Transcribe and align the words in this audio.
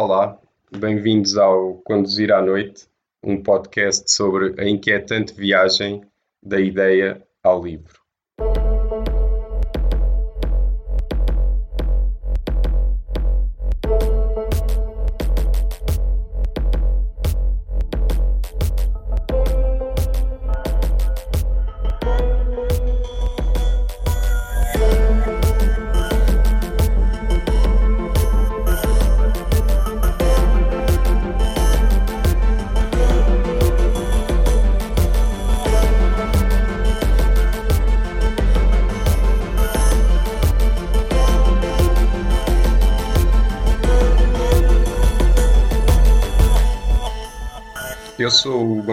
Olá, 0.00 0.40
bem-vindos 0.70 1.36
ao 1.36 1.74
Conduzir 1.78 2.30
à 2.30 2.40
Noite, 2.40 2.86
um 3.20 3.42
podcast 3.42 4.08
sobre 4.12 4.54
a 4.56 4.64
inquietante 4.64 5.34
viagem 5.34 6.02
da 6.40 6.60
ideia 6.60 7.20
ao 7.42 7.60
livro. 7.60 8.00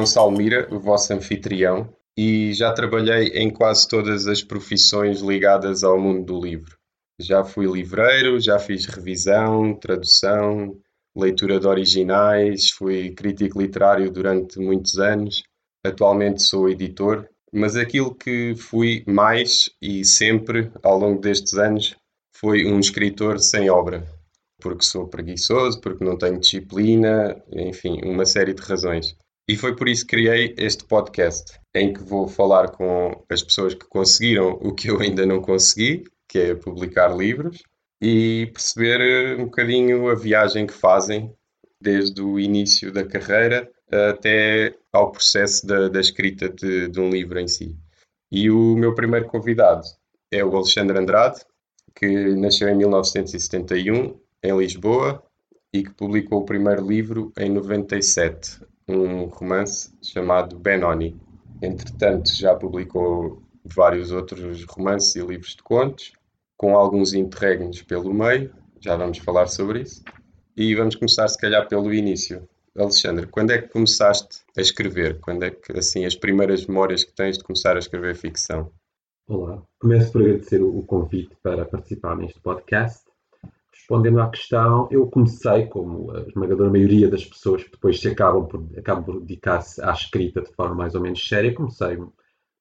Gonçalo 0.06 0.30
Mira, 0.30 0.68
o 0.72 0.80
vosso 0.80 1.12
anfitrião, 1.14 1.90
e 2.16 2.54
já 2.54 2.72
trabalhei 2.72 3.30
em 3.30 3.50
quase 3.50 3.88
todas 3.88 4.28
as 4.28 4.44
profissões 4.44 5.20
ligadas 5.20 5.84
ao 5.84 6.00
mundo 6.00 6.24
do 6.24 6.40
livro. 6.40 6.78
Já 7.20 7.44
fui 7.44 7.66
livreiro, 7.66 8.40
já 8.40 8.60
fiz 8.60 8.86
revisão, 8.86 9.74
tradução, 9.74 10.78
leitura 11.18 11.60
de 11.60 11.66
originais, 11.66 12.70
fui 12.70 13.16
crítico 13.16 13.60
literário 13.60 14.12
durante 14.12 14.60
muitos 14.60 15.00
anos. 15.00 15.42
Atualmente 15.84 16.44
sou 16.44 16.70
editor, 16.70 17.28
mas 17.52 17.76
aquilo 17.76 18.14
que 18.14 18.54
fui 18.56 19.04
mais 19.08 19.72
e 19.82 20.06
sempre 20.06 20.72
ao 20.84 21.00
longo 21.00 21.20
destes 21.20 21.56
anos 21.56 21.96
foi 22.38 22.64
um 22.68 22.80
escritor 22.80 23.40
sem 23.40 23.72
obra 23.72 24.06
porque 24.62 24.84
sou 24.84 25.08
preguiçoso, 25.08 25.80
porque 25.80 26.04
não 26.04 26.18
tenho 26.18 26.40
disciplina, 26.40 27.40
enfim, 27.52 28.02
uma 28.04 28.26
série 28.26 28.54
de 28.54 28.64
razões. 28.64 29.16
E 29.48 29.56
foi 29.56 29.76
por 29.76 29.88
isso 29.88 30.06
que 30.06 30.16
criei 30.16 30.56
este 30.58 30.86
podcast, 30.86 31.60
em 31.74 31.94
que 31.94 32.02
vou 32.02 32.28
falar 32.28 32.72
com 32.72 33.24
as 33.30 33.44
pessoas 33.44 33.76
que 33.76 33.86
conseguiram 33.86 34.54
o 34.62 34.74
que 34.74 34.90
eu 34.90 35.00
ainda 35.00 35.26
não 35.26 35.42
consegui, 35.42 36.04
que 36.28 36.40
é 36.40 36.56
publicar 36.56 37.16
livros, 37.16 37.62
e 38.02 38.50
perceber 38.52 39.02
eh, 39.02 39.36
um 39.42 39.46
bocadinho 39.46 40.10
a 40.10 40.16
viagem 40.16 40.66
que 40.66 40.74
fazem 40.74 41.32
desde 41.80 42.22
o 42.22 42.40
início 42.40 42.92
da 42.92 43.06
carreira 43.06 43.72
até 44.10 44.76
ao 44.92 45.12
processo 45.12 45.66
da, 45.66 45.88
da 45.90 46.00
escrita 46.00 46.50
de, 46.50 46.88
de 46.88 47.00
um 47.00 47.10
livro 47.10 47.40
em 47.40 47.48
si. 47.48 47.76
E 48.32 48.50
o 48.50 48.76
meu 48.76 48.96
primeiro 48.96 49.28
convidado 49.28 49.86
é 50.32 50.44
o 50.44 50.56
Alexandre 50.56 50.98
Andrade, 50.98 51.42
que 51.96 52.08
nasceu 52.36 52.68
em 52.68 52.76
1971 52.76 54.20
em 54.44 54.58
Lisboa 54.58 55.24
e 55.72 55.84
que 55.84 55.94
publicou 55.94 56.42
o 56.42 56.46
primeiro 56.46 56.86
livro 56.86 57.32
em 57.38 57.50
97, 57.50 58.60
um 58.88 59.26
romance 59.26 59.92
chamado 60.02 60.58
Benoni. 60.58 61.20
Entretanto, 61.62 62.36
já 62.36 62.56
publicou 62.56 63.42
vários 63.64 64.12
outros 64.12 64.64
romances 64.66 65.16
e 65.16 65.22
livros 65.22 65.56
de 65.56 65.64
contos, 65.64 66.14
com 66.58 66.78
alguns 66.78 67.14
interregnos 67.14 67.82
pelo 67.82 68.14
meio, 68.14 68.54
já 68.80 68.96
vamos 68.96 69.18
falar 69.18 69.48
sobre 69.48 69.82
isso. 69.82 70.04
E 70.56 70.74
vamos 70.76 70.96
começar, 70.96 71.28
se 71.28 71.38
calhar, 71.38 71.68
pelo 71.68 71.94
início. 71.94 72.48
Alexandre, 72.78 73.26
quando 73.28 73.52
é 73.52 73.62
que 73.62 73.70
começaste 73.70 74.42
a 74.58 74.62
escrever? 74.62 75.20
Quando 75.20 75.44
é 75.44 75.50
que, 75.50 75.78
assim, 75.78 76.06
as 76.06 76.16
primeiras 76.16 76.66
memórias 76.66 77.04
que 77.04 77.14
tens 77.14 77.38
de 77.38 77.44
começar 77.44 77.76
a 77.76 77.80
escrever 77.80 78.16
ficção? 78.16 78.72
Olá, 79.28 79.62
começo 79.80 80.12
por 80.12 80.22
agradecer 80.22 80.62
o 80.62 80.84
convite 80.84 81.36
para 81.42 81.66
participar 81.66 82.16
neste 82.16 82.40
podcast 82.40 83.05
respondendo 83.76 84.22
à 84.22 84.30
questão, 84.30 84.88
eu 84.90 85.06
comecei, 85.08 85.68
como 85.68 86.10
a 86.12 86.22
esmagadora 86.22 86.72
maioria 86.72 87.10
das 87.10 87.26
pessoas 87.26 87.64
que 87.64 87.72
depois 87.72 88.00
se 88.00 88.08
acabam 88.08 88.48
por, 88.48 88.66
acabam 88.78 89.04
por 89.04 89.20
dedicar-se 89.20 89.82
à 89.82 89.92
escrita 89.92 90.42
de 90.42 90.52
forma 90.54 90.76
mais 90.76 90.96
ou 90.96 91.02
menos 91.02 91.28
séria, 91.28 91.54
comecei 91.54 91.98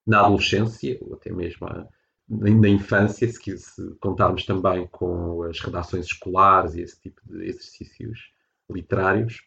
na 0.05 0.21
adolescência, 0.21 0.99
ou 1.01 1.15
até 1.15 1.33
mesmo 1.33 1.67
na 2.29 2.69
infância, 2.69 3.29
se, 3.29 3.59
se 3.59 3.95
contarmos 4.01 4.45
também 4.45 4.89
com 4.89 5.45
as 5.45 5.61
redações 5.61 6.07
escolares 6.07 6.75
e 6.75 6.83
esse 6.83 7.01
tipo 7.01 7.21
de 7.25 7.45
exercícios 7.45 8.19
literários, 8.69 9.41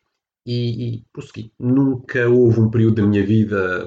e, 0.45 0.95
e 0.95 1.05
prossegui. 1.11 1.51
Nunca 1.59 2.29
houve 2.29 2.61
um 2.61 2.71
período 2.71 3.01
da 3.01 3.07
minha 3.07 3.25
vida 3.25 3.85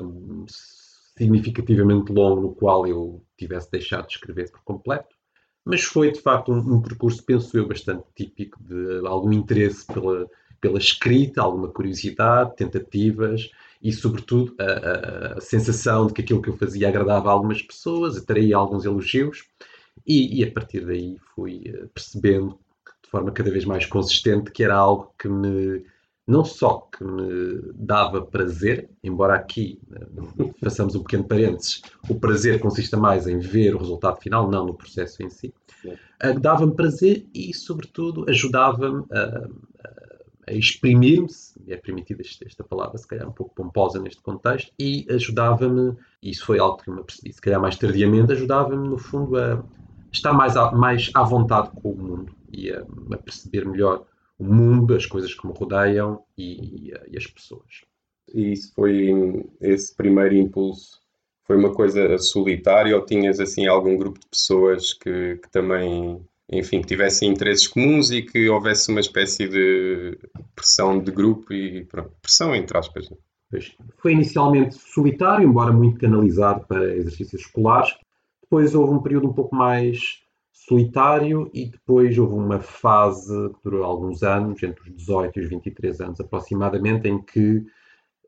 significativamente 1.16 2.12
longo 2.12 2.42
no 2.42 2.54
qual 2.54 2.86
eu 2.86 3.24
tivesse 3.38 3.70
deixado 3.70 4.06
de 4.06 4.12
escrever 4.12 4.50
por 4.50 4.62
completo 4.62 5.19
mas 5.64 5.82
foi 5.82 6.10
de 6.10 6.20
facto 6.20 6.52
um, 6.52 6.74
um, 6.74 6.82
percurso, 6.82 7.22
penso 7.22 7.56
eu, 7.56 7.66
bastante 7.66 8.04
típico 8.14 8.62
de 8.62 9.06
algum 9.06 9.32
interesse 9.32 9.86
pela, 9.86 10.28
pela 10.60 10.78
escrita, 10.78 11.42
alguma 11.42 11.68
curiosidade, 11.68 12.56
tentativas 12.56 13.50
e, 13.82 13.92
sobretudo, 13.92 14.54
a, 14.58 14.64
a, 14.64 15.32
a, 15.38 15.40
sensação 15.40 16.06
de 16.06 16.12
que 16.12 16.22
aquilo 16.22 16.42
que 16.42 16.50
eu 16.50 16.56
fazia 16.56 16.88
agradava 16.88 17.28
a 17.28 17.32
algumas 17.32 17.62
pessoas, 17.62 18.16
atraía 18.16 18.56
alguns 18.56 18.84
elogios, 18.84 19.44
e, 20.06 20.40
e 20.40 20.44
a 20.44 20.50
partir 20.50 20.84
daí 20.84 21.18
fui 21.34 21.62
eh, 21.66 21.86
percebendo 21.92 22.58
de 23.02 23.10
forma 23.10 23.32
cada 23.32 23.50
vez 23.50 23.64
mais 23.64 23.86
consistente 23.86 24.50
que 24.50 24.62
era 24.62 24.74
algo 24.74 25.12
que 25.18 25.28
me 25.28 25.84
não 26.26 26.44
só 26.44 26.88
que 26.92 27.02
me 27.02 27.72
dava 27.74 28.22
prazer, 28.22 28.88
embora 29.02 29.34
aqui 29.34 29.80
eh, 29.92 30.50
façamos 30.62 30.94
um 30.94 31.02
pequeno 31.02 31.24
parênteses, 31.24 31.82
o 32.08 32.14
prazer 32.14 32.60
consista 32.60 32.96
mais 32.96 33.26
em 33.26 33.38
ver 33.38 33.74
o 33.74 33.78
resultado 33.78 34.20
final, 34.20 34.48
não 34.50 34.66
no 34.66 34.74
processo 34.74 35.22
em 35.22 35.30
si, 35.30 35.52
uh, 35.84 36.38
dava-me 36.38 36.74
prazer 36.74 37.26
e, 37.34 37.52
sobretudo, 37.52 38.26
ajudava-me 38.28 39.04
a, 39.10 39.48
a 40.46 40.52
exprimir-me, 40.52 41.28
é 41.68 41.76
permitida 41.76 42.22
esta 42.22 42.62
palavra, 42.62 42.98
se 42.98 43.06
calhar 43.06 43.28
um 43.28 43.32
pouco 43.32 43.54
pomposa 43.54 44.00
neste 44.00 44.22
contexto, 44.22 44.72
e 44.78 45.06
ajudava-me, 45.10 45.96
e 46.22 46.30
isso 46.30 46.44
foi 46.44 46.58
algo 46.58 46.78
que 46.78 46.90
me 46.90 47.00
apercebi, 47.00 47.32
se 47.32 47.40
calhar 47.40 47.60
mais 47.60 47.76
tardiamente, 47.76 48.32
ajudava-me, 48.32 48.88
no 48.88 48.98
fundo, 48.98 49.36
a 49.36 49.62
estar 50.12 50.32
mais, 50.32 50.56
a, 50.56 50.70
mais 50.72 51.10
à 51.14 51.22
vontade 51.22 51.70
com 51.70 51.90
o 51.90 51.96
mundo 51.96 52.34
e 52.52 52.70
a, 52.70 52.80
a 53.12 53.16
perceber 53.16 53.66
melhor 53.66 54.04
o 54.40 54.44
mundo, 54.44 54.94
as 54.94 55.04
coisas 55.04 55.34
que 55.34 55.46
me 55.46 55.52
rodeiam 55.52 56.22
e, 56.36 56.90
e, 57.08 57.16
as 57.16 57.26
pessoas. 57.26 57.84
E 58.32 58.52
isso 58.52 58.72
foi 58.74 59.44
esse 59.60 59.94
primeiro 59.94 60.34
impulso? 60.34 60.98
Foi 61.46 61.56
uma 61.56 61.74
coisa 61.74 62.16
solitária 62.16 62.96
ou 62.96 63.04
tinhas 63.04 63.38
assim 63.38 63.66
algum 63.66 63.96
grupo 63.98 64.18
de 64.18 64.26
pessoas 64.28 64.94
que, 64.94 65.36
que 65.36 65.50
também, 65.50 66.24
enfim, 66.50 66.80
que 66.80 66.86
tivessem 66.86 67.28
interesses 67.28 67.68
comuns 67.68 68.10
e 68.10 68.22
que 68.22 68.48
houvesse 68.48 68.90
uma 68.90 69.00
espécie 69.00 69.46
de 69.46 70.18
pressão 70.54 70.98
de 70.98 71.10
grupo 71.10 71.52
e 71.52 71.84
pronto, 71.84 72.12
pressão 72.22 72.54
entre 72.54 72.78
aspas? 72.78 73.10
Né? 73.10 73.16
Pois, 73.50 73.76
foi 73.98 74.12
inicialmente 74.12 74.76
solitário, 74.76 75.46
embora 75.46 75.72
muito 75.72 75.98
canalizado 75.98 76.64
para 76.66 76.96
exercícios 76.96 77.42
escolares. 77.42 77.94
Depois 78.42 78.74
houve 78.74 78.94
um 78.94 79.02
período 79.02 79.28
um 79.28 79.32
pouco 79.32 79.54
mais 79.54 80.22
solitário 80.66 81.50
e 81.54 81.66
depois 81.66 82.16
houve 82.18 82.34
uma 82.34 82.60
fase 82.60 83.48
que 83.50 83.64
durou 83.64 83.84
alguns 83.84 84.22
anos, 84.22 84.62
entre 84.62 84.82
os 84.82 84.96
18 84.96 85.38
e 85.38 85.42
os 85.42 85.48
23 85.48 86.00
anos 86.00 86.20
aproximadamente, 86.20 87.08
em 87.08 87.20
que 87.22 87.64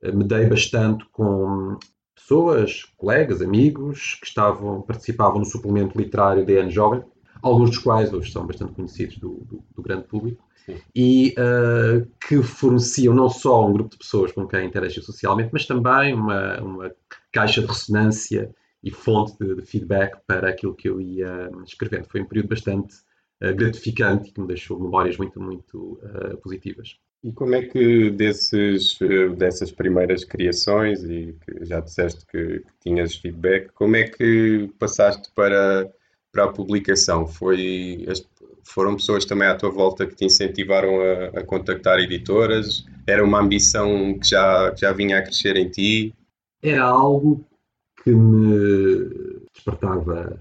eh, 0.03 0.13
me 0.13 0.25
dei 0.25 0.47
bastante 0.47 1.05
com 1.13 1.79
pessoas, 2.15 2.85
colegas, 2.97 3.43
amigos 3.43 4.17
que 4.21 4.27
estavam, 4.27 4.81
participavam 4.83 5.41
no 5.41 5.45
suplemento 5.45 5.99
literário 5.99 6.47
da 6.47 6.53
N 6.53 6.71
Jovem, 6.71 7.03
alguns 7.43 7.71
dos 7.71 7.79
quais 7.79 8.13
hoje 8.13 8.33
são 8.33 8.47
bastante 8.47 8.73
conhecidos 8.73 9.19
do, 9.19 9.45
do, 9.45 9.65
do 9.75 9.83
grande 9.83 10.05
público, 10.05 10.43
Sim. 10.65 10.77
e 10.95 11.35
uh, 11.39 12.07
que 12.27 12.43
forneciam 12.43 13.15
não 13.15 13.29
só 13.29 13.67
um 13.67 13.73
grupo 13.73 13.91
de 13.91 13.99
pessoas 13.99 14.33
com 14.33 14.47
quem 14.47 14.67
interagia 14.67 15.03
socialmente, 15.03 15.51
mas 15.53 15.67
também 15.67 16.15
uma, 16.15 16.61
uma 16.61 16.93
caixa 17.33 17.61
de 17.61 17.67
ressonância 17.67 18.55
e 18.83 18.91
fonte 18.91 19.37
de, 19.39 19.55
de, 19.55 19.63
feedback 19.63 20.19
para 20.27 20.49
aquilo 20.49 20.75
que 20.75 20.89
eu 20.89 21.01
ia 21.01 21.51
escrevendo. 21.65 22.07
Foi 22.09 22.21
um 22.21 22.27
período 22.27 22.49
bastante 22.49 22.97
uh, 23.43 23.55
gratificante 23.55 24.29
e 24.29 24.33
que 24.33 24.41
me 24.41 24.47
deixou 24.47 24.81
memórias 24.81 25.17
muito, 25.17 25.41
muito 25.41 26.01
uh, 26.03 26.37
positivas. 26.39 26.97
E 27.25 27.33
como 27.33 27.55
é 27.55 27.63
que 27.63 28.11
desses, 28.11 29.01
eh, 29.01 29.29
dessas 29.29 29.71
primeiras 29.71 30.25
criações, 30.25 31.05
e 31.05 31.37
que 31.45 31.65
já 31.65 31.79
disseste 31.79 32.27
que, 32.27 32.59
que 32.59 32.73
tinhas 32.81 33.15
feedback, 33.15 33.69
como 33.75 33.95
é 33.95 34.09
que 34.09 34.69
passaste 34.77 35.31
para, 35.33 35.89
para 36.33 36.45
a 36.45 36.53
publicação? 36.53 37.25
Foi, 37.25 38.05
foram 38.65 38.97
pessoas 38.97 39.25
também 39.25 39.47
à 39.47 39.55
tua 39.55 39.71
volta 39.71 40.05
que 40.05 40.17
te 40.17 40.25
incentivaram 40.25 41.01
a, 41.01 41.41
a 41.41 41.45
contactar 41.45 42.01
editoras? 42.01 42.85
Era 43.07 43.25
uma 43.25 43.39
ambição 43.39 44.19
que 44.19 44.31
já, 44.31 44.75
já 44.75 44.93
vinha 44.93 45.19
a 45.19 45.23
crescer 45.23 45.57
em 45.57 45.69
ti? 45.69 46.13
Era 46.61 46.83
algo 46.83 47.47
que 48.03 48.11
me 48.11 49.43
despertava 49.53 50.41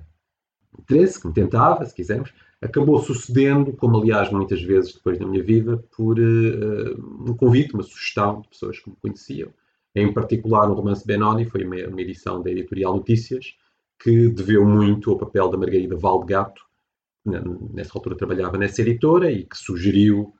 interesse, 0.80 1.20
que 1.20 1.28
me 1.28 1.34
tentava, 1.34 1.86
se 1.86 1.94
quisermos, 1.94 2.34
acabou 2.62 3.00
sucedendo, 3.02 3.74
como 3.74 3.98
aliás 3.98 4.32
muitas 4.32 4.62
vezes 4.62 4.94
depois 4.94 5.20
na 5.20 5.28
minha 5.28 5.44
vida, 5.44 5.78
por 5.96 6.20
uh, 6.20 7.30
um 7.30 7.36
convite, 7.36 7.74
uma 7.74 7.84
sugestão 7.84 8.42
de 8.42 8.50
pessoas 8.50 8.80
que 8.80 8.90
me 8.90 8.96
conheciam. 9.02 9.52
Em 9.94 10.14
particular, 10.14 10.70
o 10.70 10.74
romance 10.74 11.06
Benoni 11.06 11.46
foi 11.46 11.66
uma, 11.66 11.88
uma 11.88 12.02
edição 12.02 12.42
da 12.42 12.50
editorial 12.50 12.96
Notícias, 12.96 13.56
que 14.02 14.30
deveu 14.30 14.66
muito 14.66 15.12
ao 15.12 15.18
papel 15.18 15.50
da 15.50 15.58
Margarida 15.58 15.98
Valdegato, 15.98 16.64
nessa 17.26 17.92
altura 17.94 18.16
trabalhava 18.16 18.58
nessa 18.58 18.82
editora 18.82 19.32
e 19.32 19.44
que 19.44 19.58
sugeriu 19.58 20.34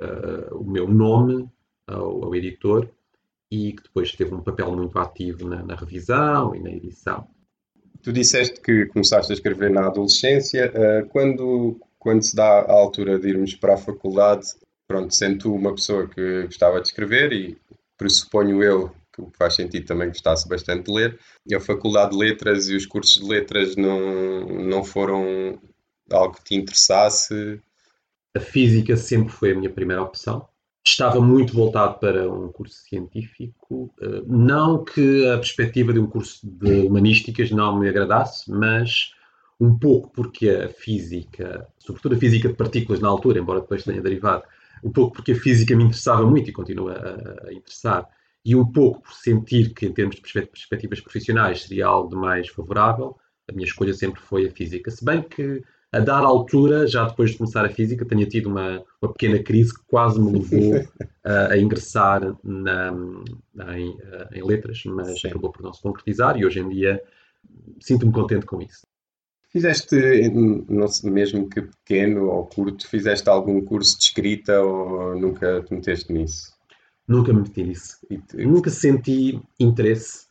uh, 0.00 0.56
o 0.56 0.68
meu 0.68 0.88
nome 0.88 1.48
ao, 1.86 2.24
ao, 2.24 2.34
editor 2.34 2.90
e 3.50 3.72
que 3.72 3.82
depois 3.82 4.12
teve 4.12 4.34
um 4.34 4.40
papel 4.40 4.74
muito 4.74 4.98
ativo 4.98 5.48
na, 5.48 5.62
na, 5.62 5.74
revisão 5.74 6.54
e 6.54 6.60
na 6.60 6.70
edição. 6.70 7.28
Tu 8.02 8.12
disseste 8.12 8.60
que 8.60 8.86
começaste 8.86 9.32
a 9.32 9.34
escrever 9.34 9.70
na 9.70 9.86
adolescência. 9.86 10.72
Uh, 10.72 11.08
quando, 11.08 11.80
quando 11.98 12.22
se 12.22 12.34
dá 12.34 12.60
a 12.60 12.72
altura 12.72 13.18
de 13.18 13.28
irmos 13.28 13.54
para 13.54 13.74
a 13.74 13.78
faculdade, 13.78 14.48
pronto, 14.86 15.14
sendo 15.14 15.38
tu 15.38 15.54
uma 15.54 15.74
pessoa 15.74 16.08
que 16.08 16.42
gostava 16.44 16.80
de 16.80 16.88
escrever 16.88 17.32
e 17.32 17.56
pressuponho 17.96 18.62
eu 18.62 18.92
que 19.14 19.38
faz 19.38 19.54
sentido 19.54 19.86
também 19.86 20.08
gostasse 20.08 20.48
bastante 20.48 20.86
de 20.86 20.92
ler, 20.92 21.18
a 21.54 21.60
Faculdade 21.60 22.10
de 22.10 22.18
Letras 22.18 22.68
e 22.68 22.74
os 22.74 22.84
cursos 22.84 23.22
de 23.22 23.28
Letras 23.28 23.76
não, 23.76 24.46
não 24.46 24.82
foram 24.82 25.58
algo 26.10 26.34
que 26.34 26.44
te 26.44 26.54
interessasse? 26.56 27.60
A 28.36 28.40
física 28.40 28.96
sempre 28.96 29.32
foi 29.32 29.52
a 29.52 29.54
minha 29.54 29.70
primeira 29.70 30.02
opção. 30.02 30.48
Estava 30.86 31.18
muito 31.20 31.54
voltado 31.54 31.98
para 31.98 32.30
um 32.30 32.52
curso 32.52 32.76
científico. 32.82 33.92
Eh, 34.00 34.22
não 34.26 34.84
que 34.84 35.26
a 35.30 35.38
perspectiva 35.38 35.92
de 35.92 35.98
um 35.98 36.06
curso 36.06 36.46
de 36.46 36.86
humanísticas 36.86 37.50
não 37.50 37.78
me 37.78 37.88
agradasse, 37.88 38.50
mas 38.50 39.12
um 39.58 39.78
pouco 39.78 40.10
porque 40.12 40.48
a 40.50 40.68
física, 40.68 41.66
sobretudo 41.78 42.16
a 42.16 42.18
física 42.18 42.48
de 42.48 42.54
partículas 42.54 43.00
na 43.00 43.08
altura, 43.08 43.38
embora 43.38 43.60
depois 43.60 43.82
tenha 43.84 44.02
derivado, 44.02 44.44
um 44.82 44.92
pouco 44.92 45.14
porque 45.14 45.32
a 45.32 45.36
física 45.36 45.74
me 45.74 45.84
interessava 45.84 46.26
muito 46.26 46.50
e 46.50 46.52
continua 46.52 46.92
a, 46.92 47.48
a 47.48 47.52
interessar, 47.52 48.06
e 48.44 48.54
um 48.54 48.70
pouco 48.70 49.00
por 49.02 49.12
sentir 49.14 49.72
que, 49.72 49.86
em 49.86 49.92
termos 49.92 50.16
de 50.16 50.20
perspectivas 50.20 51.00
profissionais, 51.00 51.62
seria 51.62 51.86
algo 51.86 52.10
de 52.10 52.16
mais 52.16 52.48
favorável, 52.48 53.16
a 53.48 53.52
minha 53.52 53.66
escolha 53.66 53.94
sempre 53.94 54.20
foi 54.20 54.46
a 54.46 54.50
física. 54.50 54.90
Se 54.90 55.02
bem 55.04 55.22
que 55.22 55.62
a 55.94 56.00
dar 56.00 56.24
altura, 56.24 56.88
já 56.88 57.04
depois 57.04 57.30
de 57.30 57.38
começar 57.38 57.64
a 57.64 57.68
física, 57.68 58.04
tinha 58.04 58.26
tido 58.26 58.48
uma, 58.48 58.82
uma 59.00 59.12
pequena 59.12 59.40
crise 59.40 59.72
que 59.72 59.80
quase 59.86 60.20
me 60.20 60.32
levou 60.32 60.84
a, 61.24 61.52
a 61.54 61.58
ingressar 61.58 62.34
na, 62.42 62.92
na, 63.54 63.78
em, 63.78 63.96
em, 64.32 64.44
letras, 64.44 64.82
mas 64.86 65.20
Sim. 65.20 65.28
acabou 65.28 65.52
por 65.52 65.62
não 65.62 65.72
se 65.72 65.80
concretizar 65.80 66.36
e 66.36 66.44
hoje 66.44 66.58
em 66.58 66.68
dia 66.68 67.00
sinto-me 67.80 68.12
contente 68.12 68.44
com 68.44 68.60
isso. 68.60 68.84
Fizeste, 69.50 69.96
não 70.68 70.88
sei, 70.88 71.10
mesmo 71.12 71.48
que 71.48 71.62
pequeno 71.62 72.28
ou 72.28 72.44
curto, 72.44 72.88
fizeste 72.88 73.28
algum 73.28 73.64
curso 73.64 73.96
de 73.96 74.04
escrita 74.06 74.60
ou 74.60 75.16
nunca 75.16 75.62
te 75.62 75.72
meteste 75.72 76.12
nisso? 76.12 76.52
Nunca 77.06 77.32
me 77.32 77.42
meti 77.42 77.62
nisso. 77.62 77.98
Nunca 78.34 78.68
senti 78.68 79.40
interesse 79.60 80.23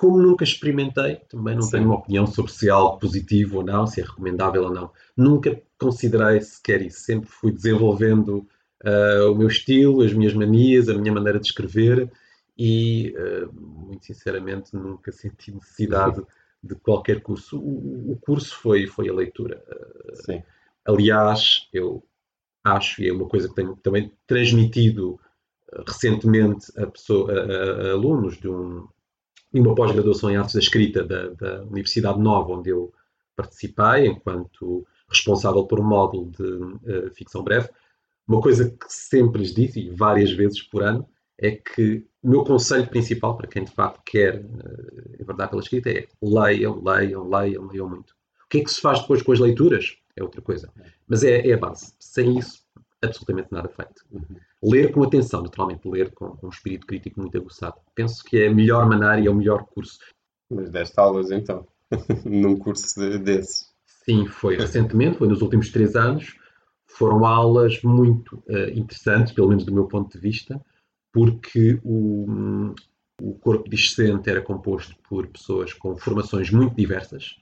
como 0.00 0.16
nunca 0.16 0.44
experimentei, 0.44 1.16
também 1.28 1.54
não 1.54 1.60
Sim. 1.60 1.72
tenho 1.72 1.84
uma 1.84 1.96
opinião 1.96 2.26
sobre 2.26 2.50
se 2.50 2.68
é 2.68 2.70
algo 2.70 2.98
positivo 2.98 3.58
ou 3.58 3.62
não, 3.62 3.86
se 3.86 4.00
é 4.00 4.04
recomendável 4.04 4.64
ou 4.64 4.70
não. 4.70 4.90
Nunca 5.14 5.60
considerei 5.78 6.40
sequer 6.40 6.80
isso. 6.80 7.00
Sempre 7.00 7.28
fui 7.28 7.52
desenvolvendo 7.52 8.48
uh, 8.82 9.30
o 9.30 9.34
meu 9.34 9.46
estilo, 9.46 10.00
as 10.00 10.14
minhas 10.14 10.32
manias, 10.32 10.88
a 10.88 10.94
minha 10.94 11.12
maneira 11.12 11.38
de 11.38 11.48
escrever 11.48 12.10
e, 12.56 13.14
uh, 13.14 13.52
muito 13.52 14.06
sinceramente, 14.06 14.74
nunca 14.74 15.12
senti 15.12 15.52
necessidade 15.52 16.22
de 16.64 16.74
qualquer 16.76 17.20
curso. 17.20 17.60
O, 17.60 18.12
o 18.12 18.18
curso 18.22 18.56
foi, 18.56 18.86
foi 18.86 19.06
a 19.10 19.12
leitura. 19.12 19.62
Uh, 20.30 20.42
aliás, 20.86 21.68
eu 21.74 22.02
acho, 22.64 23.02
e 23.02 23.08
é 23.10 23.12
uma 23.12 23.28
coisa 23.28 23.50
que 23.50 23.54
tenho 23.54 23.76
também 23.76 24.10
transmitido 24.26 25.20
recentemente 25.86 26.72
a, 26.80 26.86
pessoa, 26.86 27.30
a, 27.34 27.88
a 27.88 27.92
alunos 27.92 28.38
de 28.38 28.48
um 28.48 28.88
e 29.52 29.60
uma 29.60 29.74
pós-graduação 29.74 30.30
em 30.30 30.36
Artes 30.36 30.54
da 30.54 30.60
Escrita 30.60 31.04
da, 31.04 31.28
da, 31.28 31.62
Universidade 31.64 32.20
Nova, 32.20 32.52
onde 32.52 32.70
eu 32.70 32.92
participei 33.34 34.06
enquanto 34.06 34.86
responsável 35.08 35.64
por 35.64 35.80
um 35.80 35.84
módulo 35.84 36.30
de 36.30 36.42
uh, 36.42 37.10
ficção 37.14 37.42
breve. 37.42 37.68
Uma 38.26 38.40
coisa 38.40 38.70
que 38.70 38.86
sempre 38.88 39.40
lhes 39.40 39.52
disse, 39.52 39.80
e 39.80 39.90
várias 39.90 40.30
vezes 40.30 40.62
por 40.62 40.82
ano, 40.82 41.08
é 41.36 41.52
que 41.52 42.06
o 42.22 42.30
meu 42.30 42.44
conselho 42.44 42.86
principal 42.86 43.36
para 43.36 43.48
quem 43.48 43.64
de 43.64 43.72
facto 43.72 44.00
quer 44.04 44.40
uh, 44.40 45.20
enverdar 45.20 45.48
pela 45.48 45.62
escrita 45.62 45.90
é 45.90 46.06
leiam, 46.22 46.80
leiam, 46.84 47.28
leiam, 47.28 47.66
leiam 47.66 47.88
muito. 47.88 48.10
O 48.44 48.48
que 48.48 48.58
é 48.58 48.64
que 48.64 48.70
se 48.70 48.80
faz 48.80 49.00
depois 49.00 49.22
com 49.22 49.32
as 49.32 49.40
leituras? 49.40 49.96
É 50.16 50.22
outra 50.22 50.42
coisa. 50.42 50.70
Mas 51.08 51.24
é, 51.24 51.48
é 51.48 51.54
a 51.54 51.58
base. 51.58 51.94
Sem 51.98 52.38
isso, 52.38 52.62
absolutamente 53.02 53.48
nada 53.50 53.68
feito. 53.68 54.04
Uhum. 54.10 54.36
Ler 54.62 54.92
com 54.92 55.02
atenção, 55.02 55.42
naturalmente, 55.42 55.88
ler 55.88 56.10
com, 56.12 56.36
com, 56.36 56.46
um 56.46 56.50
espírito 56.50 56.86
crítico 56.86 57.20
muito 57.20 57.36
aguçado. 57.38 57.76
Penso 57.94 58.22
que 58.22 58.38
é 58.38 58.48
a 58.48 58.54
melhor 58.54 58.86
maneira 58.86 59.20
e 59.20 59.26
é 59.26 59.30
o 59.30 59.34
melhor 59.34 59.64
curso. 59.64 59.98
Mas 60.50 60.70
deste 60.70 60.98
aulas 60.98 61.30
então, 61.30 61.66
num 62.24 62.56
curso 62.58 63.18
desses? 63.18 63.70
Sim, 63.86 64.26
foi 64.26 64.56
recentemente, 64.56 65.18
foi 65.18 65.28
nos 65.28 65.40
últimos 65.40 65.70
três 65.70 65.96
anos. 65.96 66.36
Foram 66.86 67.24
aulas 67.24 67.80
muito 67.82 68.42
uh, 68.48 68.70
interessantes, 68.74 69.32
pelo 69.32 69.48
menos 69.48 69.64
do 69.64 69.72
meu 69.72 69.86
ponto 69.86 70.12
de 70.12 70.18
vista, 70.18 70.60
porque 71.12 71.80
o, 71.84 72.74
o 73.22 73.34
corpo 73.34 73.68
discente 73.68 74.28
era 74.28 74.42
composto 74.42 74.96
por 75.08 75.26
pessoas 75.28 75.72
com 75.72 75.96
formações 75.96 76.50
muito 76.50 76.74
diversas, 76.74 77.38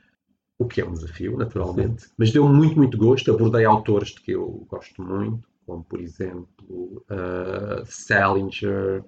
o 0.59 0.67
que 0.67 0.81
é 0.81 0.85
um 0.85 0.93
desafio, 0.93 1.37
naturalmente, 1.37 2.07
mas 2.17 2.31
deu 2.31 2.47
muito, 2.49 2.77
muito 2.77 2.99
gosto. 2.99 3.33
Abordei 3.33 3.65
autores 3.65 4.11
de 4.11 4.21
que 4.21 4.33
eu 4.33 4.67
gosto 4.69 5.03
muito, 5.03 5.49
como 5.69 5.85
por 5.85 6.01
exemplo 6.01 7.05
uh, 7.11 7.85
Salinger, 7.85 9.05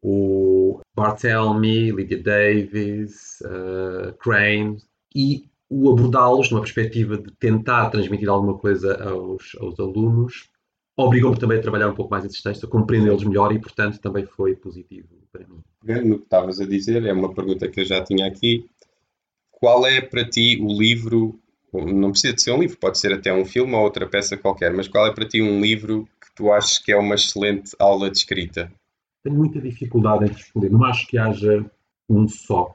o 0.00 0.80
Barthelmy, 0.96 1.92
Lydia 1.92 2.22
Davis, 2.22 3.42
uh, 3.42 4.16
Crane, 4.16 4.78
e 5.14 5.44
o 5.68 5.90
abordá-los 5.90 6.50
numa 6.50 6.62
perspectiva 6.62 7.18
de 7.18 7.30
tentar 7.32 7.90
transmitir 7.90 8.30
alguma 8.30 8.56
coisa 8.56 8.96
aos, 9.04 9.54
aos 9.60 9.78
alunos 9.78 10.48
obrigou-me 10.96 11.38
também 11.38 11.58
a 11.58 11.62
trabalhar 11.62 11.88
um 11.88 11.94
pouco 11.94 12.10
mais 12.10 12.24
esses 12.24 12.42
textos, 12.42 12.68
a 12.68 12.72
compreendê-los 12.72 13.22
melhor 13.22 13.52
e, 13.52 13.60
portanto, 13.60 14.00
também 14.00 14.26
foi 14.26 14.56
positivo 14.56 15.08
para 15.30 15.46
mim. 15.46 15.62
No 16.08 16.18
que 16.18 16.24
estavas 16.24 16.60
a 16.60 16.66
dizer, 16.66 17.04
é 17.04 17.12
uma 17.12 17.32
pergunta 17.32 17.68
que 17.68 17.80
eu 17.80 17.84
já 17.84 18.02
tinha 18.02 18.26
aqui, 18.26 18.66
qual 19.52 19.86
é 19.86 20.00
para 20.00 20.28
ti 20.28 20.58
o 20.60 20.66
livro, 20.66 21.38
não 21.72 22.10
precisa 22.10 22.34
de 22.34 22.42
ser 22.42 22.52
um 22.52 22.60
livro, 22.60 22.78
pode 22.78 22.98
ser 22.98 23.12
até 23.12 23.32
um 23.32 23.44
filme 23.44 23.74
ou 23.74 23.82
outra 23.82 24.06
peça 24.06 24.36
qualquer, 24.36 24.72
mas 24.72 24.88
qual 24.88 25.06
é 25.06 25.12
para 25.12 25.28
ti 25.28 25.42
um 25.42 25.60
livro 25.60 26.08
que 26.20 26.34
tu 26.34 26.52
achas 26.52 26.78
que 26.78 26.92
é 26.92 26.96
uma 26.96 27.14
excelente 27.14 27.72
aula 27.78 28.10
de 28.10 28.18
escrita? 28.18 28.70
Tenho 29.22 29.36
muita 29.36 29.60
dificuldade 29.60 30.24
em 30.24 30.28
responder, 30.28 30.70
não 30.70 30.84
acho 30.84 31.06
que 31.06 31.18
haja 31.18 31.64
um 32.08 32.26
só, 32.26 32.74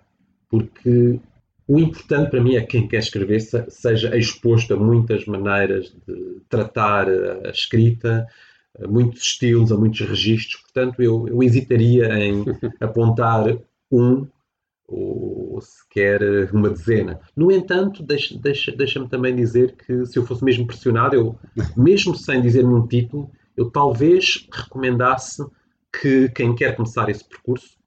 porque 0.49 1.19
o 1.67 1.79
importante 1.79 2.29
para 2.29 2.41
mim 2.41 2.55
é 2.55 2.61
que 2.61 2.77
quem 2.77 2.87
quer 2.87 2.99
escrever 2.99 3.39
seja 3.39 4.15
exposto 4.17 4.73
a 4.73 4.77
muitas 4.77 5.25
maneiras 5.25 5.95
de 6.07 6.41
tratar 6.49 7.07
a 7.09 7.49
escrita, 7.49 8.27
a 8.81 8.87
muitos 8.87 9.21
estilos, 9.21 9.71
a 9.71 9.77
muitos 9.77 10.01
registros. 10.01 10.61
Portanto, 10.61 11.01
eu, 11.01 11.27
eu 11.27 11.41
hesitaria 11.41 12.07
em 12.19 12.43
apontar 12.81 13.45
um 13.91 14.27
ou 14.87 15.59
sequer 15.61 16.21
uma 16.53 16.69
dezena. 16.69 17.19
No 17.35 17.51
entanto, 17.51 18.03
deixa-me 18.03 18.41
deixa, 18.41 18.71
deixa 18.71 19.07
também 19.07 19.35
dizer 19.35 19.75
que 19.75 20.05
se 20.05 20.17
eu 20.17 20.25
fosse 20.25 20.43
mesmo 20.43 20.67
pressionado, 20.67 21.15
eu, 21.15 21.35
mesmo 21.75 22.15
sem 22.15 22.41
dizer 22.41 22.63
nenhum 22.63 22.85
título, 22.85 23.31
eu 23.55 23.69
talvez 23.69 24.47
recomendasse 24.51 25.43
que 26.01 26.29
quem 26.29 26.55
quer 26.55 26.75
começar 26.75 27.09
esse 27.09 27.27
percurso, 27.27 27.77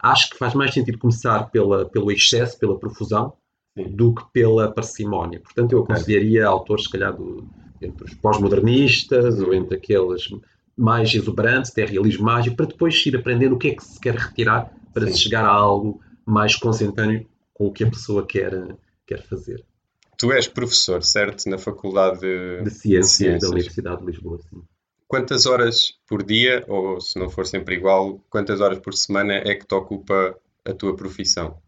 acho 0.00 0.30
que 0.30 0.38
faz 0.38 0.54
mais 0.54 0.72
sentido 0.72 0.98
começar 0.98 1.50
pela, 1.50 1.88
pelo 1.88 2.10
excesso, 2.10 2.58
pela 2.58 2.78
profusão, 2.78 3.34
Sim. 3.76 3.90
do 3.90 4.14
que 4.14 4.24
pela 4.32 4.70
parcimónia. 4.70 5.40
Portanto, 5.40 5.72
eu 5.72 5.80
aconselharia 5.80 6.42
okay. 6.42 6.52
autores, 6.52 6.84
se 6.84 6.90
calhar, 6.90 7.14
do, 7.14 7.46
entre 7.82 8.04
os 8.04 8.14
pós-modernistas 8.14 9.40
ou 9.40 9.52
entre 9.52 9.76
aqueles 9.76 10.28
mais 10.76 11.12
exuberantes, 11.14 11.70
até 11.70 11.84
realismo 11.84 12.24
mágico, 12.24 12.56
para 12.56 12.66
depois 12.66 13.04
ir 13.04 13.16
aprendendo 13.16 13.54
o 13.54 13.58
que 13.58 13.68
é 13.68 13.74
que 13.74 13.84
se 13.84 13.98
quer 14.00 14.14
retirar 14.14 14.72
para 14.94 15.06
Sim. 15.06 15.12
se 15.12 15.18
chegar 15.20 15.44
a 15.44 15.50
algo 15.50 16.00
mais 16.26 16.56
consentâneo 16.56 17.26
com 17.54 17.68
o 17.68 17.72
que 17.72 17.84
a 17.84 17.90
pessoa 17.90 18.26
quer, 18.26 18.76
quer 19.06 19.22
fazer. 19.22 19.64
Tu 20.18 20.32
és 20.32 20.48
professor, 20.48 21.02
certo? 21.02 21.48
Na 21.48 21.58
Faculdade 21.58 22.20
de, 22.20 22.62
de, 22.62 22.70
Ciências, 22.70 23.06
de 23.06 23.16
Ciências, 23.16 23.42
da 23.42 23.48
Universidade 23.48 24.00
de 24.00 24.06
Lisboa, 24.06 24.38
sim. 24.42 24.62
Quantas 25.06 25.46
horas 25.46 25.94
por 26.08 26.22
dia, 26.22 26.64
ou 26.66 27.00
se 27.00 27.18
não 27.18 27.28
for 27.28 27.46
sempre 27.46 27.76
igual, 27.76 28.18
quantas 28.28 28.60
horas 28.60 28.80
por 28.80 28.92
semana 28.92 29.34
é 29.34 29.54
que 29.54 29.64
te 29.64 29.74
ocupa 29.74 30.36
a 30.64 30.72
tua 30.72 30.96
profissão? 30.96 31.58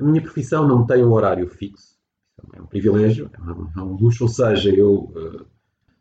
A 0.00 0.04
minha 0.04 0.22
profissão 0.22 0.66
não 0.68 0.86
tem 0.86 1.04
um 1.04 1.12
horário 1.12 1.48
fixo. 1.48 1.98
É 2.54 2.62
um 2.62 2.66
privilégio, 2.66 3.28
é 3.76 3.80
um 3.80 3.96
luxo, 3.96 4.24
ou 4.24 4.28
seja, 4.28 4.70
eu 4.70 4.94
uh, 4.94 5.44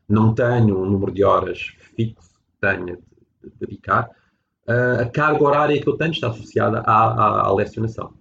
não 0.08 0.36
tenho 0.36 0.78
um 0.78 0.86
número 0.86 1.12
de 1.12 1.24
horas 1.24 1.74
fixo 1.96 2.30
que 2.30 2.62
tenha 2.62 2.96
de 3.44 3.52
dedicar 3.60 4.12
a 4.68 5.06
carga 5.10 5.44
horária 5.44 5.82
que 5.82 5.88
eu 5.88 5.98
tenho 5.98 6.12
está 6.12 6.28
associada 6.28 6.80
à, 6.80 7.08
à, 7.08 7.48
à 7.48 7.54
lecionação, 7.54 8.14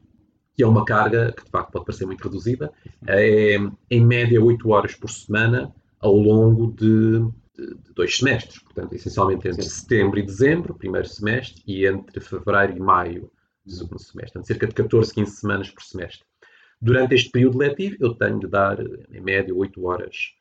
que 0.54 0.62
é 0.62 0.66
uma 0.66 0.84
carga 0.84 1.32
que 1.32 1.44
de 1.44 1.50
facto 1.50 1.72
pode 1.72 1.84
parecer 1.84 2.06
muito 2.06 2.22
reduzida, 2.22 2.72
é 3.06 3.56
em 3.90 4.04
média 4.04 4.42
8 4.42 4.68
horas 4.70 4.94
por 4.94 5.10
semana. 5.10 5.74
ao 5.98 6.14
longo 6.14 6.72
de, 6.72 7.20
de, 7.56 7.74
de 7.74 7.94
dois 7.94 8.16
semestres. 8.16 8.58
Portanto, 8.62 8.92
essencialmente 8.94 9.48
entre 9.48 9.62
Sim. 9.62 9.70
setembro 9.70 10.18
e 10.18 10.22
dezembro, 10.22 10.74
primeiro 10.74 11.08
semestre, 11.08 11.62
e 11.66 11.86
entre 11.86 12.20
fevereiro 12.20 12.76
e 12.76 12.80
maio, 12.80 13.30
segundo 13.66 13.98
semestre. 13.98 14.34
Portanto, 14.34 14.46
cerca 14.46 14.66
de 14.66 14.74
14, 14.74 15.14
15 15.14 15.30
semanas 15.32 15.70
por 15.70 15.82
semestre. 15.82 16.24
Durante 16.80 17.14
este 17.14 17.30
período 17.30 17.58
letivo, 17.58 17.96
eu 18.00 18.14
tenho 18.14 18.38
de 18.38 18.46
dar, 18.46 18.78
em 18.80 19.20
média, 19.20 19.54
8 19.54 19.84
horas 19.84 20.34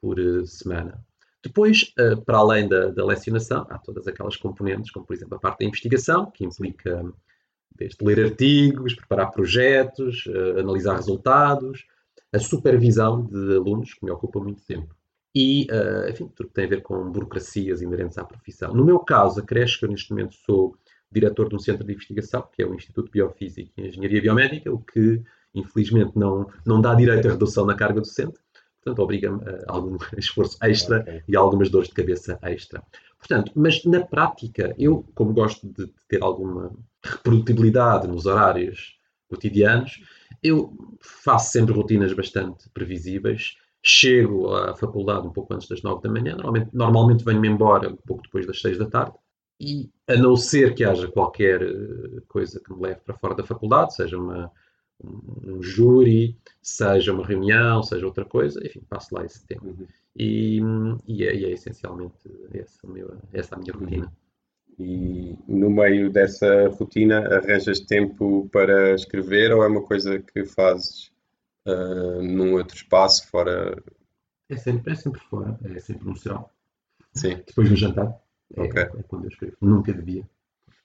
por 0.00 0.18
uh, 0.18 0.46
semana. 0.46 1.04
Depois, 1.42 1.92
uh, 1.98 2.20
para 2.22 2.38
além 2.38 2.68
da, 2.68 2.90
da 2.90 3.04
lecionação, 3.04 3.66
há 3.68 3.78
todas 3.78 4.06
aquelas 4.06 4.36
componentes, 4.36 4.90
como 4.90 5.04
por 5.04 5.14
exemplo 5.14 5.36
a 5.36 5.40
parte 5.40 5.60
da 5.60 5.66
investigação, 5.66 6.30
que 6.30 6.44
implica 6.44 7.04
desde 7.74 8.04
ler 8.04 8.24
artigos, 8.24 8.94
preparar 8.94 9.30
projetos, 9.32 10.24
uh, 10.26 10.60
analisar 10.60 10.96
resultados, 10.96 11.84
a 12.32 12.38
supervisão 12.38 13.24
de 13.26 13.56
alunos, 13.56 13.94
que 13.94 14.04
me 14.04 14.10
ocupa 14.10 14.40
muito 14.40 14.62
tempo. 14.62 14.94
E, 15.34 15.66
uh, 15.70 16.10
enfim, 16.10 16.28
tudo 16.34 16.48
que 16.48 16.54
tem 16.54 16.66
a 16.66 16.68
ver 16.68 16.82
com 16.82 17.10
burocracias 17.10 17.82
inerentes 17.82 18.18
à 18.18 18.24
profissão. 18.24 18.74
No 18.74 18.84
meu 18.84 19.00
caso, 19.00 19.40
a 19.40 19.44
que 19.44 19.54
eu 19.82 19.88
neste 19.88 20.10
momento 20.10 20.34
sou 20.34 20.76
diretor 21.10 21.48
de 21.48 21.56
um 21.56 21.58
centro 21.58 21.84
de 21.84 21.92
investigação, 21.92 22.46
que 22.52 22.62
é 22.62 22.66
o 22.66 22.74
Instituto 22.74 23.06
de 23.06 23.12
Biofísica 23.12 23.70
e 23.76 23.88
Engenharia 23.88 24.20
Biomédica, 24.20 24.72
o 24.72 24.78
que, 24.78 25.22
infelizmente, 25.54 26.12
não, 26.16 26.48
não 26.64 26.80
dá 26.80 26.94
direito 26.94 27.28
à 27.28 27.32
redução 27.32 27.66
na 27.66 27.74
carga 27.74 28.00
docente, 28.00 28.38
portanto, 28.82 29.02
obriga-me 29.02 29.40
a 29.42 29.64
algum 29.68 29.96
esforço 30.18 30.58
extra 30.62 31.00
okay. 31.00 31.22
e 31.28 31.36
algumas 31.36 31.70
dores 31.70 31.88
de 31.88 31.94
cabeça 31.94 32.38
extra. 32.42 32.82
Portanto, 33.18 33.52
mas 33.54 33.84
na 33.84 34.00
prática, 34.00 34.74
eu, 34.76 35.06
como 35.14 35.32
gosto 35.32 35.66
de 35.68 35.86
ter 36.08 36.22
alguma 36.22 36.72
reprodutibilidade 37.02 38.08
nos 38.08 38.26
horários 38.26 38.98
cotidianos, 39.28 40.02
eu 40.42 40.76
faço 41.00 41.52
sempre 41.52 41.72
rotinas 41.72 42.12
bastante 42.12 42.68
previsíveis. 42.70 43.56
Chego 43.80 44.52
à 44.54 44.74
faculdade 44.76 45.26
um 45.26 45.30
pouco 45.30 45.54
antes 45.54 45.68
das 45.68 45.82
nove 45.82 46.02
da 46.02 46.10
manhã. 46.10 46.34
Normalmente, 46.34 46.70
normalmente 46.72 47.24
venho-me 47.24 47.48
embora 47.48 47.88
um 47.88 47.96
pouco 47.96 48.22
depois 48.22 48.46
das 48.46 48.60
seis 48.60 48.76
da 48.76 48.86
tarde. 48.86 49.14
E 49.60 49.90
a 50.08 50.16
não 50.16 50.36
ser 50.36 50.74
que 50.74 50.84
haja 50.84 51.06
qualquer 51.06 51.62
eh, 51.62 52.20
coisa 52.26 52.60
que 52.60 52.72
me 52.72 52.82
leve 52.82 53.00
para 53.04 53.14
fora 53.14 53.34
da 53.34 53.44
faculdade, 53.44 53.94
seja 53.94 54.18
uma, 54.18 54.50
um 55.04 55.62
júri, 55.62 56.36
seja 56.60 57.12
uma 57.12 57.26
reunião, 57.26 57.82
seja 57.82 58.06
outra 58.06 58.24
coisa, 58.24 58.64
enfim, 58.64 58.80
passo 58.88 59.14
lá 59.14 59.24
esse 59.24 59.44
tempo. 59.46 59.66
Uhum. 59.66 59.86
E, 60.16 60.60
e, 61.06 61.24
é, 61.24 61.34
e, 61.34 61.44
é, 61.44 61.50
essencialmente 61.50 62.14
essa, 62.52 62.86
meu, 62.86 63.16
essa 63.32 63.56
a 63.56 63.58
minha 63.58 63.72
rotina. 63.72 64.06
Uhum. 64.06 64.12
E 64.78 65.38
no 65.46 65.70
meio 65.70 66.10
dessa 66.10 66.68
rotina 66.68 67.18
arranjas 67.36 67.80
tempo 67.80 68.48
para 68.50 68.94
escrever 68.94 69.52
ou 69.52 69.62
é 69.62 69.68
uma 69.68 69.82
coisa 69.82 70.18
que 70.18 70.44
fazes 70.44 71.12
uh, 71.66 72.22
num 72.22 72.54
outro 72.54 72.76
espaço 72.76 73.28
fora? 73.28 73.82
É 74.48 74.56
sempre, 74.56 74.92
é 74.92 74.96
sempre 74.96 75.20
fora, 75.20 75.58
é 75.64 75.78
sempre 75.78 76.06
no 76.06 76.16
serão. 76.16 76.48
Sim. 77.14 77.36
Depois 77.46 77.68
do 77.68 77.76
jantar. 77.76 78.18
É, 78.54 78.62
okay. 78.62 78.82
é 78.82 79.02
quando 79.08 79.24
eu 79.24 79.28
escrevo. 79.28 79.56
Nunca 79.60 79.92
devia. 79.92 80.28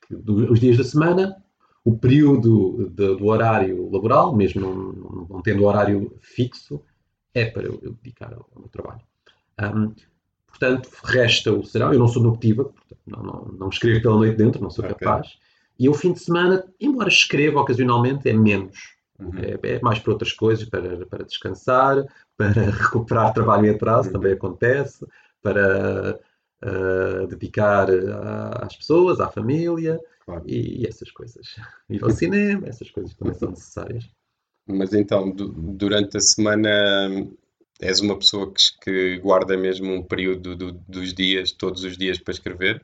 Os 0.10 0.60
dias 0.60 0.78
da 0.78 0.84
semana, 0.84 1.44
o 1.88 1.98
período 1.98 2.90
de, 2.90 3.16
do 3.16 3.26
horário 3.28 3.90
laboral, 3.90 4.36
mesmo 4.36 4.62
não, 4.62 5.28
não, 5.30 5.42
tendo 5.42 5.64
horário 5.64 6.14
fixo, 6.20 6.82
é 7.34 7.46
para 7.46 7.64
eu, 7.64 7.80
eu 7.82 7.94
dedicar 7.94 8.34
ao, 8.34 8.48
ao 8.54 8.60
meu 8.60 8.70
trabalho. 8.70 9.02
Um, 9.62 9.94
Portanto, 10.48 10.90
resta 11.04 11.54
o 11.54 11.64
serão. 11.64 11.94
Eu 11.94 12.00
não 12.00 12.08
sou 12.08 12.24
notiva, 12.24 12.66
portanto, 12.66 13.00
não, 13.06 13.22
não, 13.22 13.46
não 13.60 13.70
escrevo 13.70 14.02
pela 14.02 14.16
noite 14.16 14.38
dentro, 14.38 14.62
não 14.62 14.72
sou 14.72 14.84
okay. 14.84 14.98
capaz. 14.98 15.38
E 15.80 15.88
o 15.88 15.94
fim 15.94 16.14
de 16.14 16.20
semana, 16.20 16.66
embora 16.80 17.10
escreva 17.10 17.62
ocasionalmente, 17.62 18.28
é 18.28 18.34
menos. 18.34 18.98
Uhum. 19.20 19.32
É, 19.38 19.76
é, 19.76 19.80
mais 19.82 20.00
para 20.00 20.14
outras 20.14 20.34
coisas, 20.34 20.68
para, 20.68 21.06
para 21.06 21.24
descansar, 21.24 22.04
para 22.36 22.50
recuperar 22.72 23.34
trabalho 23.34 23.68
em 23.68 23.70
atraso, 23.70 24.08
uhum. 24.08 24.14
também 24.14 24.34
acontece, 24.34 25.06
para 25.44 26.20
uh, 26.66 27.28
dedicar 27.28 27.88
às 28.60 28.76
pessoas, 28.76 29.20
à 29.20 29.30
família 29.30 30.00
claro. 30.28 30.44
e, 30.46 30.84
e, 30.84 30.88
essas 30.88 31.10
coisas. 31.10 31.56
Ir 31.90 32.04
ao 32.04 32.12
cinema, 32.12 32.68
essas 32.68 32.92
coisas 32.92 33.16
também 33.16 33.34
são 33.34 33.50
necessárias. 33.50 34.08
Mas 34.68 34.94
então, 34.94 35.32
durante 35.32 36.18
a 36.18 36.20
semana 36.20 36.70
És 37.80 38.00
uma 38.00 38.18
pessoa 38.18 38.52
que, 38.52 38.62
que 38.82 39.20
guarda 39.20 39.56
mesmo 39.56 39.94
um 39.94 40.04
período 40.04 40.56
do, 40.56 40.72
dos 40.72 41.14
dias, 41.14 41.52
todos 41.52 41.84
os 41.84 41.98
dias, 41.98 42.18
para 42.18 42.34
escrever? 42.34 42.84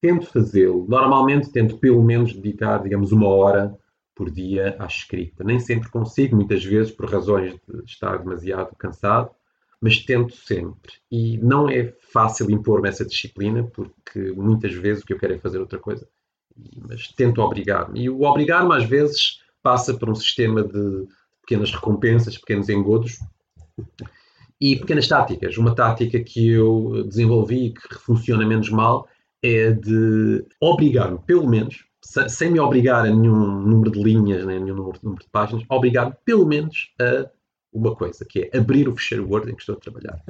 Tento 0.00 0.26
fazê-lo. 0.26 0.86
Normalmente 0.88 1.50
tento 1.50 1.78
pelo 1.78 2.02
menos 2.02 2.32
dedicar, 2.32 2.82
digamos, 2.82 3.10
uma 3.10 3.28
hora 3.28 3.76
por 4.14 4.30
dia 4.30 4.76
à 4.78 4.86
escrita. 4.86 5.42
Nem 5.42 5.58
sempre 5.58 5.90
consigo, 5.90 6.36
muitas 6.36 6.64
vezes 6.64 6.92
por 6.92 7.10
razões 7.10 7.54
de 7.54 7.84
estar 7.84 8.18
demasiado 8.18 8.74
cansado, 8.76 9.30
mas 9.80 9.98
tento 10.04 10.34
sempre. 10.34 10.92
E 11.10 11.36
não 11.38 11.68
é 11.68 11.92
fácil 12.12 12.50
impor-me 12.50 12.88
essa 12.88 13.04
disciplina, 13.04 13.64
porque 13.64 14.30
muitas 14.32 14.72
vezes 14.74 15.02
o 15.02 15.06
que 15.06 15.12
eu 15.12 15.18
quero 15.18 15.34
é 15.34 15.38
fazer 15.38 15.58
outra 15.58 15.78
coisa. 15.78 16.08
Mas 16.88 17.08
tento 17.08 17.40
obrigar-me. 17.40 18.02
E 18.02 18.10
o 18.10 18.22
obrigar-me, 18.22 18.74
às 18.74 18.84
vezes, 18.84 19.40
passa 19.62 19.94
por 19.94 20.10
um 20.10 20.14
sistema 20.14 20.62
de 20.62 21.06
pequenas 21.42 21.72
recompensas, 21.72 22.36
pequenos 22.36 22.68
engodos, 22.68 23.18
e 24.60 24.76
pequenas 24.76 25.06
táticas. 25.06 25.56
Uma 25.56 25.74
tática 25.74 26.18
que 26.20 26.48
eu 26.50 27.04
desenvolvi 27.06 27.66
e 27.66 27.72
que 27.72 27.94
funciona 27.94 28.46
menos 28.46 28.70
mal 28.70 29.08
é 29.42 29.70
de 29.70 30.44
obrigar-me, 30.60 31.18
pelo 31.20 31.48
menos, 31.48 31.84
sem 32.28 32.50
me 32.50 32.58
obrigar 32.58 33.06
a 33.06 33.10
nenhum 33.10 33.60
número 33.60 33.90
de 33.90 34.02
linhas, 34.02 34.44
nem 34.44 34.56
a 34.56 34.60
nenhum 34.60 34.76
número, 34.76 34.98
número 35.02 35.22
de 35.22 35.30
páginas, 35.30 35.64
obrigar-me 35.68 36.14
pelo 36.24 36.44
menos 36.46 36.92
a 37.00 37.30
uma 37.72 37.94
coisa, 37.94 38.24
que 38.24 38.50
é 38.52 38.58
abrir 38.58 38.88
o 38.88 38.96
fecheiro 38.96 39.28
Word 39.28 39.50
em 39.50 39.54
que 39.54 39.60
estou 39.60 39.76
a 39.76 39.78
trabalhar. 39.78 40.22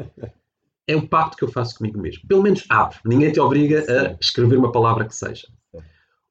É 0.86 0.96
um 0.96 1.06
pacto 1.06 1.36
que 1.36 1.44
eu 1.44 1.48
faço 1.48 1.76
comigo 1.76 1.98
mesmo. 2.00 2.26
Pelo 2.26 2.42
menos 2.42 2.64
abre. 2.68 2.98
Ninguém 3.04 3.30
te 3.30 3.38
obriga 3.38 3.84
a 3.88 4.16
escrever 4.20 4.56
uma 4.56 4.72
palavra 4.72 5.06
que 5.06 5.14
seja. 5.14 5.46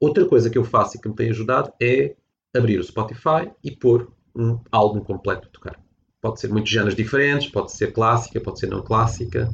Outra 0.00 0.24
coisa 0.26 0.48
que 0.48 0.56
eu 0.56 0.64
faço 0.64 0.96
e 0.96 1.00
que 1.00 1.08
me 1.08 1.14
tem 1.14 1.30
ajudado 1.30 1.72
é 1.80 2.14
abrir 2.56 2.78
o 2.78 2.84
Spotify 2.84 3.50
e 3.62 3.70
pôr 3.70 4.10
um 4.34 4.60
álbum 4.70 5.00
completo 5.00 5.48
a 5.48 5.50
tocar. 5.50 5.80
Pode 6.20 6.40
ser 6.40 6.48
muitos 6.48 6.70
géneros 6.70 6.94
diferentes, 6.94 7.48
pode 7.48 7.72
ser 7.72 7.92
clássica, 7.92 8.40
pode 8.40 8.58
ser 8.60 8.68
não 8.68 8.82
clássica. 8.82 9.48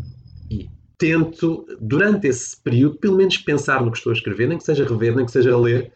E 0.51 0.69
tento, 0.99 1.67
durante 1.81 2.27
esse 2.27 2.57
período, 2.63 2.99
pelo 2.99 3.17
menos 3.17 3.39
pensar 3.39 3.83
no 3.83 3.91
que 3.91 3.99
estou 3.99 4.11
a 4.11 4.15
escrever, 4.15 4.49
nem 4.49 4.59
que 4.59 4.65
seja 4.65 4.85
rever, 4.85 5.15
nem 5.17 5.27
que 5.27 5.33
seja 5.33 5.57
ler, 5.57 5.93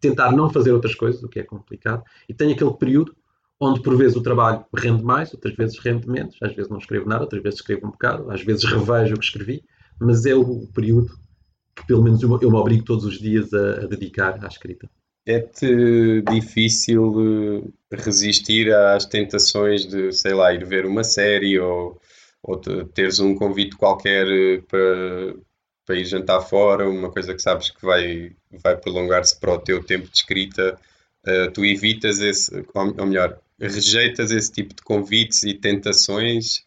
tentar 0.00 0.32
não 0.32 0.48
fazer 0.50 0.72
outras 0.72 0.94
coisas, 0.94 1.22
o 1.22 1.28
que 1.28 1.40
é 1.40 1.42
complicado. 1.42 2.02
E 2.28 2.34
tenho 2.34 2.52
aquele 2.52 2.72
período 2.74 3.14
onde, 3.60 3.80
por 3.80 3.96
vezes, 3.96 4.16
o 4.16 4.22
trabalho 4.22 4.64
rende 4.74 5.04
mais, 5.04 5.32
outras 5.32 5.54
vezes 5.54 5.78
rende 5.78 6.08
menos. 6.08 6.36
Às 6.42 6.54
vezes 6.54 6.70
não 6.70 6.78
escrevo 6.78 7.08
nada, 7.08 7.22
outras 7.22 7.42
vezes 7.42 7.60
escrevo 7.60 7.86
um 7.86 7.90
bocado, 7.90 8.30
às 8.30 8.42
vezes 8.42 8.64
revejo 8.64 9.14
o 9.14 9.18
que 9.18 9.24
escrevi, 9.24 9.62
mas 10.00 10.26
é 10.26 10.34
o 10.34 10.66
período 10.68 11.16
que, 11.74 11.86
pelo 11.86 12.02
menos, 12.02 12.22
eu 12.22 12.28
me 12.28 12.56
obrigo 12.56 12.84
todos 12.84 13.04
os 13.04 13.18
dias 13.18 13.52
a, 13.52 13.84
a 13.84 13.86
dedicar 13.86 14.44
à 14.44 14.48
escrita. 14.48 14.88
É-te 15.24 16.22
difícil 16.22 17.70
eh, 17.92 17.96
resistir 17.96 18.74
às 18.74 19.06
tentações 19.06 19.86
de, 19.86 20.12
sei 20.12 20.34
lá, 20.34 20.52
ir 20.52 20.64
ver 20.64 20.84
uma 20.84 21.04
série 21.04 21.60
ou, 21.60 22.00
ou 22.42 22.56
teres 22.86 23.20
um 23.20 23.34
convite 23.34 23.76
qualquer 23.76 24.26
eh, 24.26 24.62
para, 24.68 25.34
para 25.86 25.96
ir 25.96 26.04
jantar 26.04 26.40
fora, 26.40 26.88
uma 26.88 27.10
coisa 27.10 27.34
que 27.34 27.40
sabes 27.40 27.70
que 27.70 27.84
vai, 27.84 28.32
vai 28.50 28.76
prolongar-se 28.76 29.38
para 29.38 29.54
o 29.54 29.60
teu 29.60 29.82
tempo 29.84 30.08
de 30.08 30.16
escrita, 30.16 30.76
uh, 31.26 31.50
tu 31.52 31.64
evitas 31.64 32.20
esse, 32.20 32.64
ou 32.74 33.06
melhor, 33.06 33.38
rejeitas 33.60 34.30
esse 34.30 34.50
tipo 34.50 34.74
de 34.74 34.82
convites 34.82 35.42
e 35.44 35.54
tentações 35.54 36.64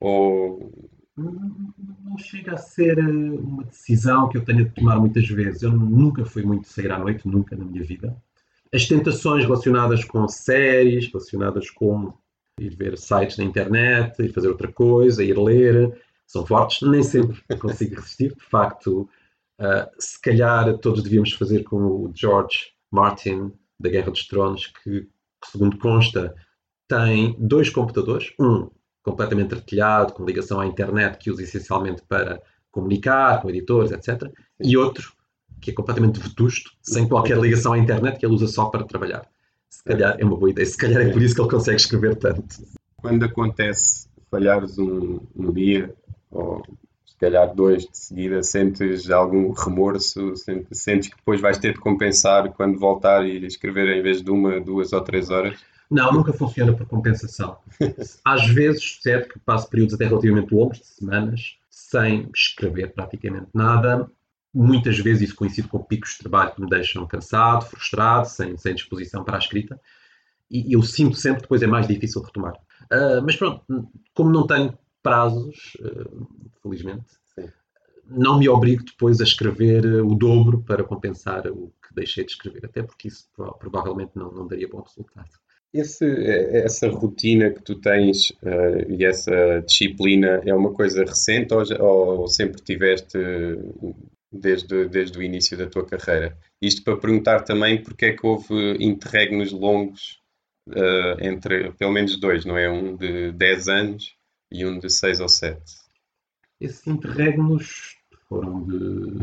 ou 0.00 0.90
não 1.16 2.16
chega 2.18 2.54
a 2.54 2.56
ser 2.56 2.98
eh, 2.98 3.02
uma 3.02 3.64
decisão 3.64 4.28
que 4.28 4.38
eu 4.38 4.44
tenha 4.44 4.64
de 4.64 4.70
tomar 4.70 4.98
muitas 4.98 5.28
vezes. 5.28 5.62
Eu 5.62 5.72
nunca 5.72 6.24
fui 6.24 6.42
muito 6.42 6.68
sair 6.68 6.90
à 6.90 6.98
noite, 6.98 7.28
nunca 7.28 7.56
na 7.56 7.64
minha 7.64 7.82
vida. 7.84 8.16
As 8.72 8.86
tentações 8.86 9.44
relacionadas 9.44 10.04
com 10.04 10.26
séries, 10.26 11.08
relacionadas 11.08 11.68
com 11.70 12.14
ir 12.58 12.74
ver 12.74 12.96
sites 12.96 13.36
na 13.36 13.44
internet, 13.44 14.22
ir 14.22 14.32
fazer 14.32 14.48
outra 14.48 14.72
coisa, 14.72 15.22
ir 15.22 15.38
ler, 15.38 16.00
são 16.26 16.46
fortes. 16.46 16.86
Nem 16.88 17.02
sempre 17.02 17.42
consigo 17.58 17.96
resistir. 17.96 18.34
De 18.34 18.44
facto, 18.44 19.08
uh, 19.60 19.90
se 19.98 20.20
calhar 20.20 20.78
todos 20.78 21.02
devíamos 21.02 21.32
fazer 21.34 21.64
com 21.64 21.76
o 21.76 22.12
George 22.14 22.72
Martin 22.90 23.52
da 23.78 23.90
Guerra 23.90 24.10
dos 24.10 24.26
Tronos, 24.26 24.68
que, 24.68 25.06
segundo 25.44 25.76
consta, 25.76 26.34
tem 26.88 27.36
dois 27.38 27.68
computadores, 27.68 28.32
um 28.38 28.70
completamente 29.02 29.54
artilhado, 29.54 30.12
com 30.12 30.24
ligação 30.24 30.60
à 30.60 30.66
internet, 30.66 31.18
que 31.18 31.30
usa 31.30 31.42
essencialmente 31.42 32.02
para 32.08 32.40
comunicar 32.70 33.42
com 33.42 33.50
editores, 33.50 33.90
etc. 33.90 34.30
E 34.60 34.76
outro 34.76 35.12
que 35.60 35.70
é 35.70 35.74
completamente 35.74 36.18
vetusto, 36.18 36.72
sem 36.82 37.08
qualquer 37.08 37.38
ligação 37.38 37.72
à 37.72 37.78
internet, 37.78 38.18
que 38.18 38.26
ele 38.26 38.34
usa 38.34 38.48
só 38.48 38.66
para 38.66 38.84
trabalhar. 38.84 39.24
Se 39.70 39.82
calhar 39.84 40.16
é 40.18 40.24
uma 40.24 40.36
boa 40.36 40.50
ideia, 40.50 40.66
se 40.66 40.76
calhar 40.76 41.00
é 41.00 41.10
por 41.10 41.22
isso 41.22 41.34
que 41.34 41.40
ele 41.40 41.50
consegue 41.50 41.76
escrever 41.76 42.16
tanto. 42.16 42.66
Quando 42.96 43.24
acontece 43.24 44.08
falhares 44.30 44.76
um, 44.78 45.20
um 45.36 45.52
dia, 45.52 45.94
ou 46.30 46.62
se 47.06 47.16
calhar 47.16 47.54
dois 47.54 47.86
de 47.86 47.96
seguida, 47.96 48.42
sentes 48.42 49.08
algum 49.08 49.52
remorso, 49.52 50.36
sentes, 50.36 50.78
sentes 50.80 51.08
que 51.08 51.16
depois 51.16 51.40
vais 51.40 51.58
ter 51.58 51.74
de 51.74 51.80
compensar 51.80 52.52
quando 52.52 52.78
voltar 52.78 53.24
e 53.24 53.46
escrever 53.46 53.96
em 53.96 54.02
vez 54.02 54.20
de 54.20 54.30
uma, 54.30 54.60
duas 54.60 54.92
ou 54.92 55.00
três 55.00 55.30
horas? 55.30 55.58
Não, 55.92 56.10
nunca 56.10 56.32
funciona 56.32 56.72
por 56.72 56.86
compensação. 56.86 57.58
Às 58.24 58.46
vezes 58.46 58.82
sucede 58.82 59.28
que 59.28 59.38
passo 59.38 59.68
períodos 59.68 59.94
até 59.94 60.06
relativamente 60.06 60.54
longos, 60.54 60.78
de 60.78 60.86
semanas, 60.86 61.58
sem 61.68 62.30
escrever 62.34 62.94
praticamente 62.94 63.48
nada. 63.52 64.10
Muitas 64.54 64.98
vezes 64.98 65.24
isso 65.28 65.36
coincide 65.36 65.68
com 65.68 65.84
picos 65.84 66.12
de 66.12 66.20
trabalho 66.20 66.54
que 66.54 66.62
me 66.62 66.70
deixam 66.70 67.06
cansado, 67.06 67.66
frustrado, 67.66 68.26
sem, 68.26 68.56
sem 68.56 68.74
disposição 68.74 69.22
para 69.22 69.36
a 69.36 69.38
escrita. 69.38 69.78
E 70.50 70.72
eu 70.72 70.82
sinto 70.82 71.14
sempre 71.14 71.40
que 71.40 71.42
depois 71.42 71.60
é 71.60 71.66
mais 71.66 71.86
difícil 71.86 72.22
retomar. 72.22 72.54
Uh, 72.84 73.20
mas 73.22 73.36
pronto, 73.36 73.62
como 74.14 74.30
não 74.30 74.46
tenho 74.46 74.72
prazos, 75.02 75.76
uh, 75.80 76.26
felizmente, 76.62 77.04
Sim. 77.34 77.50
não 78.06 78.38
me 78.38 78.48
obrigo 78.48 78.82
depois 78.82 79.20
a 79.20 79.24
escrever 79.24 79.84
o 80.02 80.14
dobro 80.14 80.62
para 80.62 80.82
compensar 80.82 81.46
o 81.48 81.70
que 81.86 81.94
deixei 81.94 82.24
de 82.24 82.32
escrever, 82.32 82.64
até 82.64 82.82
porque 82.82 83.08
isso 83.08 83.28
provavelmente 83.58 84.12
não, 84.14 84.32
não 84.32 84.46
daria 84.46 84.68
bom 84.68 84.80
resultado. 84.80 85.28
Esse, 85.72 86.04
essa 86.54 86.86
rotina 86.88 87.50
que 87.50 87.62
tu 87.62 87.76
tens 87.76 88.30
uh, 88.42 88.90
e 88.90 89.06
essa 89.06 89.62
disciplina 89.66 90.42
é 90.44 90.54
uma 90.54 90.70
coisa 90.70 91.02
recente 91.02 91.54
ou, 91.54 92.20
ou, 92.20 92.28
sempre 92.28 92.60
tiveste 92.60 93.18
desde, 94.30 94.86
desde 94.88 95.18
o 95.18 95.22
início 95.22 95.56
da 95.56 95.66
tua 95.66 95.86
carreira? 95.86 96.36
Isto 96.60 96.84
para 96.84 96.98
perguntar 96.98 97.40
também 97.40 97.82
porque 97.82 98.06
é 98.06 98.12
que 98.12 98.26
houve 98.26 98.76
interregnos 98.84 99.50
longos 99.50 100.20
uh, 100.68 101.16
entre 101.20 101.72
pelo 101.72 101.92
menos 101.92 102.18
dois, 102.20 102.44
não 102.44 102.58
é? 102.58 102.70
Um 102.70 102.94
de 102.94 103.32
10 103.32 103.68
anos 103.68 104.14
e 104.50 104.66
um 104.66 104.78
de 104.78 104.90
6 104.90 105.20
ou 105.20 105.28
7. 105.28 105.58
Esses 106.60 106.86
interregnos 106.86 107.96
foram 108.28 108.62
de 108.64 109.16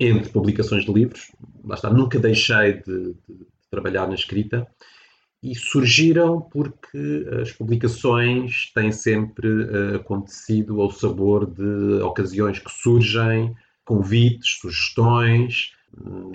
entre 0.00 0.30
publicações 0.30 0.84
de 0.84 0.92
livros, 0.92 1.32
está, 1.70 1.90
nunca 1.90 2.18
deixei 2.18 2.74
de, 2.74 3.14
de 3.28 3.46
trabalhar 3.70 4.06
na 4.08 4.14
escrita 4.14 4.66
e 5.46 5.54
surgiram 5.54 6.40
porque 6.40 7.24
as 7.40 7.52
publicações 7.52 8.72
têm 8.74 8.90
sempre 8.90 9.46
uh, 9.46 9.96
acontecido 9.96 10.80
ao 10.80 10.90
sabor 10.90 11.46
de 11.46 12.02
ocasiões 12.02 12.58
que 12.58 12.70
surgem, 12.70 13.54
convites, 13.84 14.58
sugestões. 14.60 15.72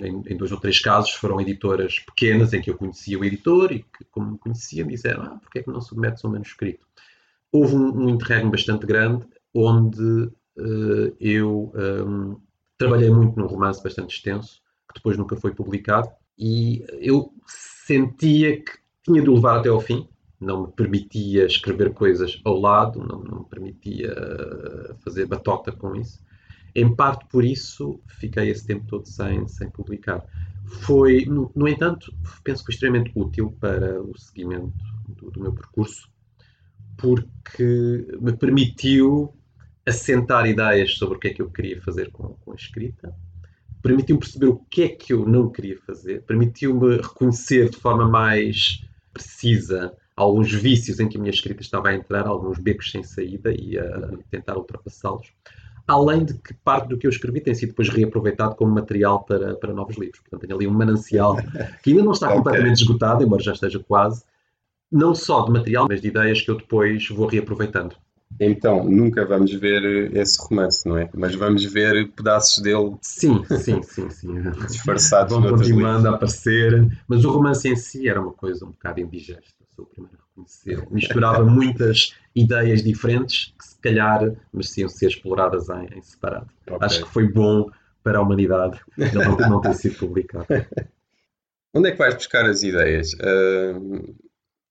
Em, 0.00 0.22
em, 0.32 0.36
dois 0.36 0.50
ou 0.50 0.58
três 0.58 0.80
casos 0.80 1.10
foram 1.10 1.38
editoras 1.38 1.98
pequenas 1.98 2.54
em 2.54 2.62
que 2.62 2.70
eu 2.70 2.76
conhecia 2.76 3.18
o 3.18 3.24
editor 3.24 3.70
e 3.70 3.80
que, 3.80 4.04
como 4.10 4.32
me 4.32 4.38
conheciam, 4.38 4.88
disseram: 4.88 5.24
ah, 5.24 5.38
porque 5.42 5.58
é 5.58 5.62
que 5.62 5.70
não 5.70 5.80
submetes 5.80 6.24
um 6.24 6.30
manuscrito? 6.30 6.86
Houve 7.52 7.76
um, 7.76 8.04
um 8.04 8.08
interregno 8.08 8.50
bastante 8.50 8.86
grande 8.86 9.26
onde 9.54 10.02
uh, 10.02 11.16
eu 11.20 11.70
um, 11.76 12.40
trabalhei 12.78 13.10
muito 13.10 13.38
num 13.38 13.46
romance 13.46 13.82
bastante 13.82 14.16
extenso, 14.16 14.62
que 14.88 14.94
depois 14.94 15.18
nunca 15.18 15.36
foi 15.36 15.54
publicado, 15.54 16.08
e 16.38 16.82
eu 16.98 17.30
sentia 17.46 18.56
que 18.56 18.81
tinha 19.02 19.22
de 19.22 19.28
o 19.28 19.34
levar 19.34 19.58
até 19.58 19.68
ao 19.68 19.80
fim, 19.80 20.08
não 20.40 20.66
me 20.66 20.72
permitia 20.72 21.46
escrever 21.46 21.92
coisas 21.92 22.40
ao 22.44 22.58
lado, 22.58 22.98
não, 22.98 23.22
não 23.22 23.40
me 23.40 23.48
permitia 23.48 24.14
fazer 25.04 25.26
batota 25.26 25.70
com 25.72 25.94
isso. 25.94 26.20
Em 26.74 26.94
parte 26.94 27.26
por 27.28 27.44
isso 27.44 28.00
fiquei 28.06 28.50
esse 28.50 28.66
tempo 28.66 28.86
todo 28.86 29.06
sem, 29.06 29.46
sem 29.46 29.70
publicar. 29.70 30.24
Foi, 30.64 31.24
no, 31.26 31.50
no 31.54 31.68
entanto, 31.68 32.12
penso 32.42 32.64
que 32.64 32.72
extremamente 32.72 33.12
útil 33.14 33.54
para 33.60 34.00
o 34.02 34.16
seguimento 34.18 34.72
do, 35.08 35.30
do 35.30 35.40
meu 35.40 35.52
percurso, 35.52 36.10
porque 36.96 38.06
me 38.20 38.32
permitiu 38.32 39.34
assentar 39.86 40.46
ideias 40.46 40.94
sobre 40.94 41.16
o 41.16 41.20
que 41.20 41.28
é 41.28 41.34
que 41.34 41.42
eu 41.42 41.50
queria 41.50 41.80
fazer 41.82 42.10
com, 42.10 42.28
com 42.28 42.52
a 42.52 42.54
escrita, 42.54 43.14
permitiu-me 43.82 44.20
perceber 44.20 44.46
o 44.46 44.58
que 44.70 44.82
é 44.82 44.88
que 44.88 45.12
eu 45.12 45.26
não 45.26 45.50
queria 45.50 45.78
fazer, 45.80 46.22
permitiu-me 46.22 46.96
reconhecer 46.96 47.68
de 47.68 47.76
forma 47.76 48.08
mais 48.08 48.84
precisa 49.12 49.92
alguns 50.16 50.52
vícios 50.52 51.00
em 51.00 51.08
que 51.08 51.16
a 51.16 51.20
minha 51.20 51.32
escrita 51.32 51.62
estava 51.62 51.88
a 51.88 51.94
entrar, 51.94 52.26
alguns 52.26 52.58
becos 52.58 52.90
sem 52.90 53.02
saída 53.02 53.52
e 53.52 53.78
a 53.78 54.10
tentar 54.30 54.56
ultrapassá-los. 54.56 55.32
Além 55.86 56.24
de 56.24 56.34
que 56.34 56.54
parte 56.54 56.88
do 56.88 56.96
que 56.96 57.06
eu 57.06 57.10
escrevi 57.10 57.40
tem 57.40 57.54
sido 57.54 57.70
depois 57.70 57.88
reaproveitado 57.88 58.54
como 58.54 58.72
material 58.72 59.24
para, 59.24 59.56
para 59.56 59.74
novos 59.74 59.96
livros. 59.96 60.20
Portanto, 60.20 60.42
tenho 60.42 60.54
ali 60.56 60.66
um 60.66 60.72
manancial 60.72 61.36
que 61.82 61.90
ainda 61.90 62.04
não 62.04 62.12
está 62.12 62.26
okay. 62.28 62.38
completamente 62.38 62.76
esgotado, 62.76 63.24
embora 63.24 63.42
já 63.42 63.52
esteja 63.52 63.80
quase, 63.80 64.24
não 64.90 65.14
só 65.14 65.44
de 65.44 65.50
material, 65.50 65.86
mas 65.88 66.00
de 66.00 66.08
ideias 66.08 66.40
que 66.40 66.50
eu 66.50 66.56
depois 66.56 67.08
vou 67.08 67.26
reaproveitando. 67.26 67.96
Então, 68.40 68.84
nunca 68.84 69.24
vamos 69.24 69.52
ver 69.52 70.14
esse 70.16 70.38
romance, 70.40 70.86
não 70.88 70.96
é? 70.98 71.08
Mas 71.14 71.34
vamos 71.34 71.64
ver 71.64 72.10
pedaços 72.12 72.62
dele. 72.62 72.96
Sim, 73.00 73.44
sim, 73.58 73.82
sim, 73.82 74.10
sim. 74.10 74.50
Disfarçados 74.66 75.32
Vão 75.32 75.48
continuando 75.48 76.08
a 76.08 76.14
aparecer. 76.14 76.86
Mas 77.06 77.24
o 77.24 77.30
romance 77.30 77.68
em 77.68 77.76
si 77.76 78.08
era 78.08 78.20
uma 78.20 78.32
coisa 78.32 78.64
um 78.64 78.70
bocado 78.70 79.00
indigesta, 79.00 79.64
sou 79.74 79.84
o 79.84 79.88
primeiro 79.88 80.18
a 80.18 80.28
reconhecer. 80.28 80.86
Misturava 80.90 81.44
muitas 81.44 82.14
ideias 82.34 82.82
diferentes 82.82 83.52
que, 83.58 83.64
se 83.64 83.78
calhar, 83.80 84.32
mereciam 84.52 84.88
ser 84.88 85.08
exploradas 85.08 85.68
em, 85.68 85.98
em 85.98 86.02
separado. 86.02 86.48
Okay. 86.66 86.78
Acho 86.80 87.04
que 87.04 87.10
foi 87.10 87.30
bom 87.30 87.70
para 88.02 88.18
a 88.18 88.22
humanidade 88.22 88.80
não, 89.14 89.36
não 89.48 89.60
ter 89.60 89.74
sido 89.74 89.96
publicado. 89.96 90.46
Onde 91.74 91.88
é 91.88 91.92
que 91.92 91.98
vais 91.98 92.14
buscar 92.14 92.44
as 92.44 92.62
ideias? 92.62 93.14
Uh 93.14 94.14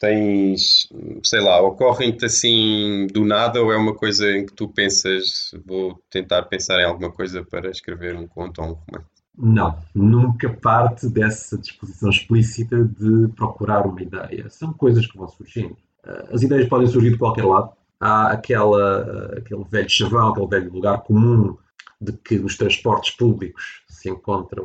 tens, 0.01 0.89
sei 1.23 1.41
lá, 1.41 1.61
ocorrem-te 1.61 2.25
assim 2.25 3.05
do 3.13 3.23
nada 3.23 3.61
ou 3.61 3.71
é 3.71 3.77
uma 3.77 3.93
coisa 3.93 4.35
em 4.35 4.47
que 4.47 4.51
tu 4.51 4.67
pensas, 4.67 5.51
vou 5.63 6.01
tentar 6.09 6.41
pensar 6.43 6.81
em 6.81 6.85
alguma 6.85 7.11
coisa 7.11 7.45
para 7.45 7.69
escrever 7.69 8.15
um 8.15 8.25
conto 8.25 8.63
ou 8.63 8.69
um 8.69 8.73
romance? 8.73 9.11
Não, 9.37 9.77
nunca 9.93 10.49
parte 10.49 11.07
dessa 11.07 11.55
disposição 11.55 12.09
explícita 12.09 12.83
de 12.83 13.27
procurar 13.35 13.85
uma 13.85 14.01
ideia. 14.01 14.49
São 14.49 14.73
coisas 14.73 15.05
que 15.05 15.15
vão 15.15 15.27
surgindo. 15.27 15.77
Eh, 16.03 16.29
as 16.33 16.41
ideias 16.41 16.67
podem 16.67 16.87
surgir 16.87 17.11
de 17.11 17.17
qualquer 17.19 17.45
lado. 17.45 17.71
Há 17.99 18.31
aquela, 18.31 19.37
aquele 19.37 19.63
velho 19.65 19.89
chavão, 19.89 20.29
aquele 20.29 20.47
velho 20.47 20.73
lugar 20.73 21.03
comum 21.03 21.55
de 22.01 22.11
que 22.13 22.39
nos 22.39 22.57
transportes 22.57 23.15
públicos 23.15 23.83
se 23.87 24.09
encontra 24.09 24.63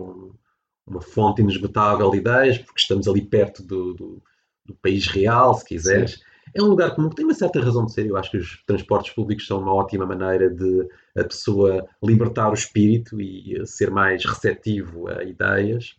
uma 0.87 1.03
fonte 1.03 1.43
inesgotável 1.43 2.11
de 2.11 2.17
ideias, 2.17 2.57
porque 2.57 2.81
estamos 2.81 3.07
ali 3.07 3.21
perto 3.21 3.63
do, 3.63 3.93
do 3.93 4.23
do 4.67 4.75
país 4.75 5.07
real, 5.07 5.55
se 5.55 5.65
quiseres. 5.65 6.13
Sim. 6.13 6.21
É 6.55 6.63
um 6.63 6.67
lugar 6.67 6.95
comum 6.95 7.09
que 7.09 7.17
tem 7.17 7.25
uma 7.25 7.35
certa 7.35 7.61
razão 7.61 7.85
de 7.85 7.93
ser. 7.93 8.07
Eu 8.07 8.17
acho 8.17 8.31
que 8.31 8.39
os 8.39 8.63
transportes 8.67 9.13
públicos 9.13 9.47
são 9.47 9.61
uma 9.61 9.75
ótima 9.75 10.07
maneira 10.07 10.49
de 10.49 10.89
a 11.17 11.25
pessoa 11.25 11.87
libertar 12.03 12.51
o 12.51 12.55
espírito 12.55 13.21
e 13.21 13.67
ser 13.67 13.91
mais 13.91 14.25
receptivo 14.25 15.09
a 15.09 15.25
ideias. 15.25 15.97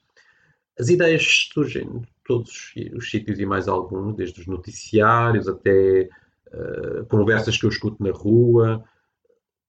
As 0.80 0.90
ideias 0.90 1.50
surgem 1.54 2.00
de 2.00 2.08
todos 2.26 2.74
os 2.94 3.10
sítios 3.10 3.40
e 3.40 3.46
mais 3.46 3.68
alguns, 3.68 4.16
desde 4.16 4.42
os 4.42 4.48
noticiários 4.48 5.48
até 5.48 6.10
uh, 6.54 7.06
conversas 7.08 7.58
que 7.58 7.66
eu 7.66 7.70
escuto 7.70 8.02
na 8.04 8.12
rua, 8.12 8.84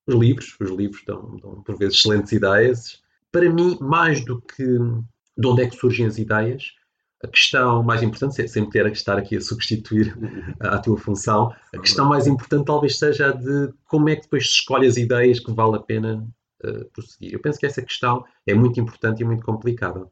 os 0.06 0.14
livros. 0.14 0.56
Os 0.60 0.70
livros 0.70 1.02
dão, 1.06 1.36
dão, 1.36 1.62
por 1.62 1.76
vezes, 1.76 1.98
excelentes 1.98 2.32
ideias. 2.32 3.02
Para 3.32 3.50
mim, 3.50 3.76
mais 3.80 4.24
do 4.24 4.40
que 4.40 4.64
de 4.64 5.46
onde 5.46 5.62
é 5.62 5.68
que 5.68 5.76
surgem 5.76 6.06
as 6.06 6.18
ideias, 6.18 6.72
a 7.22 7.26
questão 7.26 7.82
mais 7.82 8.02
importante, 8.02 8.46
sem 8.46 8.68
ter 8.70 8.88
que 8.90 8.96
estar 8.96 9.18
aqui 9.18 9.36
a 9.36 9.40
substituir 9.40 10.16
a 10.60 10.78
tua 10.78 10.96
função, 10.96 11.52
a 11.74 11.78
questão 11.78 12.08
mais 12.08 12.26
importante 12.26 12.66
talvez 12.66 12.98
seja 12.98 13.28
a 13.28 13.32
de 13.32 13.72
como 13.84 14.08
é 14.08 14.16
que 14.16 14.22
depois 14.22 14.46
se 14.46 14.54
escolhe 14.54 14.86
as 14.86 14.96
ideias 14.96 15.40
que 15.40 15.52
vale 15.52 15.76
a 15.76 15.80
pena 15.80 16.24
uh, 16.64 16.84
prosseguir. 16.92 17.32
Eu 17.32 17.40
penso 17.40 17.58
que 17.58 17.66
essa 17.66 17.82
questão 17.82 18.24
é 18.46 18.54
muito 18.54 18.80
importante 18.80 19.20
e 19.20 19.24
muito 19.24 19.44
complicada. 19.44 20.06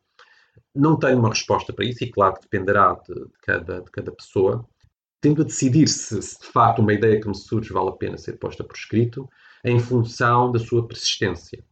Não 0.74 0.98
tenho 0.98 1.18
uma 1.18 1.28
resposta 1.28 1.72
para 1.72 1.84
isso 1.84 2.02
e 2.02 2.10
claro 2.10 2.34
que 2.34 2.42
dependerá 2.42 2.94
de, 3.06 3.14
de, 3.14 3.38
cada, 3.40 3.80
de 3.80 3.90
cada 3.90 4.10
pessoa. 4.10 4.66
Tendo 5.20 5.42
a 5.42 5.44
decidir 5.44 5.86
se, 5.88 6.20
se 6.20 6.40
de 6.40 6.46
facto 6.46 6.80
uma 6.80 6.92
ideia 6.92 7.20
que 7.20 7.28
me 7.28 7.34
surge 7.34 7.72
vale 7.72 7.88
a 7.88 7.92
pena 7.92 8.18
ser 8.18 8.34
posta 8.38 8.64
por 8.64 8.76
escrito, 8.76 9.28
em 9.64 9.78
função 9.78 10.52
da 10.52 10.58
sua 10.58 10.86
persistência 10.86 11.64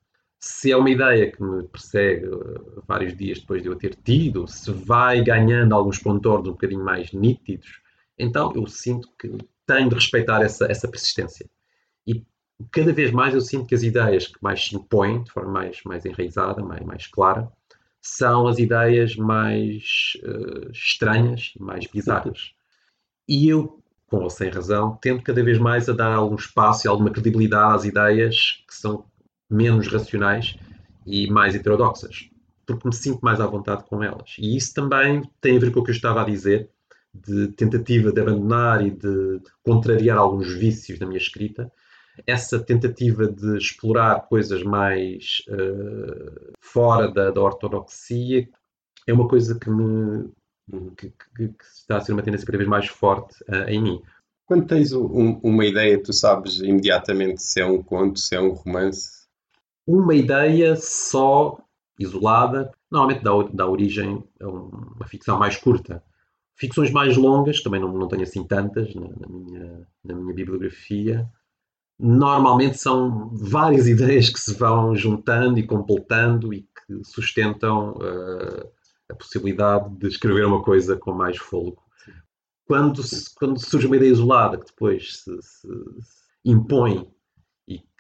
se 0.47 0.71
é 0.71 0.77
uma 0.77 0.91
ideia 0.91 1.33
que 1.33 1.43
me 1.43 1.63
persegue 1.63 2.27
uh, 2.27 2.83
vários 2.87 3.17
dias 3.17 3.41
depois 3.41 3.63
de 3.63 3.69
eu 3.69 3.77
ter 3.77 3.95
tido, 3.95 4.47
se 4.47 4.71
vai 4.71 5.25
ganhando 5.25 5.75
alguns 5.75 5.97
contornos 5.97 6.49
um 6.49 6.53
bocadinho 6.53 6.85
mais 6.85 7.11
nítidos, 7.13 7.81
então 8.19 8.53
eu 8.55 8.67
sinto 8.67 9.09
que 9.19 9.39
tenho 9.67 9.89
de 9.89 9.95
respeitar 9.95 10.43
essa, 10.43 10.67
essa 10.71 10.87
persistência. 10.87 11.49
E 12.07 12.23
cada 12.71 12.93
vez 12.93 13.11
mais 13.11 13.33
eu 13.33 13.41
sinto 13.41 13.65
que 13.65 13.75
as 13.75 13.83
ideias 13.83 14.27
que 14.27 14.37
mais 14.43 14.63
se 14.67 14.77
impõem, 14.77 15.23
de 15.23 15.33
forma 15.33 15.51
mais, 15.51 15.83
mais 15.83 16.05
enraizada, 16.05 16.63
mais, 16.63 16.85
mais 16.85 17.07
clara, 17.07 17.51
são 18.03 18.47
as 18.47 18.59
ideias 18.59 19.17
mais 19.17 20.13
uh, 20.25 20.71
estranhas 20.71 21.55
mais 21.59 21.87
bizarras. 21.87 22.53
E 23.27 23.49
eu, 23.49 23.83
com 24.09 24.19
ou 24.19 24.29
sem 24.29 24.51
razão, 24.51 24.99
tento 25.01 25.23
cada 25.23 25.43
vez 25.43 25.59
mais 25.59 25.89
a 25.89 25.95
dar 25.95 26.15
algum 26.15 26.37
espaço 26.37 26.87
e 26.87 26.89
alguma 26.89 27.11
credibilidade 27.11 27.77
às 27.77 27.85
ideias 27.87 28.63
que 28.69 28.75
são 28.75 29.07
menos 29.51 29.89
racionais 29.89 30.57
e 31.07 31.31
mais 31.31 31.55
heterodoxas, 31.55 32.31
porque 32.67 32.89
me 32.89 32.95
sinto 32.95 33.21
mais 33.23 33.41
à 33.41 33.47
vontade 33.47 33.85
com 33.85 34.03
elas. 34.03 34.37
E 34.39 34.57
isso 34.57 34.75
também 34.75 35.23
tem 35.41 35.57
a 35.57 35.61
ver 35.61 35.73
com 35.73 35.81
o 35.81 35.85
que 35.85 35.91
eu 35.91 35.95
estava 35.95 36.23
a 36.23 36.25
dizer, 36.25 36.71
de 37.15 37.49
tentativa 37.49 38.11
de 38.11 38.21
abandonar 38.21 38.85
e 38.85 38.91
de 38.91 39.41
contrariar 39.63 40.19
alguns 40.19 40.53
vícios 40.53 40.99
da 40.99 41.07
minha 41.07 41.19
escrita. 41.19 41.71
Essa 42.27 42.59
tentativa 42.59 43.27
de 43.27 43.57
explorar 43.57 44.29
coisas 44.29 44.63
mais 44.63 45.43
uh, 45.49 46.53
fora 46.61 47.11
da, 47.11 47.31
da 47.31 47.41
ortodoxia 47.41 48.49
é 49.07 49.13
uma 49.13 49.29
coisa 49.29 49.59
que 49.59 49.71
me 49.71 50.31
que, 50.97 51.11
que, 51.37 51.49
que, 51.49 51.65
está 51.65 51.99
a 51.99 52.01
ser 52.01 52.13
uma 52.13 52.23
tendência 52.23 52.47
cada 52.47 52.57
vez 52.57 52.69
mais 52.69 52.87
forte 52.87 53.35
uh, 53.45 53.69
em 53.69 53.83
mim. 53.83 54.03
Quando 54.47 54.67
tens 54.67 54.93
um, 54.93 55.39
uma 55.43 55.65
ideia, 55.65 56.03
tu 56.03 56.13
sabes 56.13 56.59
imediatamente 56.61 57.43
se 57.43 57.61
é 57.61 57.67
um 57.67 57.83
conto, 57.83 58.19
se 58.19 58.35
é 58.35 58.41
um 58.41 58.51
romance? 58.51 59.24
Uma 59.87 60.15
ideia 60.15 60.77
só, 60.77 61.59
isolada, 61.99 62.71
normalmente 62.91 63.23
dá, 63.23 63.31
dá 63.53 63.67
origem 63.67 64.25
a 64.41 64.49
uma 64.49 65.07
ficção 65.07 65.39
mais 65.39 65.57
curta. 65.57 66.03
Ficções 66.57 66.91
mais 66.91 67.17
longas, 67.17 67.63
também 67.63 67.81
não, 67.81 67.93
não 67.93 68.09
tenho 68.09 68.23
assim 68.23 68.45
tantas 68.45 68.95
na, 68.95 69.09
na, 69.09 69.29
minha, 69.29 69.89
na 70.05 70.15
minha 70.15 70.35
bibliografia, 70.35 71.29
normalmente 71.99 72.79
são 72.79 73.31
várias 73.35 73.87
ideias 73.89 74.31
que 74.31 74.41
se 74.41 74.55
vão 74.55 74.95
juntando 74.95 75.59
e 75.59 75.67
completando 75.67 76.55
e 76.55 76.63
que 76.63 77.05
sustentam 77.05 77.93
uh, 77.93 78.69
a 79.11 79.15
possibilidade 79.15 79.95
de 79.97 80.09
escrever 80.09 80.47
uma 80.47 80.63
coisa 80.63 80.97
com 80.97 81.13
mais 81.13 81.37
fôlego. 81.37 81.83
Quando, 82.67 83.03
quando 83.37 83.59
surge 83.59 83.87
uma 83.87 83.97
ideia 83.97 84.11
isolada 84.11 84.57
que 84.57 84.67
depois 84.67 85.19
se, 85.19 85.43
se, 85.43 85.69
se 85.69 86.25
impõe 86.45 87.14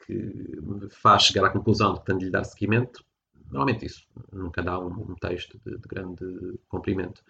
que 0.06 0.58
faz 0.90 1.24
chegar 1.24 1.46
à 1.46 1.50
conclusão 1.50 1.94
de 1.94 2.00
que 2.00 2.06
tem 2.06 2.18
de 2.18 2.24
lhe 2.26 2.30
dar 2.30 2.44
seguimento, 2.44 3.04
normalmente 3.50 3.86
isso 3.86 4.06
nunca 4.32 4.62
dá 4.62 4.78
um, 4.78 4.88
um 4.88 5.14
texto 5.14 5.58
de, 5.64 5.78
de, 5.78 5.88
grande 5.88 6.24
comprimento. 6.68 7.22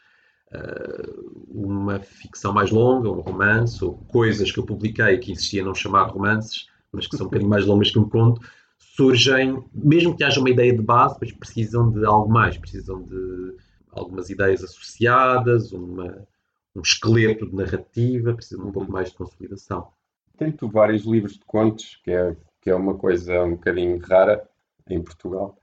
Uh, 0.52 1.44
uma 1.48 1.98
ficção 1.98 2.52
mais 2.52 2.70
longa, 2.70 3.10
um 3.10 3.20
romance, 3.20 3.84
ou 3.84 3.98
coisas 4.08 4.52
que 4.52 4.58
eu 4.58 4.64
publiquei 4.64 5.18
que 5.18 5.32
insistia 5.32 5.64
não 5.64 5.74
chamar 5.74 6.04
romances, 6.04 6.68
mas 6.92 7.06
que 7.06 7.16
são 7.16 7.26
um 7.26 7.28
bocadinho 7.28 7.50
mais 7.50 7.66
longas 7.66 7.90
que 7.90 7.98
um 7.98 8.08
conto, 8.08 8.40
surgem, 8.78 9.64
mesmo 9.72 10.16
que 10.16 10.22
haja 10.22 10.38
uma 10.38 10.50
ideia 10.50 10.72
de 10.72 10.82
base, 10.82 11.16
mas 11.20 11.32
precisam 11.32 11.90
de 11.90 12.04
algo 12.04 12.30
mais, 12.30 12.56
precisam 12.56 13.02
de 13.02 13.56
algumas 13.90 14.30
ideias 14.30 14.62
associadas, 14.62 15.72
uma, 15.72 16.26
um 16.74 16.80
esqueleto 16.80 17.46
de 17.46 17.54
narrativa, 17.54 18.34
precisam 18.34 18.64
de 18.64 18.70
um 18.70 18.72
pouco 18.72 18.90
mais 18.90 19.10
de 19.10 19.16
consolidação. 19.16 19.88
Tem 20.36 20.50
tu 20.52 20.68
vários 20.68 21.04
livros 21.04 21.34
de 21.34 21.44
contos, 21.44 22.00
que 22.04 22.10
é, 22.10 22.36
que 22.64 22.70
é 22.70 22.74
uma 22.74 22.96
coisa 22.96 23.44
um 23.44 23.50
bocadinho 23.50 23.98
rara 23.98 24.48
em 24.88 25.00
Portugal. 25.02 25.60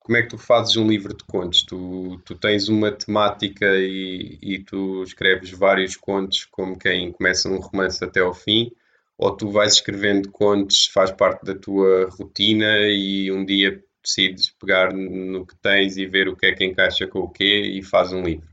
Como 0.00 0.18
é 0.18 0.22
que 0.22 0.28
tu 0.28 0.38
fazes 0.38 0.76
um 0.76 0.86
livro 0.86 1.16
de 1.16 1.24
contos? 1.24 1.62
Tu, 1.62 2.20
tu 2.26 2.34
tens 2.34 2.68
uma 2.68 2.92
temática 2.92 3.64
e, 3.64 4.38
e 4.42 4.58
tu 4.58 5.02
escreves 5.02 5.50
vários 5.50 5.96
contos 5.96 6.44
como 6.44 6.78
quem 6.78 7.10
começa 7.10 7.48
um 7.48 7.58
romance 7.58 8.04
até 8.04 8.20
ao 8.20 8.34
fim? 8.34 8.70
Ou 9.16 9.34
tu 9.34 9.50
vais 9.50 9.74
escrevendo 9.74 10.30
contos, 10.30 10.86
faz 10.92 11.10
parte 11.10 11.44
da 11.44 11.54
tua 11.54 12.10
rotina 12.10 12.80
e 12.80 13.32
um 13.32 13.46
dia 13.46 13.82
decides 14.04 14.50
pegar 14.50 14.92
no 14.92 15.46
que 15.46 15.56
tens 15.56 15.96
e 15.96 16.04
ver 16.04 16.28
o 16.28 16.36
que 16.36 16.46
é 16.46 16.52
que 16.52 16.64
encaixa 16.66 17.06
com 17.06 17.20
o 17.20 17.30
quê 17.30 17.62
e 17.62 17.82
faz 17.82 18.12
um 18.12 18.22
livro? 18.22 18.48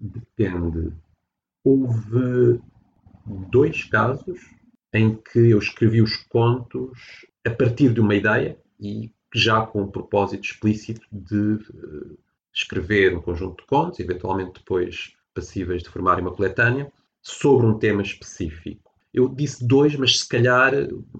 Depende. 0.00 0.92
Houve 1.62 2.60
dois 3.50 3.84
casos 3.84 4.40
em 4.92 5.14
que 5.14 5.50
eu 5.50 5.58
escrevi 5.58 6.00
os 6.00 6.16
contos 6.16 7.26
a 7.46 7.50
partir 7.50 7.92
de 7.92 8.00
uma 8.00 8.14
ideia 8.14 8.58
e 8.80 9.10
já 9.34 9.64
com 9.64 9.82
o 9.82 9.90
propósito 9.90 10.44
explícito 10.44 11.06
de 11.12 11.54
uh, 11.54 12.18
escrever 12.52 13.16
um 13.16 13.22
conjunto 13.22 13.62
de 13.62 13.66
contos, 13.66 14.00
eventualmente 14.00 14.54
depois 14.54 15.14
passíveis 15.32 15.82
de 15.82 15.88
formar 15.88 16.18
uma 16.18 16.32
coletânea, 16.32 16.90
sobre 17.22 17.66
um 17.66 17.78
tema 17.78 18.02
específico. 18.02 18.90
Eu 19.12 19.28
disse 19.28 19.66
dois, 19.66 19.94
mas 19.96 20.20
se 20.20 20.28
calhar 20.28 20.72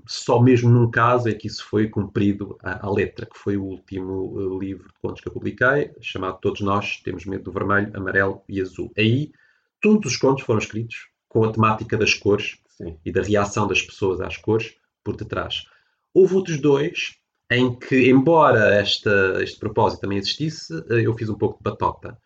só 0.06 0.40
mesmo 0.40 0.68
num 0.68 0.90
caso 0.90 1.28
é 1.28 1.34
que 1.34 1.46
isso 1.46 1.64
foi 1.64 1.88
cumprido 1.88 2.58
à, 2.62 2.86
à 2.86 2.90
letra, 2.90 3.24
que 3.26 3.38
foi 3.38 3.56
o 3.56 3.64
último 3.64 4.34
uh, 4.34 4.58
livro 4.58 4.88
de 4.88 4.94
contos 5.00 5.20
que 5.20 5.28
eu 5.28 5.32
publiquei, 5.32 5.92
chamado 6.00 6.38
Todos 6.40 6.60
Nós 6.60 7.00
Temos 7.02 7.24
Medo 7.24 7.44
do 7.44 7.52
Vermelho, 7.52 7.90
Amarelo 7.94 8.42
e 8.48 8.60
Azul. 8.60 8.92
Aí, 8.96 9.32
todos 9.80 10.12
os 10.12 10.18
contos 10.18 10.44
foram 10.44 10.58
escritos 10.58 11.08
com 11.28 11.44
a 11.44 11.52
temática 11.52 11.96
das 11.96 12.14
cores 12.14 12.58
Sim. 12.68 12.98
e 13.04 13.12
da 13.12 13.22
reação 13.22 13.66
das 13.66 13.82
pessoas 13.82 14.20
às 14.20 14.36
cores 14.36 14.74
por 15.02 15.16
detrás. 15.16 15.66
Houve 16.16 16.34
outros 16.34 16.58
dois 16.58 17.14
em 17.50 17.78
que, 17.78 18.08
embora 18.08 18.74
esta, 18.74 19.36
este 19.42 19.60
propósito 19.60 20.00
também 20.00 20.16
existisse, 20.16 20.72
uh, 20.72 20.94
eu 20.94 21.12
fiz 21.12 21.28
um 21.28 21.34
pouco 21.34 21.58
de 21.58 21.64
batota. 21.64 22.16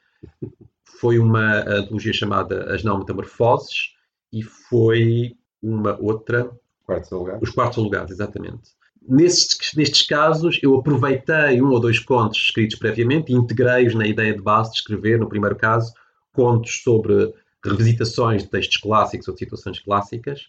Foi 0.85 1.19
uma 1.19 1.69
antologia 1.69 2.13
chamada 2.13 2.73
As 2.73 2.85
Não 2.85 2.99
Metamorfoses 2.99 3.97
e 4.33 4.45
foi 4.45 5.35
uma 5.61 6.01
outra. 6.01 6.49
Quartos 6.87 7.13
alugados. 7.13 7.49
Os 7.49 7.53
quartos 7.53 7.79
alugados, 7.79 8.13
exatamente. 8.13 8.71
Nestes, 9.09 9.75
nestes 9.75 10.07
casos, 10.07 10.61
eu 10.63 10.77
aproveitei 10.77 11.61
um 11.61 11.71
ou 11.71 11.81
dois 11.81 11.99
contos 11.99 12.39
escritos 12.39 12.79
previamente 12.79 13.33
e 13.33 13.35
integrei-os 13.35 13.97
na 13.97 14.07
ideia 14.07 14.33
de 14.33 14.41
base 14.41 14.71
de 14.71 14.77
escrever, 14.77 15.19
no 15.19 15.29
primeiro 15.29 15.57
caso, 15.57 15.93
contos 16.33 16.81
sobre 16.85 17.35
revisitações 17.65 18.45
de 18.45 18.51
textos 18.51 18.77
clássicos 18.77 19.27
ou 19.27 19.35
de 19.35 19.41
situações 19.41 19.81
clássicas 19.81 20.49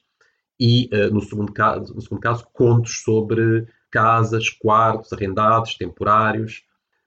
e, 0.62 0.88
uh, 0.94 1.12
no, 1.12 1.22
segundo 1.22 1.52
caso, 1.52 1.92
no 1.96 2.02
segundo 2.02 2.22
caso, 2.22 2.46
contos 2.54 3.02
sobre 3.02 3.66
casas, 3.90 4.48
quartos, 4.48 5.12
arrendados, 5.12 5.74
temporários. 5.74 6.62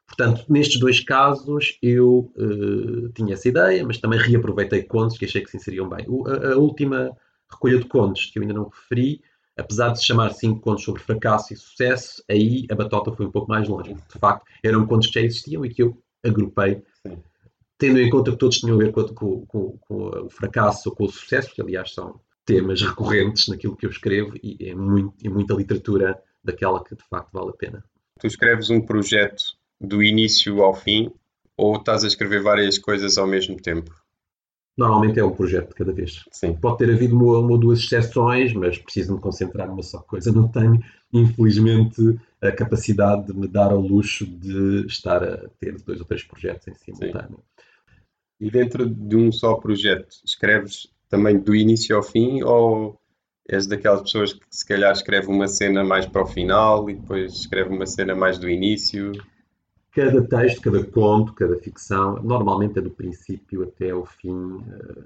Portanto, 0.09 0.45
nestes 0.49 0.81
dois 0.81 0.99
casos 0.99 1.79
eu 1.81 2.33
uh, 2.37 3.09
tinha 3.11 3.35
essa 3.35 3.49
ideia, 3.49 3.87
mas 3.87 3.99
também 3.99 4.19
reaproveitei 4.19 4.83
contos 4.83 5.17
que 5.17 5.25
achei 5.25 5.41
que 5.41 5.51
se 5.53 5.57
inseriam 5.57 5.89
bem. 5.89 6.05
O, 6.09 6.27
a, 6.27 6.55
a, 6.55 6.57
última 6.57 7.17
recolha 7.49 7.79
de 7.79 7.85
contos, 7.85 8.27
que 8.27 8.41
eu 8.41 8.43
ainda 8.43 8.55
não 8.55 8.69
referi, 8.69 9.23
apesar 9.57 9.91
de 9.91 10.01
se 10.01 10.07
chamar 10.07 10.33
cinco 10.33 10.61
contos 10.61 10.83
sobre 10.83 11.01
fracasso 11.01 11.55
e 11.55 11.57
sucesso, 11.57 12.25
aí 12.29 12.67
a 12.69 12.75
batota 12.75 13.13
foi 13.13 13.25
um 13.25 13.31
pouco 13.31 13.49
mais 13.49 13.69
longe. 13.69 13.95
De 13.95 14.19
facto, 14.19 14.45
eram 14.65 14.85
contos 14.85 15.07
que 15.07 15.15
já 15.15 15.25
existiam 15.25 15.65
e 15.65 15.73
que 15.73 15.85
eu 15.85 15.97
agrupei, 16.27 16.83
Sim. 17.07 17.19
tendo 17.79 18.01
em 18.01 18.11
conta 18.11 18.33
que 18.33 18.37
todos 18.37 18.59
tinham 18.59 18.75
a 18.75 18.79
ver 18.83 18.91
com, 18.91 19.05
com, 19.15 19.47
com, 19.47 19.79
com 19.79 20.27
o 20.27 20.29
fracasso 20.29 20.89
ou 20.89 20.97
com 20.97 21.05
o 21.05 21.09
sucesso, 21.09 21.55
que 21.55 21.63
aliás 21.63 21.95
são 21.95 22.21
temas 22.45 22.83
recorrentes 22.83 23.49
naquilo 23.49 23.77
que 23.77 23.87
eu 23.87 23.91
escrevo 23.91 24.35
e 24.43 24.57
é, 24.61 24.75
muito, 24.75 25.15
é 25.25 25.29
muita 25.29 25.55
literatura 25.55 26.21
daquela 26.43 26.83
que 26.83 26.95
de 26.95 27.03
facto 27.05 27.33
vale 27.33 27.51
a 27.51 27.55
pena. 27.55 27.85
Tu 28.21 28.27
escreves 28.27 28.71
um 28.71 28.81
projeto 28.81 29.43
do 29.81 30.03
início 30.03 30.63
ao 30.63 30.75
fim 30.75 31.11
ou 31.57 31.77
estás 31.77 32.05
a 32.05 32.07
escrever 32.07 32.43
várias 32.43 32.79
coisas 32.79 33.17
ao 33.17 33.27
mesmo 33.27 33.57
tempo? 33.57 33.95
Normalmente 34.77 35.21
é 35.21 35.25
um 35.25 35.33
projeto 35.33 35.69
de 35.69 35.75
cada 35.75 35.93
vez. 35.93 36.25
Sim. 36.33 36.53
Pode 36.55 36.79
ter 36.79 36.91
havido 36.91 37.15
uma, 37.15 37.39
uma 37.39 37.53
ou 37.53 37.59
duas 37.59 37.79
exceções, 37.79 38.53
mas 38.53 38.77
preciso 38.77 39.15
me 39.15 39.21
concentrar 39.21 39.69
numa 39.69 39.83
só 39.85 40.01
coisa. 40.01 40.33
Não 40.33 40.49
tenho, 40.49 40.83
infelizmente, 41.13 42.19
a 42.41 42.51
capacidade 42.51 43.29
de 43.29 43.39
me 43.39 43.47
dar 43.47 43.71
ao 43.71 43.81
luxo 43.81 44.27
de 44.27 44.85
estar 44.87 45.23
a 45.23 45.49
ter 45.61 45.81
dois 45.81 46.01
ou 46.01 46.07
três 46.07 46.25
projetos 46.25 46.67
em 46.67 46.75
simultâneo. 46.75 47.39
Sim. 47.39 47.65
E 48.41 48.51
dentro 48.51 48.85
de 48.85 49.17
um 49.17 49.31
só 49.31 49.55
projeto, 49.55 50.17
escreves 50.25 50.93
também 51.15 51.39
do 51.39 51.55
início 51.55 51.97
ao 51.97 52.03
fim 52.03 52.43
ou 52.43 52.99
és 53.49 53.67
daquelas 53.67 54.03
pessoas 54.03 54.33
que 54.33 54.45
se 54.51 54.67
calhar 54.67 54.93
escreve 54.93 55.29
uma 55.29 55.47
cena 55.47 55.85
mais 55.85 56.07
para 56.07 56.23
o 56.23 56.27
final 56.27 56.89
e 56.89 56.95
depois 56.95 57.33
escreve 57.33 57.71
uma 57.71 57.87
cena 57.87 58.15
mais 58.15 58.39
do 58.39 58.49
início? 58.49 59.13
cada 59.95 60.27
texto, 60.27 60.61
cada 60.61 60.85
conto, 60.85 61.33
cada 61.35 61.57
ficção, 61.57 62.21
normalmente 62.23 62.79
é 62.79 62.83
do 62.83 62.91
princípio 62.91 63.63
até 63.63 63.91
ao 63.91 64.05
fim. 64.05 64.61
Eh, 64.69 65.05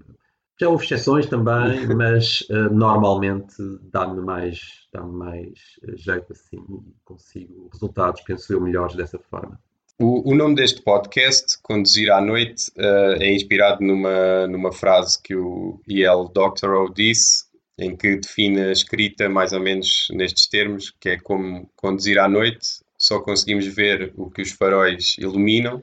já 0.58 0.68
houve 0.68 0.84
exceções 0.84 1.26
também, 1.26 1.86
mas 1.94 2.40
uh, 2.50 2.72
normalmente 2.72 3.54
dá-me 3.92 4.20
mais, 4.22 4.88
dá 4.92 5.02
mais 5.02 5.78
eh, 5.82 5.94
jeito 5.94 6.32
assim 6.32 6.56
e 6.56 6.94
consigo 7.04 7.68
resultados, 7.70 8.22
penso 8.22 8.50
eu, 8.52 8.60
melhores 8.60 8.96
dessa 8.96 9.18
forma. 9.18 9.60
O, 10.00 10.30
o 10.30 10.34
nome 10.36 10.54
deste 10.54 10.80
podcast, 10.80 11.58
Conduzir 11.60 12.12
à 12.12 12.20
Noite, 12.20 12.70
uh, 12.76 13.20
é 13.20 13.34
inspirado 13.34 13.84
numa, 13.84 14.46
numa 14.46 14.72
frase 14.72 15.20
que 15.20 15.34
o 15.34 15.80
E.L. 15.88 16.28
Doctorow 16.32 16.88
disse, 16.88 17.46
em 17.76 17.96
que 17.96 18.14
define 18.14 18.60
a 18.60 18.70
escrita 18.70 19.28
mais 19.28 19.52
ou 19.52 19.58
menos 19.58 20.06
nestes 20.12 20.46
termos, 20.46 20.94
que 21.00 21.08
é 21.08 21.18
como 21.18 21.68
conduzir 21.74 22.16
à 22.20 22.28
noite, 22.28 22.78
só 22.96 23.18
conseguimos 23.18 23.66
ver 23.66 24.12
o 24.16 24.30
que 24.30 24.40
os 24.40 24.52
faróis 24.52 25.16
iluminam, 25.18 25.82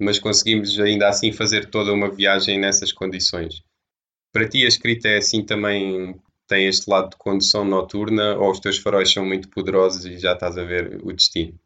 mas 0.00 0.18
conseguimos 0.18 0.80
ainda 0.80 1.06
assim 1.06 1.30
fazer 1.30 1.68
toda 1.68 1.92
uma 1.92 2.10
viagem 2.10 2.58
nessas 2.58 2.90
condições. 2.90 3.62
Para 4.32 4.48
ti 4.48 4.64
a 4.64 4.68
escrita 4.68 5.08
é 5.08 5.18
assim 5.18 5.44
também 5.44 6.18
tem 6.48 6.68
este 6.68 6.88
lado 6.88 7.10
de 7.10 7.16
condução 7.16 7.66
noturna 7.66 8.34
ou 8.38 8.50
os 8.50 8.60
teus 8.60 8.78
faróis 8.78 9.12
são 9.12 9.26
muito 9.26 9.50
poderosos 9.50 10.06
e 10.06 10.16
já 10.16 10.32
estás 10.32 10.56
a 10.56 10.64
ver 10.64 11.00
o 11.02 11.12
destino? 11.12 11.58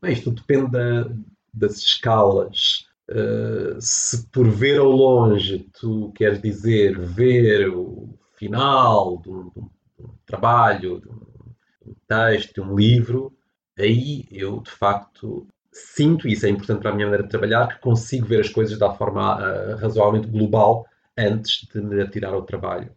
Bem, 0.00 0.12
isto 0.12 0.30
depende 0.30 0.70
da, 0.70 1.08
das 1.52 1.78
escalas. 1.78 2.86
Uh, 3.08 3.80
se 3.80 4.26
por 4.28 4.48
ver 4.50 4.78
ao 4.78 4.90
longe 4.90 5.60
tu 5.80 6.12
queres 6.12 6.42
dizer 6.42 6.98
ver 6.98 7.68
o 7.68 8.18
final 8.34 9.18
de 9.18 9.30
um, 9.30 9.50
de 9.50 9.60
um 10.04 10.10
trabalho, 10.26 11.00
de 11.00 11.08
um 11.08 11.94
texto, 12.08 12.54
de 12.54 12.60
um 12.60 12.74
livro, 12.74 13.32
aí 13.78 14.26
eu 14.30 14.60
de 14.60 14.70
facto 14.70 15.46
sinto, 15.72 16.26
e 16.26 16.32
isso 16.32 16.46
é 16.46 16.48
importante 16.48 16.80
para 16.80 16.90
a 16.90 16.94
minha 16.94 17.06
maneira 17.06 17.24
de 17.24 17.30
trabalhar, 17.30 17.68
que 17.68 17.80
consigo 17.80 18.26
ver 18.26 18.40
as 18.40 18.48
coisas 18.48 18.78
da 18.78 18.92
forma 18.92 19.36
uh, 19.36 19.76
razoavelmente 19.76 20.28
global 20.28 20.86
antes 21.16 21.66
de 21.72 21.80
me 21.80 22.00
atirar 22.00 22.34
ao 22.34 22.42
trabalho. 22.42 22.90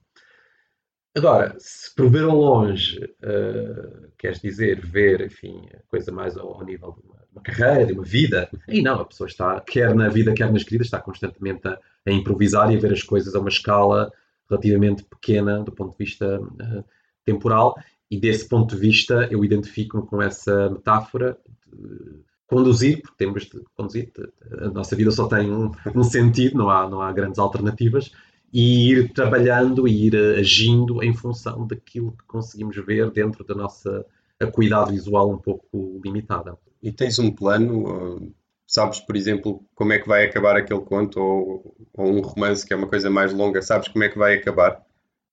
Agora, 1.15 1.55
se 1.57 1.93
por 1.95 2.09
ver 2.09 2.23
ao 2.23 2.35
longe, 2.35 3.03
uh, 3.03 4.11
queres 4.17 4.39
dizer, 4.39 4.85
ver, 4.85 5.21
enfim, 5.21 5.67
coisa 5.87 6.11
mais 6.11 6.37
ao, 6.37 6.53
ao 6.53 6.63
nível 6.63 6.91
de 6.91 7.01
uma, 7.07 7.19
uma, 7.31 7.41
carreira, 7.41 7.87
de 7.87 7.93
uma 7.93 8.03
vida, 8.03 8.49
aí 8.67 8.81
não, 8.81 9.01
a 9.01 9.05
pessoa 9.05 9.27
está, 9.27 9.59
quer 9.61 9.93
na 9.95 10.07
vida, 10.07 10.33
quer 10.33 10.51
na 10.51 10.57
escrita, 10.57 10.83
está 10.83 10.99
constantemente 10.99 11.67
a 11.67 11.79
a 12.05 12.11
improvisar 12.11 12.71
e 12.71 12.77
a 12.77 12.79
ver 12.79 12.93
as 12.93 13.03
coisas 13.03 13.35
a 13.35 13.39
uma 13.39 13.49
escala 13.49 14.11
relativamente 14.49 15.03
pequena 15.03 15.63
do 15.63 15.71
ponto 15.71 15.91
de 15.91 16.03
vista 16.03 16.39
uh, 16.39 16.83
temporal. 17.23 17.75
E 18.09 18.19
desse 18.19 18.47
ponto 18.47 18.75
de 18.75 18.81
vista, 18.81 19.27
eu 19.29 19.45
identifico-me 19.45 20.05
com 20.05 20.21
essa 20.21 20.69
metáfora 20.69 21.37
de 21.67 22.23
conduzir, 22.47 23.01
porque 23.01 23.17
temos 23.17 23.43
de 23.43 23.61
conduzir, 23.75 24.11
a 24.59 24.69
nossa 24.69 24.95
vida 24.95 25.11
só 25.11 25.27
tem 25.27 25.51
um, 25.51 25.71
um 25.93 26.03
sentido, 26.03 26.57
não 26.57 26.69
há, 26.69 26.89
não 26.89 27.01
há 27.01 27.11
grandes 27.13 27.37
alternativas, 27.37 28.11
e 28.51 28.91
ir 28.91 29.13
trabalhando 29.13 29.87
e 29.87 30.07
ir 30.07 30.15
agindo 30.37 31.03
em 31.03 31.13
função 31.13 31.65
daquilo 31.67 32.11
que 32.11 32.23
conseguimos 32.25 32.75
ver 32.77 33.11
dentro 33.11 33.43
da 33.43 33.53
nossa 33.53 34.05
acuidade 34.39 34.91
visual 34.91 35.31
um 35.31 35.37
pouco 35.37 35.99
limitada. 36.03 36.57
E 36.81 36.91
tens 36.91 37.19
um 37.19 37.31
plano? 37.31 38.31
Sabes, 38.65 38.99
por 38.99 39.15
exemplo, 39.15 39.63
como 39.75 39.93
é 39.93 39.99
que 39.99 40.07
vai 40.07 40.25
acabar 40.25 40.55
aquele 40.55 40.81
conto 40.81 41.19
ou, 41.19 41.75
ou 41.93 42.05
um 42.05 42.21
romance 42.21 42.65
que 42.65 42.73
é 42.73 42.77
uma 42.77 42.87
coisa 42.87 43.09
mais 43.09 43.33
longa? 43.33 43.61
Sabes 43.61 43.87
como 43.87 44.03
é 44.03 44.09
que 44.09 44.17
vai 44.17 44.35
acabar? 44.35 44.83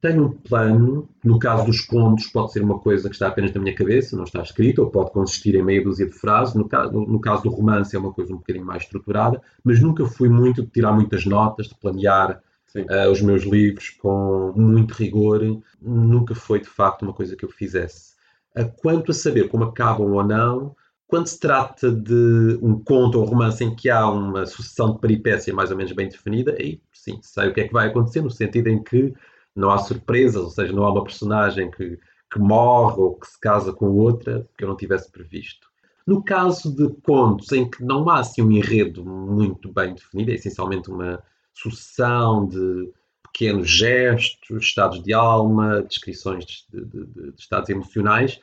Tenho 0.00 0.26
um 0.26 0.30
plano, 0.30 1.08
no 1.24 1.38
caso 1.38 1.64
dos 1.66 1.80
contos, 1.80 2.26
pode 2.26 2.52
ser 2.52 2.62
uma 2.62 2.78
coisa 2.78 3.08
que 3.08 3.14
está 3.14 3.28
apenas 3.28 3.52
na 3.52 3.60
minha 3.60 3.74
cabeça, 3.74 4.16
não 4.16 4.24
está 4.24 4.42
escrita, 4.42 4.82
ou 4.82 4.90
pode 4.90 5.10
consistir 5.10 5.54
em 5.54 5.62
meia 5.62 5.82
dúzia 5.82 6.06
de 6.06 6.12
frases. 6.12 6.54
No 6.54 6.68
caso, 6.68 6.92
no 6.92 7.18
caso 7.18 7.44
do 7.44 7.50
romance, 7.50 7.96
é 7.96 7.98
uma 7.98 8.12
coisa 8.12 8.32
um 8.32 8.36
bocadinho 8.36 8.64
mais 8.64 8.82
estruturada, 8.82 9.40
mas 9.64 9.80
nunca 9.80 10.04
fui 10.04 10.28
muito 10.28 10.62
de 10.62 10.68
tirar 10.68 10.92
muitas 10.92 11.24
notas, 11.24 11.68
de 11.68 11.74
planear 11.76 12.42
uh, 12.74 13.10
os 13.10 13.20
meus 13.20 13.44
livros 13.44 13.90
com 13.90 14.52
muito 14.56 14.92
rigor. 14.92 15.40
Nunca 15.80 16.34
foi, 16.34 16.60
de 16.60 16.68
facto, 16.68 17.02
uma 17.02 17.12
coisa 17.12 17.36
que 17.36 17.44
eu 17.44 17.50
fizesse. 17.50 18.14
Uh, 18.56 18.70
quanto 18.76 19.10
a 19.10 19.14
saber 19.14 19.48
como 19.48 19.64
acabam 19.64 20.12
ou 20.12 20.24
não, 20.24 20.74
quando 21.06 21.28
se 21.28 21.38
trata 21.38 21.90
de 21.90 22.58
um 22.60 22.82
conto 22.82 23.20
ou 23.20 23.24
romance 23.24 23.62
em 23.62 23.74
que 23.74 23.88
há 23.88 24.08
uma 24.08 24.44
sucessão 24.44 24.94
de 24.94 25.00
peripécia 25.00 25.54
mais 25.54 25.70
ou 25.70 25.76
menos 25.76 25.92
bem 25.92 26.08
definida, 26.08 26.56
aí 26.58 26.80
sim, 26.92 27.20
sei 27.22 27.48
o 27.48 27.54
que 27.54 27.60
é 27.60 27.68
que 27.68 27.72
vai 27.72 27.88
acontecer, 27.88 28.20
no 28.20 28.30
sentido 28.30 28.68
em 28.68 28.82
que 28.82 29.14
não 29.54 29.70
há 29.70 29.78
surpresas, 29.78 30.42
ou 30.42 30.50
seja, 30.50 30.72
não 30.72 30.84
há 30.84 30.90
uma 30.90 31.04
personagem 31.04 31.70
que, 31.70 31.98
que 32.30 32.38
morre 32.38 33.00
ou 33.00 33.14
que 33.14 33.26
se 33.26 33.38
casa 33.38 33.72
com 33.72 33.86
outra 33.90 34.48
que 34.58 34.64
eu 34.64 34.68
não 34.68 34.76
tivesse 34.76 35.10
previsto. 35.10 35.68
No 36.06 36.22
caso 36.22 36.74
de 36.74 36.88
contos 37.02 37.50
em 37.52 37.68
que 37.68 37.82
não 37.82 38.08
há 38.08 38.20
assim 38.20 38.42
um 38.42 38.52
enredo 38.52 39.04
muito 39.04 39.72
bem 39.72 39.94
definido, 39.94 40.30
é 40.30 40.34
essencialmente 40.34 40.90
uma 40.90 41.22
sucessão 41.56 42.46
de 42.46 42.92
pequenos 43.22 43.68
gestos, 43.68 44.62
estados 44.62 45.02
de 45.02 45.12
alma, 45.12 45.82
descrições 45.82 46.44
de, 46.44 46.64
de, 46.70 46.84
de, 46.84 47.32
de 47.32 47.40
estados 47.40 47.68
emocionais, 47.68 48.40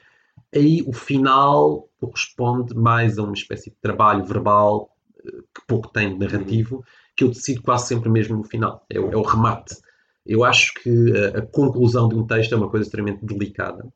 aí 0.54 0.84
o 0.86 0.94
final 0.94 1.90
corresponde 2.00 2.76
mais 2.76 3.18
a 3.18 3.24
uma 3.24 3.34
espécie 3.34 3.70
de 3.70 3.76
trabalho 3.78 4.24
verbal 4.24 4.96
eh, 5.26 5.42
que 5.54 5.66
pouco 5.68 5.90
tem 5.90 6.14
de 6.14 6.20
narrativo, 6.20 6.84
que 7.16 7.24
eu 7.24 7.30
decido 7.30 7.62
quase 7.62 7.88
sempre 7.88 8.10
mesmo 8.10 8.38
no 8.38 8.44
final. 8.44 8.86
É 8.90 9.00
o, 9.00 9.12
é 9.12 9.18
o 9.18 9.22
remate. 9.22 9.76
Eu 10.26 10.44
acho 10.44 10.74
que 10.76 10.90
a, 11.18 11.40
a, 11.40 11.42
conclusão 11.42 12.08
de 12.08 12.16
um 12.16 12.26
texto 12.26 12.54
é 12.54 12.58
uma 12.58 12.70
coisa 12.70 12.86
extremamente 12.86 13.26
delicada. 13.26 13.92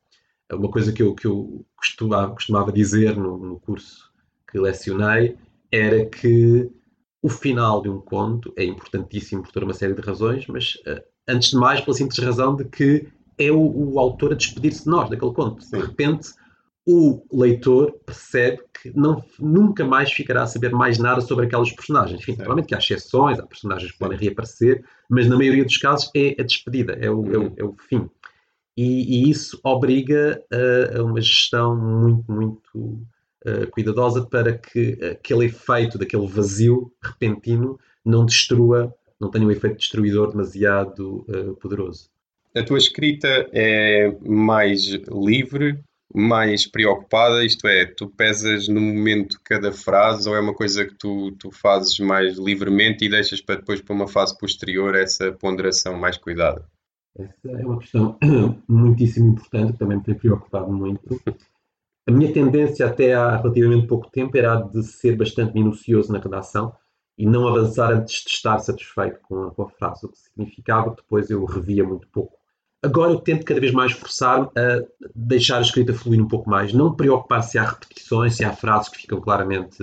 É 0.48 0.54
uma 0.54 0.70
coisa 0.70 0.92
que 0.92 1.02
eu, 1.02 1.14
que 1.14 1.26
eu 1.26 1.64
costumava, 1.76 2.32
costumava 2.32 2.72
dizer 2.72 3.16
no, 3.16 3.38
no 3.38 3.60
curso 3.60 4.10
que 4.50 4.58
lecionei 4.58 5.36
era 5.70 6.06
que 6.06 6.70
o 7.22 7.28
final 7.28 7.82
de 7.82 7.88
um 7.88 8.00
conto 8.00 8.52
é 8.56 8.64
importantíssimo 8.64 9.42
por 9.42 9.52
toda 9.52 9.66
uma 9.66 9.74
série 9.74 9.94
de 9.94 10.00
razões, 10.00 10.46
mas 10.46 10.74
uh, 10.86 11.02
antes 11.28 11.50
de 11.50 11.56
mais 11.56 11.80
pela 11.80 11.96
simples 11.96 12.18
razão 12.18 12.54
de 12.54 12.64
que 12.64 13.08
é 13.36 13.50
o, 13.50 13.92
o 13.92 13.98
autor 13.98 14.32
a 14.32 14.36
despedir-se 14.36 14.84
de 14.84 14.90
nós, 14.90 15.08
daquele 15.08 15.32
conto. 15.32 15.64
De 15.68 15.78
repente, 15.78 16.30
o 16.86 17.22
leitor 17.32 17.92
percebe 18.04 18.62
que 18.80 18.90
não, 18.96 19.22
nunca 19.38 19.84
mais 19.84 20.10
ficará 20.10 20.42
a 20.42 20.46
saber 20.46 20.72
mais 20.72 20.98
nada 20.98 21.20
sobre 21.20 21.46
aquelas 21.46 21.70
personagens. 21.70 22.20
Enfim, 22.20 22.34
provavelmente 22.34 22.68
que 22.68 22.74
há 22.74 22.78
exceções, 22.78 23.38
há 23.38 23.46
personagens 23.46 23.92
que 23.92 23.98
podem 23.98 24.18
reaparecer, 24.18 24.84
mas 25.08 25.28
na 25.28 25.36
maioria 25.36 25.64
dos 25.64 25.76
casos 25.76 26.10
é 26.16 26.34
a 26.40 26.42
despedida, 26.42 26.94
é 26.94 27.10
o, 27.10 27.32
é 27.32 27.38
o, 27.38 27.52
é 27.58 27.64
o 27.64 27.76
fim. 27.88 28.08
E, 28.76 29.26
e, 29.26 29.30
isso 29.30 29.60
obriga 29.62 30.42
a, 30.50 30.98
a, 30.98 31.04
uma 31.04 31.20
gestão 31.20 31.76
muito, 31.76 32.32
muito 32.32 33.02
uh, 33.46 33.66
cuidadosa 33.70 34.24
para 34.26 34.56
que 34.56 34.98
aquele 35.12 35.46
efeito 35.46 35.98
daquele 35.98 36.26
vazio 36.26 36.92
repentino 37.02 37.78
não 38.04 38.24
destrua, 38.24 38.94
não 39.20 39.30
tenha 39.30 39.46
um 39.46 39.50
efeito 39.50 39.78
destruidor 39.78 40.30
demasiado 40.30 41.24
uh, 41.28 41.54
poderoso. 41.56 42.10
A 42.56 42.62
tua 42.62 42.78
escrita 42.78 43.48
é 43.52 44.14
mais 44.22 44.86
livre 44.86 45.78
mais 46.14 46.66
preocupada? 46.66 47.44
Isto 47.44 47.66
é, 47.68 47.84
tu 47.84 48.08
pesas 48.08 48.68
no 48.68 48.80
momento 48.80 49.40
cada 49.44 49.72
frase 49.72 50.28
ou 50.28 50.34
é 50.34 50.40
uma 50.40 50.54
coisa 50.54 50.86
que 50.86 50.94
tu, 50.94 51.32
tu 51.32 51.50
fazes 51.50 51.98
mais 51.98 52.38
livremente 52.38 53.04
e 53.04 53.08
deixas 53.08 53.40
para 53.40 53.56
depois, 53.56 53.80
para 53.80 53.94
uma 53.94 54.08
fase 54.08 54.36
posterior, 54.38 54.94
essa 54.94 55.32
ponderação 55.32 55.98
mais 55.98 56.16
cuidada? 56.16 56.64
Essa 57.18 57.50
é 57.50 57.66
uma 57.66 57.78
questão 57.78 58.16
muitíssimo 58.68 59.32
importante, 59.32 59.72
que 59.72 59.78
também 59.78 59.98
me 59.98 60.04
tem 60.04 60.14
preocupado 60.14 60.72
muito. 60.72 61.20
A 62.08 62.10
minha 62.10 62.32
tendência 62.32 62.86
até 62.86 63.14
há 63.14 63.36
relativamente 63.36 63.86
pouco 63.86 64.10
tempo 64.10 64.36
era 64.36 64.56
de 64.56 64.82
ser 64.82 65.14
bastante 65.14 65.52
minucioso 65.52 66.10
na 66.10 66.18
redação 66.18 66.72
e 67.18 67.26
não 67.26 67.46
avançar 67.46 67.92
antes 67.92 68.24
de 68.24 68.30
estar 68.30 68.58
satisfeito 68.60 69.20
com 69.28 69.44
a, 69.44 69.50
com 69.50 69.62
a 69.62 69.68
frase, 69.68 70.06
o 70.06 70.08
que 70.08 70.18
significava 70.18 70.90
que 70.90 71.02
depois 71.02 71.28
eu 71.28 71.44
revia 71.44 71.84
muito 71.84 72.08
pouco 72.08 72.38
Agora 72.80 73.10
eu 73.10 73.18
tento 73.18 73.44
cada 73.44 73.58
vez 73.60 73.72
mais 73.72 73.90
forçar-me 73.90 74.46
a 74.56 74.80
deixar 75.14 75.58
a 75.58 75.62
escrita 75.62 75.92
fluir 75.92 76.22
um 76.22 76.28
pouco 76.28 76.48
mais, 76.48 76.72
não 76.72 76.94
preocupar 76.94 77.42
se 77.42 77.58
há 77.58 77.64
repetições, 77.64 78.36
se 78.36 78.44
há 78.44 78.52
frases 78.52 78.88
que 78.88 78.98
ficam 78.98 79.20
claramente 79.20 79.78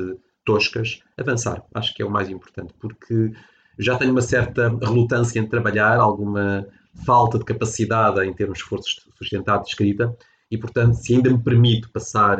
toscas, 0.46 1.02
avançar. 1.18 1.62
Acho 1.74 1.94
que 1.94 2.02
é 2.02 2.06
o 2.06 2.10
mais 2.10 2.30
importante, 2.30 2.74
porque 2.80 3.34
já 3.78 3.98
tenho 3.98 4.12
uma 4.12 4.22
certa 4.22 4.70
relutância 4.70 5.40
em 5.40 5.46
trabalhar, 5.46 6.00
alguma 6.00 6.66
falta 7.06 7.38
de 7.38 7.44
capacidade 7.44 8.26
em 8.26 8.34
ter 8.34 8.50
um 8.50 8.54
esforço 8.54 9.12
sustentado 9.18 9.64
de 9.64 9.70
escrita, 9.72 10.16
e 10.50 10.58
portanto, 10.58 10.96
se 10.96 11.16
ainda 11.16 11.30
me 11.30 11.42
permito 11.42 11.92
passar 11.92 12.40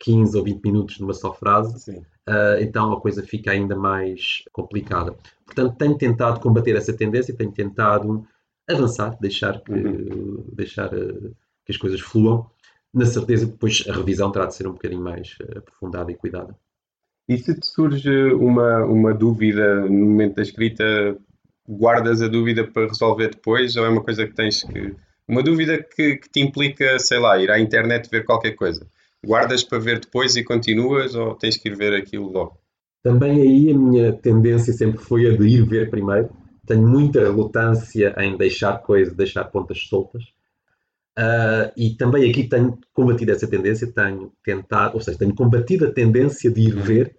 15 0.00 0.36
ou 0.36 0.44
20 0.44 0.62
minutos 0.62 0.98
numa 0.98 1.14
só 1.14 1.32
frase, 1.32 1.90
uh, 2.28 2.60
então 2.60 2.92
a 2.92 3.00
coisa 3.00 3.22
fica 3.22 3.50
ainda 3.50 3.76
mais 3.76 4.42
complicada. 4.52 5.16
Portanto, 5.44 5.76
tenho 5.76 5.96
tentado 5.96 6.40
combater 6.40 6.76
essa 6.76 6.92
tendência, 6.92 7.34
tenho 7.34 7.52
tentado 7.52 8.26
avançar, 8.68 9.16
deixar 9.20 9.60
que, 9.60 9.72
uhum. 9.72 10.44
deixar 10.52 10.92
uh, 10.92 11.34
que 11.64 11.72
as 11.72 11.76
coisas 11.76 12.00
fluam, 12.00 12.50
na 12.92 13.06
certeza 13.06 13.46
que 13.46 13.52
depois 13.52 13.84
a 13.88 13.92
revisão 13.92 14.30
terá 14.30 14.46
de 14.46 14.54
ser 14.54 14.66
um 14.66 14.72
bocadinho 14.72 15.02
mais 15.02 15.36
uh, 15.40 15.58
aprofundada 15.58 16.10
e 16.10 16.16
cuidada. 16.16 16.56
E 17.28 17.38
se 17.38 17.58
te 17.58 17.66
surge 17.66 18.32
uma, 18.34 18.84
uma 18.84 19.14
dúvida 19.14 19.82
no 19.82 20.06
momento 20.06 20.34
da 20.36 20.42
escrita, 20.42 21.16
guardas 21.68 22.20
a 22.20 22.28
dúvida 22.28 22.66
para 22.66 22.88
resolver 22.88 23.30
depois 23.30 23.76
ou 23.76 23.84
é 23.84 23.88
uma 23.88 24.02
coisa 24.02 24.26
que 24.26 24.34
tens 24.34 24.62
que. 24.64 24.94
Uma 25.32 25.42
dúvida 25.42 25.82
que, 25.82 26.16
que 26.16 26.28
te 26.28 26.40
implica, 26.40 26.98
sei 26.98 27.18
lá, 27.18 27.38
ir 27.38 27.50
à 27.50 27.58
internet 27.58 28.06
ver 28.10 28.26
qualquer 28.26 28.52
coisa? 28.52 28.86
Guardas 29.24 29.64
para 29.64 29.78
ver 29.78 29.98
depois 29.98 30.36
e 30.36 30.44
continuas 30.44 31.14
ou 31.14 31.34
tens 31.34 31.56
que 31.56 31.70
ir 31.70 31.74
ver 31.74 31.94
aquilo 31.94 32.30
logo? 32.30 32.58
Também 33.02 33.40
aí 33.40 33.72
a 33.72 33.74
minha 33.74 34.12
tendência 34.12 34.74
sempre 34.74 35.02
foi 35.02 35.26
a 35.26 35.34
de 35.34 35.48
ir 35.48 35.66
ver 35.66 35.88
primeiro 35.88 36.28
tenho 36.66 36.86
muita 36.86 37.20
relutância 37.20 38.14
em 38.18 38.36
deixar 38.36 38.82
coisas, 38.82 39.14
deixar 39.14 39.44
pontas 39.44 39.78
soltas. 39.78 40.22
Uh, 41.18 41.72
e 41.76 41.94
também 41.96 42.30
aqui 42.30 42.44
tenho 42.44 42.78
combatido 42.92 43.32
essa 43.32 43.48
tendência, 43.48 43.90
tenho 43.90 44.32
tentado, 44.44 44.94
ou 44.94 45.00
seja, 45.00 45.18
tenho 45.18 45.34
combatido 45.34 45.86
a 45.86 45.92
tendência 45.92 46.50
de 46.50 46.60
ir 46.60 46.76
ver 46.76 47.16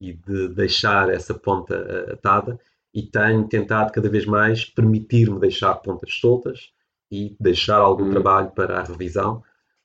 e 0.00 0.12
de 0.12 0.48
deixar 0.48 1.10
essa 1.10 1.34
ponta 1.34 2.12
atada 2.12 2.56
e 2.94 3.02
tenho 3.02 3.48
tentado 3.48 3.92
cada 3.92 4.08
vez 4.08 4.26
mais 4.26 4.64
permitir-me 4.64 5.40
deixar 5.40 5.74
pontas 5.74 6.14
soltas 6.14 6.72
e 7.12 7.36
deixar 7.38 7.76
algum 7.76 8.04
uhum. 8.04 8.10
trabalho 8.10 8.50
para 8.52 8.80
a 8.80 8.82
revisão, 8.82 9.44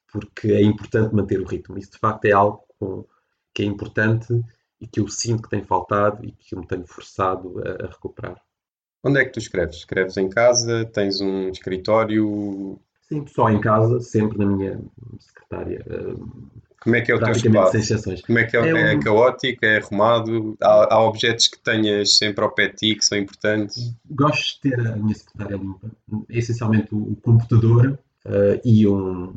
porque 0.10 0.54
é 0.54 0.62
importante 0.62 1.14
manter 1.14 1.42
o 1.42 1.46
ritmo. 1.46 1.78
Isso 1.78 1.92
de 1.92 1.98
facto 1.98 2.24
é 2.24 2.32
algo 2.32 2.64
com, 2.80 3.06
que 3.54 3.64
é 3.64 3.66
importante 3.66 4.42
e 4.80 4.88
que 4.88 5.02
eu 5.02 5.10
sinto 5.10 5.44
que 5.44 5.50
tem 5.50 5.62
faltado 5.62 6.24
e 6.24 6.32
que 6.32 6.56
eu 6.56 6.62
me 6.62 6.66
tenho 6.66 6.88
forçado 6.88 7.62
a, 7.66 7.86
a 7.86 7.88
recuperar. 7.90 8.42
Onde 9.04 9.20
é 9.20 9.26
que 9.26 9.32
tu 9.32 9.40
escreves? 9.40 9.76
Escreves 9.76 10.16
em 10.16 10.30
casa? 10.30 10.86
Tens 10.86 11.20
um 11.20 11.50
escritório? 11.50 12.80
Sim, 13.02 13.28
só 13.28 13.50
em 13.50 13.60
casa, 13.60 14.00
sempre 14.00 14.38
na 14.38 14.46
minha 14.46 14.80
secretária. 15.20 15.84
Como 16.82 16.96
é 16.96 17.02
que 17.02 17.12
é 17.12 17.16
o 17.16 17.20
teu 17.20 17.32
espaço? 17.32 18.24
Como 18.26 18.40
é 18.40 18.44
que 18.46 18.56
é? 18.56 18.60
É, 18.62 18.94
é 18.94 18.96
um... 18.96 19.00
caótico? 19.00 19.66
É 19.66 19.78
arrumado? 19.78 20.56
Há, 20.62 20.96
há, 20.96 21.04
objetos 21.04 21.48
que 21.48 21.60
tenhas 21.60 22.18
sempre 22.18 22.44
ao 22.44 22.54
pé 22.54 22.68
de 22.68 22.76
ti 22.76 22.96
que 22.96 23.04
são 23.04 23.18
importantes? 23.18 23.94
Gosto 24.10 24.62
de 24.62 24.70
ter 24.70 24.80
a 24.80 24.96
minha 24.96 25.16
secretária 25.16 25.58
limpa. 25.58 25.92
Essencialmente 26.30 26.94
o, 26.94 27.12
o 27.12 27.16
computador 27.16 28.00
uh, 28.26 28.62
e 28.64 28.88
um, 28.88 29.34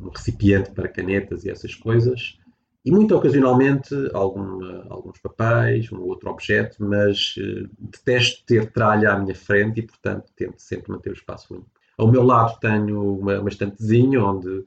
um, 0.00 0.08
recipiente 0.08 0.70
para 0.70 0.88
canetas 0.88 1.44
e 1.44 1.50
essas 1.50 1.74
coisas. 1.74 2.38
E 2.82 2.90
muito 2.90 3.14
ocasionalmente 3.14 3.94
alguma, 4.14 4.86
alguns 4.88 5.18
papéis, 5.18 5.92
um 5.92 6.00
outro 6.00 6.30
objeto, 6.30 6.78
mas 6.80 7.34
uh, 7.36 7.68
detesto 7.78 8.42
ter 8.46 8.72
tralha 8.72 9.12
à 9.12 9.18
minha 9.18 9.34
frente 9.34 9.80
e, 9.80 9.82
portanto, 9.82 10.32
tento 10.34 10.58
sempre 10.58 10.90
manter 10.90 11.10
o 11.10 11.14
espaço 11.14 11.52
limpo. 11.52 11.68
Ao 11.98 12.10
meu 12.10 12.22
lado 12.22 12.58
tenho 12.58 13.18
uma, 13.18 13.38
uma 13.38 13.50
estantezinha 13.50 14.24
onde 14.24 14.64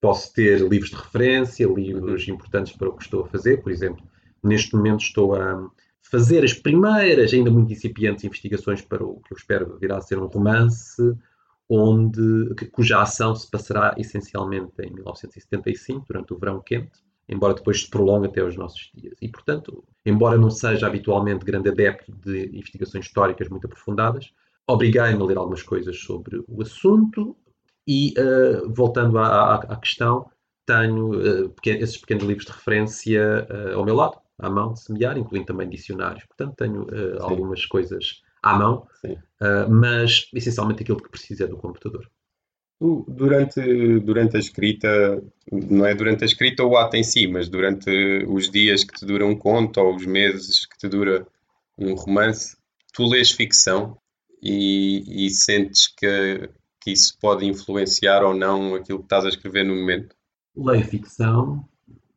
posso 0.00 0.32
ter 0.32 0.60
livros 0.60 0.90
de 0.90 0.96
referência, 0.96 1.66
livros 1.66 2.26
uhum. 2.26 2.34
importantes 2.34 2.72
para 2.72 2.88
o 2.88 2.96
que 2.96 3.02
estou 3.02 3.22
a 3.22 3.28
fazer. 3.28 3.62
Por 3.62 3.70
exemplo, 3.70 4.04
neste 4.42 4.74
momento 4.74 5.00
estou 5.00 5.34
a, 5.34 5.70
fazer 6.10 6.42
as 6.44 6.52
primeiras, 6.52 7.32
ainda 7.32 7.50
muito 7.50 7.72
incipientes, 7.72 8.24
investigações 8.24 8.82
para 8.82 9.04
o 9.04 9.20
que 9.20 9.32
eu 9.32 9.36
espero 9.36 9.78
virá 9.78 9.98
a 9.98 10.00
ser 10.00 10.18
um 10.18 10.26
romance, 10.26 11.00
onde, 11.68 12.52
cuja 12.72 13.00
ação 13.00 13.34
se 13.36 13.48
passará 13.48 13.94
essencialmente 13.96 14.72
em 14.80 14.92
1975, 14.92 16.04
durante 16.08 16.34
o 16.34 16.38
verão 16.38 16.60
quente, 16.60 16.98
embora 17.28 17.54
depois 17.54 17.82
se 17.82 17.90
prolongue 17.90 18.26
até 18.26 18.40
aos 18.40 18.56
nossos 18.56 18.90
dias. 18.92 19.14
E, 19.22 19.28
portanto, 19.28 19.84
embora 20.04 20.36
não 20.36 20.50
seja 20.50 20.88
habitualmente 20.88 21.44
grande 21.44 21.68
adepto 21.68 22.12
de 22.12 22.46
investigações 22.56 23.06
históricas 23.06 23.48
muito 23.48 23.66
aprofundadas, 23.66 24.32
obriguei-me 24.66 25.22
a 25.22 25.24
ler 25.24 25.38
algumas 25.38 25.62
coisas 25.62 25.96
sobre 26.00 26.42
o 26.48 26.60
assunto 26.60 27.36
e, 27.90 28.14
uh, 28.20 28.72
voltando 28.72 29.18
à, 29.18 29.26
à, 29.26 29.54
à, 29.56 29.76
questão, 29.76 30.30
tenho 30.64 31.10
uh, 31.10 31.54
esses 31.64 31.96
pequenos 31.96 32.22
livros 32.22 32.46
de 32.46 32.52
referência 32.52 33.48
uh, 33.50 33.78
ao 33.78 33.84
meu 33.84 33.96
lado, 33.96 34.16
à 34.38 34.48
mão, 34.48 34.74
de 34.74 34.80
semear, 34.80 35.18
incluindo 35.18 35.46
também 35.46 35.68
dicionários. 35.68 36.24
Portanto, 36.24 36.54
tenho 36.56 36.86
algumas 37.20 37.66
coisas 37.66 38.22
à 38.42 38.56
mão, 38.56 38.86
mas 39.68 40.30
essencialmente 40.32 40.82
aquilo 40.82 41.02
que 41.02 41.10
preciso 41.10 41.44
é 41.44 41.46
do 41.46 41.58
computador. 41.58 42.08
Durante, 42.80 43.98
durante 44.00 44.38
a 44.38 44.40
escrita, 44.40 45.22
não 45.52 45.84
é 45.84 45.94
durante 45.94 46.22
a 46.22 46.26
escrita 46.26 46.62
ou 46.62 46.70
o 46.70 46.76
ato 46.78 46.96
em 46.96 47.02
si, 47.02 47.26
mas 47.26 47.50
durante 47.50 47.90
os 48.26 48.50
dias 48.50 48.82
que 48.82 48.94
te 48.94 49.04
dura 49.04 49.26
um 49.26 49.36
conto 49.36 49.78
ou 49.78 49.94
os 49.94 50.06
meses 50.06 50.64
que 50.64 50.78
te 50.78 50.88
dura 50.88 51.26
um 51.76 51.94
romance, 51.94 52.56
tu 52.94 53.06
lês 53.06 53.30
ficção 53.30 53.98
e, 54.42 55.26
e 55.26 55.28
sentes 55.28 55.86
que, 55.86 56.48
que 56.80 56.90
isso 56.90 57.16
pode 57.20 57.44
influenciar 57.44 58.24
ou 58.24 58.34
não 58.34 58.74
aquilo 58.74 58.98
que 58.98 59.04
estás 59.04 59.24
a 59.24 59.28
escrever 59.28 59.64
no 59.64 59.76
momento? 59.76 60.16
Leio 60.56 60.84
ficção, 60.84 61.68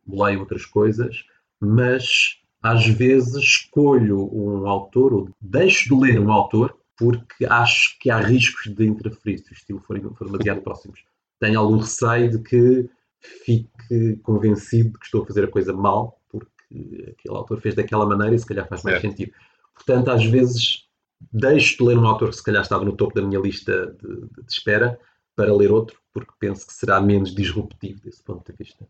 leio 0.07 0.39
outras 0.39 0.65
coisas, 0.65 1.25
mas 1.59 2.39
às 2.61 2.87
vezes 2.87 3.35
escolho 3.35 4.29
um 4.33 4.67
autor 4.67 5.13
ou 5.13 5.29
deixo 5.39 5.89
de 5.89 6.01
ler 6.01 6.19
um 6.19 6.31
autor 6.31 6.77
porque 6.97 7.45
acho 7.45 7.97
que 7.99 8.09
há 8.09 8.17
riscos 8.19 8.73
de 8.73 8.85
interferir 8.85 9.39
se 9.39 9.51
o 9.51 9.53
estilo 9.53 9.79
for, 9.81 9.99
for 10.15 10.25
demasiado 10.31 10.61
próximos. 10.63 11.03
Tenho 11.39 11.59
algum 11.59 11.77
receio 11.77 12.31
de 12.31 12.39
que 12.39 12.89
fique 13.19 14.17
convencido 14.23 14.91
de 14.91 14.99
que 14.99 15.05
estou 15.05 15.23
a 15.23 15.25
fazer 15.25 15.43
a 15.45 15.51
coisa 15.51 15.73
mal 15.73 16.19
porque 16.29 17.15
aquele 17.17 17.35
autor 17.35 17.59
fez 17.59 17.75
daquela 17.75 18.05
maneira 18.05 18.35
e 18.35 18.39
se 18.39 18.45
calhar 18.45 18.67
faz 18.67 18.83
mais 18.83 19.01
sentido. 19.01 19.33
Portanto, 19.73 20.09
às 20.09 20.23
vezes 20.25 20.82
deixo 21.31 21.77
de 21.77 21.83
ler 21.83 21.97
um 21.97 22.07
autor 22.07 22.29
que 22.29 22.35
se 22.35 22.43
calhar 22.43 22.61
estava 22.61 22.85
no 22.85 22.95
topo 22.95 23.13
da 23.13 23.21
minha 23.21 23.39
lista 23.39 23.87
de, 23.87 24.07
de, 24.07 24.43
de 24.43 24.51
espera 24.51 24.99
para 25.35 25.53
ler 25.53 25.71
outro, 25.71 25.99
porque 26.13 26.31
penso 26.39 26.67
que 26.67 26.73
será 26.73 27.01
menos 27.01 27.33
disruptivo 27.33 28.01
desse 28.01 28.23
ponto 28.23 28.51
de 28.51 28.57
vista. 28.57 28.87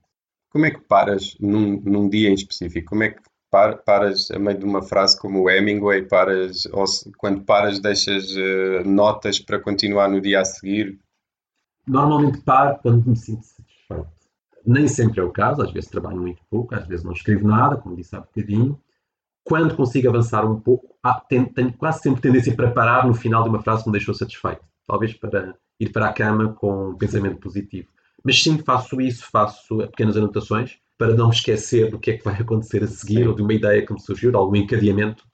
Como 0.49 0.65
é 0.65 0.71
que 0.71 0.81
paras 0.81 1.35
num, 1.39 1.81
num 1.81 2.09
dia 2.09 2.29
em 2.29 2.33
específico? 2.33 2.89
Como 2.89 3.03
é 3.03 3.09
que 3.09 3.21
par, 3.49 3.77
paras 3.83 4.29
a 4.31 4.39
meio 4.39 4.57
de 4.57 4.65
uma 4.65 4.81
frase 4.81 5.19
como 5.19 5.41
o 5.41 5.49
Hemingway, 5.49 6.03
paras, 6.07 6.65
ou 6.71 6.87
se, 6.87 7.11
quando 7.13 7.43
paras 7.43 7.79
deixas 7.79 8.31
uh, 8.35 8.87
notas 8.87 9.39
para 9.39 9.59
continuar 9.59 10.09
no 10.09 10.19
dia 10.19 10.41
a 10.41 10.45
seguir? 10.45 10.99
Normalmente 11.87 12.41
paro 12.41 12.79
quando 12.81 13.07
me 13.07 13.15
sinto 13.15 13.43
satisfeito. 13.45 14.07
Nem 14.65 14.87
sempre 14.87 15.19
é 15.19 15.23
o 15.23 15.31
caso, 15.31 15.61
às 15.61 15.71
vezes 15.71 15.89
trabalho 15.89 16.21
muito 16.21 16.41
pouco, 16.49 16.73
às 16.73 16.87
vezes 16.87 17.03
não 17.03 17.11
escrevo 17.11 17.47
nada, 17.47 17.77
como 17.77 17.95
disse 17.95 18.15
há 18.15 18.21
bocadinho, 18.21 18.79
quando 19.43 19.75
consigo 19.75 20.09
avançar 20.09 20.45
um 20.49 20.59
pouco, 20.59 20.95
ah, 21.03 21.21
tenho, 21.27 21.51
tenho, 21.51 21.73
quase 21.73 22.01
sempre 22.01 22.21
tendência 22.21 22.55
para 22.55 22.71
parar 22.71 23.05
no 23.05 23.13
final 23.13 23.43
de 23.43 23.49
uma 23.49 23.61
frase 23.61 23.83
que 23.83 23.89
me 23.89 23.93
deixou 23.93 24.13
satisfeito. 24.13 24.61
Talvez 24.87 25.13
para 25.13 25.55
ir 25.79 25.91
para 25.91 26.07
a 26.07 26.13
cama 26.13 26.53
com 26.53 26.89
um 26.89 26.97
pensamento 26.97 27.37
positivo. 27.37 27.89
Mas 28.23 28.41
sim, 28.41 28.57
faço 28.59 29.01
isso, 29.01 29.29
faço 29.29 29.77
pequenas 29.77 30.15
anotações 30.15 30.77
para 30.97 31.13
não 31.13 31.27
me 31.27 31.35
esquecer 31.35 31.91
do 31.91 31.99
que 31.99 32.11
é 32.11 32.17
que 32.17 32.23
vai 32.23 32.35
acontecer 32.35 32.83
a 32.83 32.87
seguir 32.87 33.27
ou 33.27 33.35
de 33.35 33.41
uma 33.41 33.53
ideia 33.53 33.85
que 33.85 33.91
me 33.91 33.99
surgiu, 33.99 34.31
de 34.31 34.37
algum 34.37 34.55
encadeamento. 34.55 35.25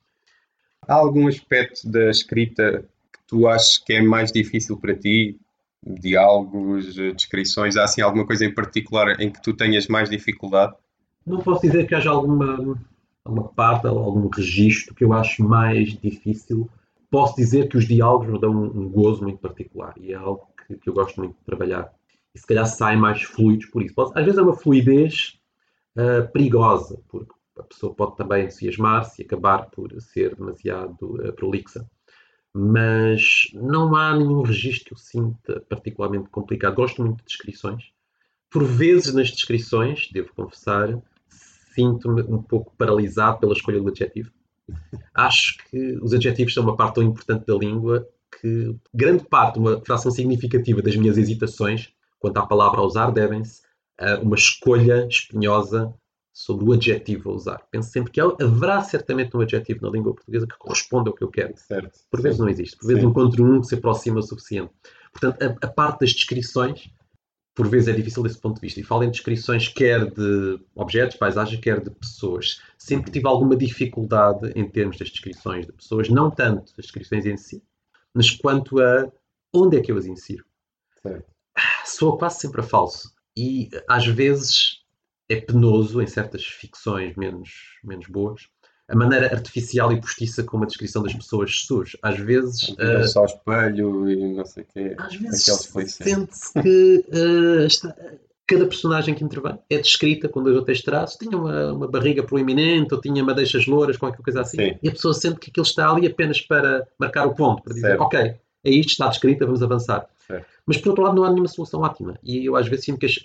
Há 0.88 0.96
algum 0.96 1.28
aspecto 1.28 1.88
da 1.88 2.10
escrita 2.10 2.86
que 3.14 3.20
tu 3.28 3.48
achas 3.48 3.78
que 3.78 3.94
é 3.94 4.02
mais 4.02 4.32
difícil 4.32 4.78
para 4.78 4.96
ti? 4.96 5.38
Diálogos, 5.86 6.96
descrições? 6.96 7.78
Há 7.78 7.84
assim 7.84 8.02
alguma 8.02 8.26
coisa 8.26 8.44
em 8.44 8.54
particular 8.54 9.20
em 9.20 9.30
que 9.30 9.42
tu 9.42 9.54
tenhas 9.54 9.88
mais 9.88 10.10
dificuldade? 10.10 10.74
Não 11.28 11.40
posso 11.40 11.62
dizer 11.62 11.86
que 11.86 11.94
haja 11.94 12.10
alguma 12.10 12.76
uma 13.30 13.48
parte, 13.50 13.88
algum 13.88 14.28
registro 14.28 14.94
que 14.96 15.04
eu 15.04 15.14
acho 15.14 15.44
mais 15.44 15.98
difícil. 16.00 16.70
Posso 17.10 17.36
dizer 17.36 17.68
que 17.70 17.78
os 17.78 17.88
diálogos 17.88 18.28
me 18.28 18.40
dão 18.40 18.52
um, 18.52 18.90
gozo 18.90 19.24
muito 19.24 19.40
particular 19.40 19.94
e 19.98 20.12
é 20.12 20.16
algo 20.16 20.48
que, 20.68 20.76
que, 20.76 20.90
eu 20.90 20.94
gosto 20.94 21.20
muito 21.20 21.36
de 21.38 21.44
trabalhar. 21.46 21.92
E 22.34 22.40
se 22.40 22.46
calhar 22.46 22.68
saem 22.68 23.00
mais 23.00 23.24
fluidos 23.24 23.66
por 23.68 23.82
isso. 23.82 23.96
Às 24.14 24.24
vezes 24.24 24.38
é 24.38 24.42
uma 24.42 24.56
fluidez 24.56 25.40
uh, 25.98 26.32
perigosa, 26.32 27.02
porque 27.08 27.34
a 27.58 27.64
pessoa 27.64 27.94
pode 27.94 28.16
também 28.16 28.46
entusiasmar-se 28.46 29.22
e 29.22 29.26
acabar 29.26 29.70
por 29.72 29.92
ser 30.02 30.36
demasiado 30.36 31.02
uh, 31.02 31.34
prolixa. 31.34 31.90
Mas 32.54 33.50
não 33.54 33.96
há 33.96 34.16
nenhum 34.16 34.42
registro 34.42 34.86
que 34.86 34.94
eu 34.94 34.98
sinta 34.98 35.62
particularmente 35.68 36.30
complicado. 36.30 36.76
Gosto 36.76 37.02
muito 37.02 37.20
de 37.20 37.26
descrições. 37.26 37.92
Por 38.50 38.64
vezes 38.64 39.14
nas 39.14 39.30
descrições, 39.30 40.10
devo 40.12 40.34
confessar, 40.34 41.00
sinto-me 41.74 42.22
um 42.24 42.42
pouco 42.42 42.74
paralisado 42.78 43.40
pela 43.40 43.54
escolha 43.54 43.80
do 43.80 43.90
adjetivo. 43.90 44.32
Acho 45.14 45.58
que 45.70 45.98
os 46.02 46.14
adjetivos 46.14 46.54
são 46.54 46.64
uma 46.64 46.76
parte 46.76 46.96
tão 46.96 47.04
importante 47.04 47.46
da 47.46 47.56
língua 47.56 48.08
que 48.40 48.76
grande 48.94 49.24
parte, 49.26 49.58
uma 49.60 49.82
fração 49.82 50.12
significativa 50.12 50.82
das 50.82 50.96
minhas 50.96 51.18
hesitações 51.18 51.92
quanto 52.20 52.38
à 52.38 52.46
palavra 52.46 52.80
a 52.80 52.84
usar 52.84 53.12
devem-se 53.12 53.62
a 54.00 54.20
uma 54.20 54.36
escolha 54.36 55.08
espinhosa 55.08 55.94
sobre 56.32 56.66
o 56.66 56.72
adjetivo 56.74 57.32
a 57.32 57.34
usar. 57.34 57.62
Penso 57.72 57.90
sempre 57.90 58.12
que 58.12 58.22
haverá 58.22 58.82
certamente 58.82 59.36
um 59.36 59.42
adjetivo 59.42 59.82
na 59.82 59.90
língua 59.90 60.14
portuguesa 60.14 60.48
que 60.48 60.58
corresponda 60.58 61.10
ao 61.10 61.16
que 61.16 61.24
eu 61.24 61.30
quero. 61.30 61.54
Certo, 61.58 62.00
Por 62.10 62.22
vezes 62.22 62.38
certo. 62.38 62.46
não 62.46 62.50
existe. 62.50 62.78
Por 62.78 62.88
vezes 62.88 63.04
Sim. 63.04 63.10
encontro 63.10 63.44
um 63.44 63.60
que 63.60 63.68
se 63.68 63.76
aproxima 63.76 64.20
o 64.20 64.24
suficiente. 64.24 64.72
Portanto, 65.12 65.42
a, 65.44 65.66
a 65.66 65.70
parte 65.70 66.02
das 66.02 66.12
descrições 66.12 66.90
por 67.60 67.68
vezes 67.68 67.90
é 67.90 67.92
difícil 67.92 68.24
desse 68.24 68.40
ponto 68.40 68.56
de 68.56 68.62
vista. 68.62 68.80
E 68.80 68.84
falo 68.84 69.04
em 69.04 69.12
descrições 69.12 69.68
quer 69.68 70.10
de 70.10 70.62
objetos, 70.74 71.18
paisagens, 71.18 71.60
quer 71.60 71.82
de 71.82 71.90
pessoas. 71.90 72.62
Sempre 72.78 73.12
tive 73.12 73.28
alguma 73.28 73.54
dificuldade 73.54 74.54
em 74.56 74.66
termos 74.66 74.96
das 74.96 75.10
descrições 75.10 75.66
de 75.66 75.74
pessoas, 75.74 76.08
não 76.08 76.32
tanto 76.32 76.72
as 76.78 76.86
descrições 76.86 77.26
em 77.26 77.36
si, 77.36 77.62
mas 78.14 78.32
quanto 78.32 78.80
a 78.80 79.12
onde 79.54 79.76
é 79.76 79.82
que 79.82 79.92
eu 79.92 79.98
as 79.98 80.06
insiro. 80.06 80.46
Certo. 81.04 81.30
Sou 81.84 82.18
quase 82.18 82.40
sempre 82.40 82.62
a 82.62 82.64
falso. 82.64 83.14
E 83.36 83.70
às 83.90 84.08
vezes 84.08 84.86
é 85.28 85.36
penoso 85.36 86.02
em 86.02 86.08
certas 86.08 86.46
ficções 86.46 87.14
menos, 87.18 87.78
menos 87.84 88.08
boas 88.08 88.48
a 88.90 88.96
maneira 88.96 89.28
artificial 89.34 89.92
e 89.94 90.02
postiça 90.02 90.44
como 90.44 90.64
a 90.64 90.68
descrição 90.68 91.04
das 91.04 91.14
pessoas 91.14 91.62
surge. 91.62 91.98
Às 92.02 92.20
vezes. 92.20 92.70
Uh, 92.70 93.08
só 93.08 93.26
espelho 93.26 94.10
e 94.10 94.34
não 94.34 94.46
sei 94.46 94.64
o 94.64 94.66
quê. 94.66 94.96
Às 94.98 95.16
vezes 95.16 95.92
sente-se 95.92 96.54
que 96.62 97.06
uh, 97.14 97.66
está, 97.66 97.96
cada 98.48 98.66
personagem 98.66 99.14
que 99.14 99.24
intervém 99.24 99.60
é 99.70 99.78
descrita 99.78 100.28
com 100.28 100.42
dois 100.42 100.56
ou 100.56 100.64
três 100.64 100.82
traços. 100.82 101.18
Tinha 101.18 101.38
uma, 101.38 101.72
uma 101.72 101.88
barriga 101.88 102.24
proeminente 102.24 102.94
ou 102.94 103.00
tinha 103.00 103.24
madeixas 103.24 103.68
louras, 103.68 103.96
qualquer 103.96 104.24
coisa 104.24 104.42
assim. 104.42 104.58
Sim. 104.58 104.80
E 104.82 104.90
a 104.90 104.92
pessoa 104.92 105.14
sente 105.14 105.40
que 105.40 105.52
aquilo 105.52 105.66
está 105.66 105.90
ali 105.90 106.08
apenas 106.08 106.42
para 106.42 106.88
marcar 106.98 107.28
o 107.28 107.36
ponto, 107.36 107.62
para 107.62 107.74
dizer, 107.74 107.90
certo. 107.90 108.02
ok, 108.02 108.20
é 108.20 108.70
isto, 108.72 108.90
está 108.90 109.08
descrita, 109.08 109.46
vamos 109.46 109.62
avançar. 109.62 110.08
Certo. 110.28 110.48
Mas 110.66 110.78
por 110.78 110.90
outro 110.90 111.04
lado, 111.04 111.16
não 111.16 111.24
há 111.24 111.30
nenhuma 111.30 111.48
solução 111.48 111.82
ótima. 111.82 112.18
E 112.24 112.44
eu 112.46 112.56
às 112.56 112.68
vezes 112.68 112.86
sinto 112.86 112.98
que 112.98 113.06
as 113.06 113.20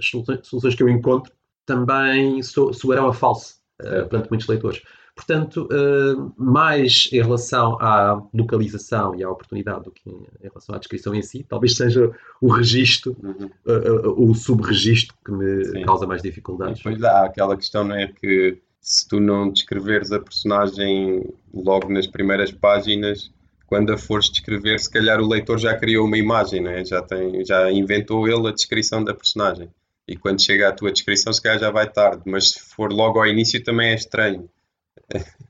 soluções 0.47 0.75
que 0.75 0.83
eu 0.83 0.91
encontro 0.91 1.33
também 1.65 2.43
so, 2.43 2.75
soarão 2.75 3.09
a 3.09 3.15
falso 3.15 3.55
uh, 3.81 4.07
perante 4.07 4.29
muitos 4.29 4.47
leitores. 4.47 4.83
Portanto, 5.15 5.69
uh, 5.71 6.35
mais 6.37 7.09
em 7.13 7.23
relação 7.23 7.79
à 7.81 8.21
localização 8.35 9.15
e 9.15 9.23
à 9.23 9.31
oportunidade 9.31 9.85
do 9.85 9.93
que 9.93 10.11
em 10.11 10.49
relação 10.49 10.75
à 10.75 10.79
descrição 10.79 11.15
em 11.15 11.23
si, 11.23 11.47
talvez 11.49 11.77
seja 11.77 12.11
o 12.41 12.49
registro, 12.49 13.17
uhum. 13.23 13.49
uh, 13.65 14.09
uh, 14.09 14.31
o 14.31 14.35
subregistro 14.35 15.17
que 15.25 15.31
me 15.31 15.65
Sim. 15.67 15.83
causa 15.85 16.05
mais 16.05 16.21
dificuldades. 16.21 16.81
E 16.81 16.83
depois 16.83 17.03
há 17.05 17.27
aquela 17.27 17.57
questão, 17.57 17.85
não 17.85 17.95
é? 17.95 18.09
Que 18.09 18.59
se 18.81 19.09
tu 19.09 19.21
não 19.21 19.51
descreveres 19.51 20.11
a 20.11 20.19
personagem 20.19 21.25
logo 21.55 21.93
nas 21.93 22.09
primeiras 22.09 22.51
páginas, 22.51 23.31
quando 23.67 23.93
a 23.93 23.97
fores 23.97 24.29
descrever, 24.29 24.81
se 24.81 24.91
calhar 24.91 25.21
o 25.21 25.29
leitor 25.29 25.59
já 25.59 25.77
criou 25.77 26.07
uma 26.07 26.19
imagem, 26.19 26.67
é? 26.67 26.85
já, 26.85 27.01
tem, 27.01 27.45
já 27.45 27.71
inventou 27.71 28.29
ele 28.29 28.49
a 28.49 28.53
descrição 28.53 29.03
da 29.03 29.15
personagem. 29.15 29.71
E 30.07 30.17
quando 30.17 30.45
chega 30.45 30.69
à 30.69 30.73
tua 30.73 30.93
descrição, 30.93 31.33
se 31.33 31.41
calhar 31.41 31.59
já 31.59 31.71
vai 31.71 31.89
tarde, 31.89 32.23
mas 32.27 32.51
se 32.51 32.61
for 32.61 32.93
logo 32.93 33.21
ao 33.21 33.27
início 33.27 33.63
também 33.63 33.91
é 33.91 33.95
estranho 33.95 34.51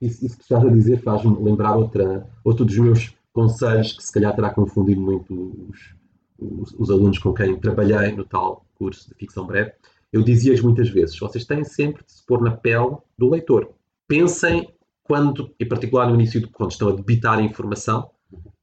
isso, 0.01 0.25
isso 0.25 0.37
que 0.37 0.43
estás 0.43 0.65
a 0.65 0.69
dizer 0.69 1.03
faz-me 1.03 1.37
lembrar 1.43 1.77
outra, 1.77 2.27
outro 2.43 2.65
dos 2.65 2.77
meus 2.79 3.15
conselhos 3.33 3.93
que 3.93 4.03
se 4.03 4.13
calhar 4.13 4.35
terá 4.35 4.51
confundido 4.51 5.01
muito 5.01 5.69
os, 5.69 5.95
os, 6.39 6.75
os, 6.79 6.91
alunos 6.91 7.19
com 7.19 7.33
quem 7.33 7.59
trabalhei 7.59 8.13
no 8.13 8.25
tal 8.25 8.65
curso 8.75 9.09
de 9.09 9.15
ficção 9.15 9.47
breve. 9.47 9.73
Eu 10.13 10.23
dizia-lhes 10.23 10.63
muitas 10.63 10.89
vezes: 10.89 11.19
vocês 11.19 11.45
têm 11.45 11.65
sempre 11.65 12.05
de 12.05 12.13
se 12.13 12.25
pôr 12.25 12.41
na 12.41 12.53
pele 12.53 12.97
do 13.19 13.31
leitor. 13.31 13.71
Pensem 14.07 14.73
quando, 15.03 15.53
em 15.59 15.69
particular 15.69 16.09
no 16.09 16.15
início 16.15 16.41
do 16.41 16.49
quando 16.49 16.71
estão 16.71 16.89
a 16.89 16.93
debitar 16.93 17.39
a 17.39 17.43
informação, 17.43 18.11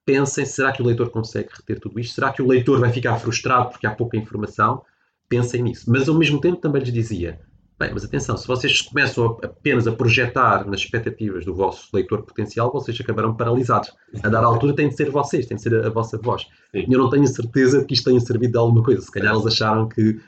pensem: 0.05 0.45
será 0.45 0.71
que 0.71 0.81
o 0.81 0.85
leitor 0.85 1.09
consegue 1.09 1.49
reter 1.53 1.79
tudo 1.79 1.99
isto? 1.99 2.15
Será 2.15 2.31
que 2.31 2.41
o 2.41 2.47
leitor 2.47 2.79
vai 2.79 2.91
ficar 2.91 3.17
frustrado 3.19 3.69
porque 3.69 3.85
há 3.85 3.91
pouca 3.93 4.17
informação? 4.17 4.83
Pensem 5.27 5.63
nisso. 5.63 5.89
Mas 5.89 6.09
ao 6.09 6.15
mesmo 6.15 6.39
tempo 6.39 6.57
também 6.57 6.81
lhes 6.81 6.93
dizia: 6.93 7.39
Bem, 7.81 7.89
mas 7.91 8.05
atenção, 8.05 8.37
se 8.37 8.47
vocês 8.47 8.79
começam 8.83 9.39
apenas 9.41 9.87
a 9.87 9.91
projetar 9.91 10.69
nas 10.69 10.81
expectativas 10.81 11.45
do 11.45 11.55
vosso 11.55 11.89
leitor 11.91 12.21
potencial, 12.21 12.71
vocês 12.71 12.95
acabarão 13.01 13.35
paralisados. 13.35 13.91
A 14.21 14.29
dar 14.29 14.43
altura 14.43 14.75
tem 14.75 14.87
de 14.87 14.95
ser 14.95 15.09
vocês, 15.09 15.47
tem 15.47 15.57
de 15.57 15.63
ser 15.63 15.73
a, 15.73 15.87
a 15.87 15.89
vossa 15.89 16.15
voz. 16.19 16.43
Sim. 16.71 16.85
Eu 16.87 16.99
não 16.99 17.09
tenho 17.09 17.25
certeza 17.25 17.79
de 17.79 17.85
que 17.85 17.95
isto 17.95 18.05
tenha 18.05 18.19
servido 18.19 18.51
de 18.51 18.59
alguma 18.59 18.83
coisa. 18.83 19.01
Se 19.01 19.09
calhar 19.11 19.33
eles 19.33 19.47
acharam 19.47 19.89
que 19.89 20.21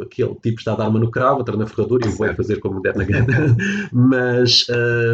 aquele 0.00 0.34
tipo 0.42 0.58
está 0.58 0.72
a 0.72 0.76
dar 0.76 0.88
uma 0.88 0.98
no 0.98 1.08
cravo, 1.08 1.38
outra 1.38 1.56
na 1.56 1.68
ferradura 1.68 2.04
e 2.04 2.10
vai 2.10 2.34
fazer 2.34 2.58
como 2.58 2.82
der 2.82 2.96
na 2.96 3.04
gana. 3.04 3.56
Mas 3.92 4.66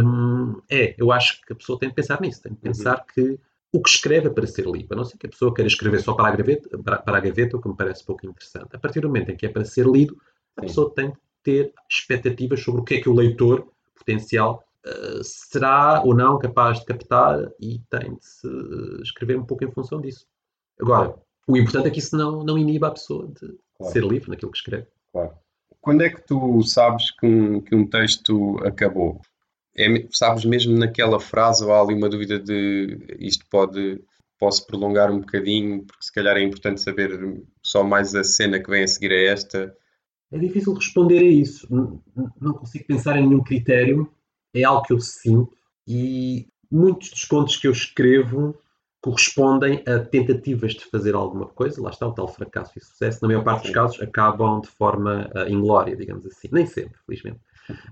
hum, 0.03 0.63
é, 0.71 0.95
eu 0.97 1.13
acho 1.13 1.39
que 1.43 1.53
a 1.53 1.57
pessoa 1.57 1.79
tem 1.79 1.91
de 1.91 1.95
pensar 1.95 2.19
nisso, 2.23 2.41
tem 2.41 2.53
de 2.53 2.61
pensar 2.61 2.97
uhum. 2.97 3.05
que 3.15 3.39
o 3.75 3.83
que 3.83 3.91
escreve 3.91 4.29
é 4.29 4.31
para 4.31 4.47
ser 4.47 4.65
lido. 4.65 4.95
A 4.95 4.97
não 4.97 5.05
ser 5.05 5.19
que 5.19 5.27
a 5.27 5.31
pessoa 5.31 5.53
queira 5.53 5.69
escrever 5.69 6.01
só 6.01 6.15
para 6.15 6.29
a 6.29 6.35
gaveta, 6.35 6.79
para, 6.79 6.97
para 6.97 7.19
a 7.19 7.21
gaveta 7.21 7.59
o 7.59 7.61
que 7.61 7.69
me 7.69 7.77
parece 7.77 8.03
pouco 8.07 8.27
interessante. 8.27 8.69
A 8.73 8.79
partir 8.79 9.01
do 9.01 9.09
momento 9.09 9.31
em 9.31 9.37
que 9.37 9.45
é 9.45 9.51
para 9.51 9.67
ser 9.67 9.87
lido, 9.87 10.17
a 10.57 10.63
pessoa 10.63 10.91
tem 10.95 11.11
de 11.11 11.17
ter 11.43 11.73
expectativas 11.91 12.61
sobre 12.61 12.81
o 12.81 12.85
que 12.85 12.95
é 12.95 13.01
que 13.01 13.09
o 13.09 13.15
leitor 13.15 13.69
potencial 13.97 14.65
uh, 14.87 15.23
será 15.23 16.03
ou 16.05 16.15
não 16.15 16.39
capaz 16.39 16.81
de 16.81 16.87
captar 16.87 17.51
e 17.61 17.81
tem 17.91 18.15
de 18.15 18.25
se 18.25 18.49
escrever 19.03 19.39
um 19.39 19.45
pouco 19.45 19.65
em 19.65 19.71
função 19.71 20.01
disso. 20.01 20.27
Agora, 20.81 21.15
o 21.47 21.57
importante 21.57 21.89
é 21.89 21.91
que 21.91 21.99
isso 21.99 22.17
não, 22.17 22.45
não 22.45 22.59
iniba 22.59 22.89
a 22.89 22.93
pessoa 22.93 23.27
de 23.29 23.59
claro. 23.77 23.93
ser 23.93 24.05
livre 24.05 24.31
naquilo 24.31 24.53
que 24.53 24.59
escreve. 24.59 24.87
Claro. 25.13 25.33
Quando 25.81 26.03
é 26.03 26.11
que 26.11 26.21
tu 26.21 26.63
sabes 26.63 27.11
que 27.13 27.27
um, 27.27 27.61
que 27.61 27.75
um 27.75 27.87
texto 27.87 28.59
acabou? 28.65 29.21
É, 29.77 30.07
sabes 30.11 30.45
mesmo 30.45 30.77
naquela 30.77 31.21
frase 31.21 31.65
ou 31.65 31.73
há 31.73 31.81
ali 31.81 31.95
uma 31.95 32.09
dúvida 32.09 32.39
de 32.39 33.17
isto 33.19 33.47
pode 33.49 34.03
posso 34.39 34.67
prolongar 34.67 35.11
um 35.11 35.21
bocadinho 35.21 35.85
porque 35.85 36.05
se 36.05 36.13
calhar 36.13 36.37
é 36.37 36.43
importante 36.43 36.81
saber 36.81 37.43
só 37.63 37.83
mais 37.83 38.15
a 38.15 38.23
cena 38.23 38.61
que 38.61 38.71
vem 38.71 38.85
a 38.85 38.89
seguir 38.89 39.13
a 39.13 39.33
esta 39.33 39.75
é 40.31 40.39
difícil 40.39 40.75
responder 40.75 41.19
a 41.19 41.31
isso. 41.31 41.67
Não, 42.41 42.53
consigo 42.55 42.87
pensar 42.87 43.19
em 43.19 43.27
nenhum 43.27 43.43
critério. 43.43 44.11
É 44.55 44.65
algo 44.65 44.83
que 44.83 44.93
eu 44.93 45.01
sinto 45.01 45.53
e 45.87 46.49
muitos 46.71 47.11
dos 47.11 47.25
contos 47.25 47.57
que 47.57 47.67
eu 47.67 47.73
escrevo 47.73 48.55
correspondem 49.01 49.83
a 49.87 50.01
tentativas 50.01 50.75
de 50.75 50.85
fazer 50.85 51.15
alguma 51.15 51.47
coisa, 51.47 51.81
lá 51.81 51.91
está 51.91 52.07
o 52.07 52.13
tal 52.13 52.27
fracasso 52.29 52.73
e 52.77 52.81
sucesso, 52.81 53.21
na 53.23 53.29
maior 53.29 53.45
parte 53.45 53.63
dos 53.63 53.71
casos 53.71 54.01
acabam 54.01 54.61
de 54.61 54.69
forma 54.69 55.31
uh, 55.35 55.49
inglória, 55.49 55.97
digamos 55.97 56.27
assim, 56.27 56.49
nem 56.51 56.67
sempre, 56.67 56.99
felizmente. 57.07 57.41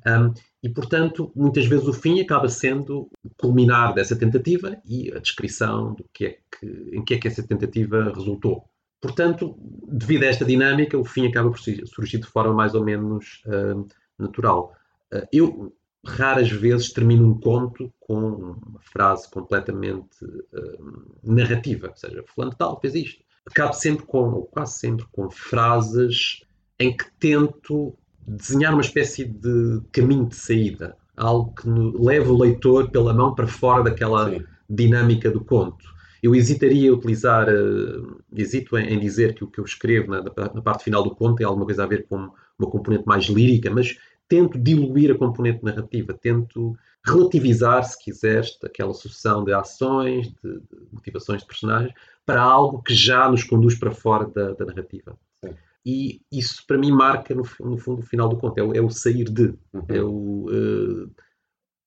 Um, 0.07 0.33
e, 0.63 0.69
portanto, 0.69 1.31
muitas 1.35 1.67
vezes 1.67 1.87
o 1.87 1.93
fim 1.93 2.21
acaba 2.21 2.49
sendo 2.49 3.09
o 3.23 3.31
culminar 3.37 3.95
dessa 3.95 4.17
tentativa 4.17 4.77
e 4.85 5.13
a 5.13 5.19
descrição 5.19 5.95
do 5.95 6.05
que 6.13 6.27
é 6.27 6.39
que, 6.59 6.67
em 6.93 7.05
que 7.05 7.15
é 7.15 7.19
que 7.19 7.29
essa 7.29 7.47
tentativa 7.47 8.13
resultou. 8.15 8.65
Portanto, 9.07 9.57
devido 9.87 10.25
a 10.25 10.27
esta 10.27 10.45
dinâmica, 10.45 10.99
o 10.99 11.05
fim 11.05 11.27
acaba 11.27 11.51
por 11.51 11.59
surgir 11.59 12.19
de 12.19 12.27
forma 12.27 12.53
mais 12.53 12.75
ou 12.75 12.85
menos 12.85 13.43
uh, 13.47 13.87
natural. 14.19 14.75
Uh, 15.13 15.27
eu 15.33 15.73
raras 16.05 16.51
vezes 16.51 16.93
termino 16.93 17.27
um 17.27 17.39
conto 17.39 17.93
com 17.99 18.19
uma 18.19 18.81
frase 18.81 19.29
completamente 19.31 20.25
uh, 20.25 21.07
narrativa, 21.25 21.89
ou 21.89 21.97
seja, 21.97 22.25
fulano 22.27 22.55
tal 22.57 22.81
fez 22.81 22.95
isto. 22.95 23.25
Acabo 23.47 23.73
sempre 23.73 24.05
com, 24.07 24.31
ou 24.33 24.45
quase 24.45 24.79
sempre, 24.79 25.07
com 25.13 25.31
frases 25.31 26.43
em 26.79 26.97
que 26.97 27.05
tento 27.19 27.95
desenhar 28.27 28.73
uma 28.73 28.83
espécie 28.83 29.25
de 29.25 29.81
caminho 29.93 30.27
de 30.27 30.35
saída, 30.35 30.97
algo 31.17 31.55
que 31.55 31.69
leva 31.69 32.33
o 32.33 32.39
leitor 32.39 32.91
pela 32.91 33.15
mão 33.15 33.35
para 33.35 33.47
fora 33.47 33.85
daquela 33.85 34.31
Sim. 34.31 34.45
dinâmica 34.69 35.31
do 35.31 35.45
conto. 35.45 35.96
Eu 36.27 36.35
hesitaria 36.35 36.91
a 36.91 36.95
utilizar, 36.95 37.49
uh, 37.49 38.21
hesito 38.35 38.77
em, 38.77 38.95
em, 38.95 38.99
dizer 38.99 39.33
que 39.33 39.45
o 39.45 39.47
que 39.47 39.61
eu 39.61 39.65
escrevo 39.65 40.11
na, 40.11 40.21
na, 40.21 40.61
parte 40.61 40.83
final 40.83 41.05
do 41.05 41.15
conto 41.15 41.37
tem 41.37 41.47
alguma 41.47 41.65
coisa 41.65 41.85
a 41.85 41.87
ver 41.87 42.05
com 42.09 42.17
uma 42.59 42.69
componente 42.69 43.05
mais 43.07 43.27
lírica, 43.27 43.71
mas 43.71 43.97
tento 44.27 44.59
diluir 44.59 45.13
a 45.13 45.17
componente 45.17 45.65
narrativa, 45.65 46.13
tento 46.13 46.77
relativizar, 47.05 47.85
se 47.85 48.03
quiseres, 48.03 48.59
aquela 48.65 48.93
sucessão 48.93 49.45
de 49.45 49.53
ações, 49.53 50.27
de, 50.43 50.55
de, 50.55 50.89
motivações 50.91 51.43
de 51.43 51.47
personagens, 51.47 51.95
para 52.25 52.43
algo 52.43 52.83
que 52.83 52.93
já 52.93 53.31
nos 53.31 53.45
conduz 53.45 53.79
para 53.79 53.93
fora 53.93 54.27
da, 54.27 54.53
da 54.53 54.65
narrativa. 54.65 55.17
Sim. 55.45 55.55
E 55.85 56.21
isso, 56.33 56.67
para 56.67 56.77
mim, 56.77 56.91
marca, 56.91 57.37
no, 57.37 57.45
no, 57.61 57.79
fundo, 57.79 58.01
o 58.01 58.05
final 58.05 58.29
do 58.29 58.37
conto. 58.37 58.59
É 58.59 58.65
o, 58.65 58.75
é 58.75 58.81
o 58.81 58.91
sair 58.91 59.31
de. 59.31 59.55
Uhum. 59.73 59.85
É 59.89 60.03
o, 60.03 60.47
uh, 60.51 61.11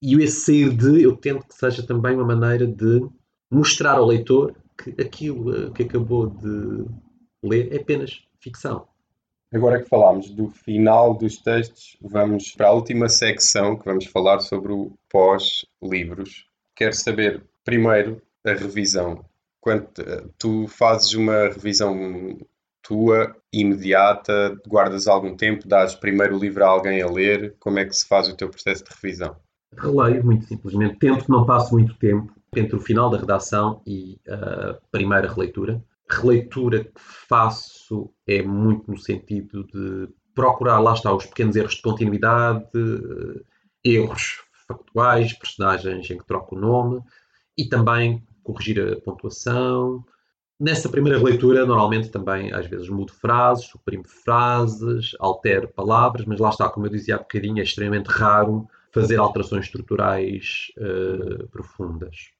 e 0.02 0.16
esse 0.24 0.46
sair 0.46 0.74
de, 0.74 1.04
eu 1.04 1.18
tento 1.18 1.46
que 1.46 1.54
seja 1.54 1.86
também 1.86 2.16
uma 2.16 2.24
maneira 2.38 2.66
de 2.66 3.06
mostrar 3.50 3.98
ao 3.98 4.06
leitor 4.06 4.56
que 4.78 5.02
aquilo 5.02 5.56
eh, 5.56 5.72
que 5.72 5.84
acabou 5.84 6.28
de 6.28 6.86
ler 7.44 7.74
é 7.74 7.78
apenas 7.78 8.24
ficção. 8.40 8.88
Agora 9.52 9.82
que 9.82 9.90
falámos 9.90 10.30
do 10.30 10.50
final 10.50 11.16
dos 11.16 11.38
textos, 11.38 11.98
vamos 12.02 12.52
para 12.52 12.68
a 12.68 12.72
última 12.72 13.10
secção 13.10 13.76
que 13.76 13.86
vamos 13.86 14.06
falar 14.06 14.40
sobre 14.42 14.72
o 14.72 14.94
pós-livros. 15.10 16.46
Quero 16.76 16.94
saber, 16.94 17.44
primeiro, 17.66 18.22
a 18.46 18.52
revisão. 18.52 19.26
Quando 19.60 19.88
eh, 20.00 20.24
tu 20.38 20.68
fazes 20.68 21.14
uma 21.14 21.50
revisão 21.50 22.38
tua, 22.82 23.36
imediata, 23.52 24.58
guardas 24.68 25.08
algum 25.08 25.36
tempo, 25.36 25.68
dás 25.68 25.96
primeiro 25.96 26.38
o 26.38 26.40
livro 26.40 26.64
a 26.64 26.68
alguém 26.68 27.02
a 27.02 27.08
ler, 27.08 27.56
como 27.60 27.80
é 27.80 27.86
que 27.86 27.94
se 27.94 28.08
faz 28.08 28.30
o 28.30 28.36
teu 28.36 28.50
processo 28.50 28.84
de 28.84 28.92
revisão? 28.92 29.36
Releio, 29.76 30.26
muito 30.26 30.46
simplesmente. 30.46 30.98
Tento 30.98 31.26
que 31.26 31.30
não 31.30 31.46
passe 31.46 31.72
muito 31.72 31.94
tempo 31.96 32.39
entre 32.56 32.76
o 32.76 32.82
final 32.82 33.10
da 33.10 33.18
redação 33.18 33.82
e 33.86 34.20
a 34.28 34.78
primeira 34.92 35.32
releitura. 35.32 35.84
A 36.10 36.16
releitura 36.16 36.84
que 36.84 36.92
faço 36.96 38.12
é 38.28 38.42
muito 38.42 38.90
no 38.90 38.98
sentido 38.98 39.64
de 39.66 40.10
procurar, 40.34 40.80
lá 40.80 40.94
está, 40.94 41.14
os 41.14 41.26
pequenos 41.26 41.56
erros 41.56 41.76
de 41.76 41.82
continuidade, 41.82 42.66
erros 43.84 44.42
factuais, 44.68 45.34
personagens 45.34 46.10
em 46.10 46.18
que 46.18 46.26
troco 46.26 46.56
o 46.56 46.60
nome 46.60 47.02
e 47.58 47.66
também 47.68 48.24
corrigir 48.44 48.80
a 48.82 49.00
pontuação. 49.02 50.04
Nessa 50.60 50.90
primeira 50.90 51.18
releitura, 51.18 51.66
normalmente 51.66 52.10
também 52.10 52.52
às 52.54 52.68
vezes 52.68 52.90
mudo 52.90 53.14
frases, 53.14 53.66
suprimo 53.66 54.06
frases, 54.08 55.16
altero 55.20 55.70
palavras, 55.70 56.26
mas 56.26 56.40
lá 56.40 56.50
está, 56.50 56.70
como 56.70 56.86
eu 56.86 56.92
dizia 56.92 57.16
há 57.16 57.20
bocadinho, 57.20 57.60
é 57.60 57.64
extremamente 57.64 58.08
raro 58.08 58.68
fazer 58.92 59.18
alterações 59.18 59.66
estruturais 59.66 60.72
uh, 60.78 61.48
profundas. 61.50 62.32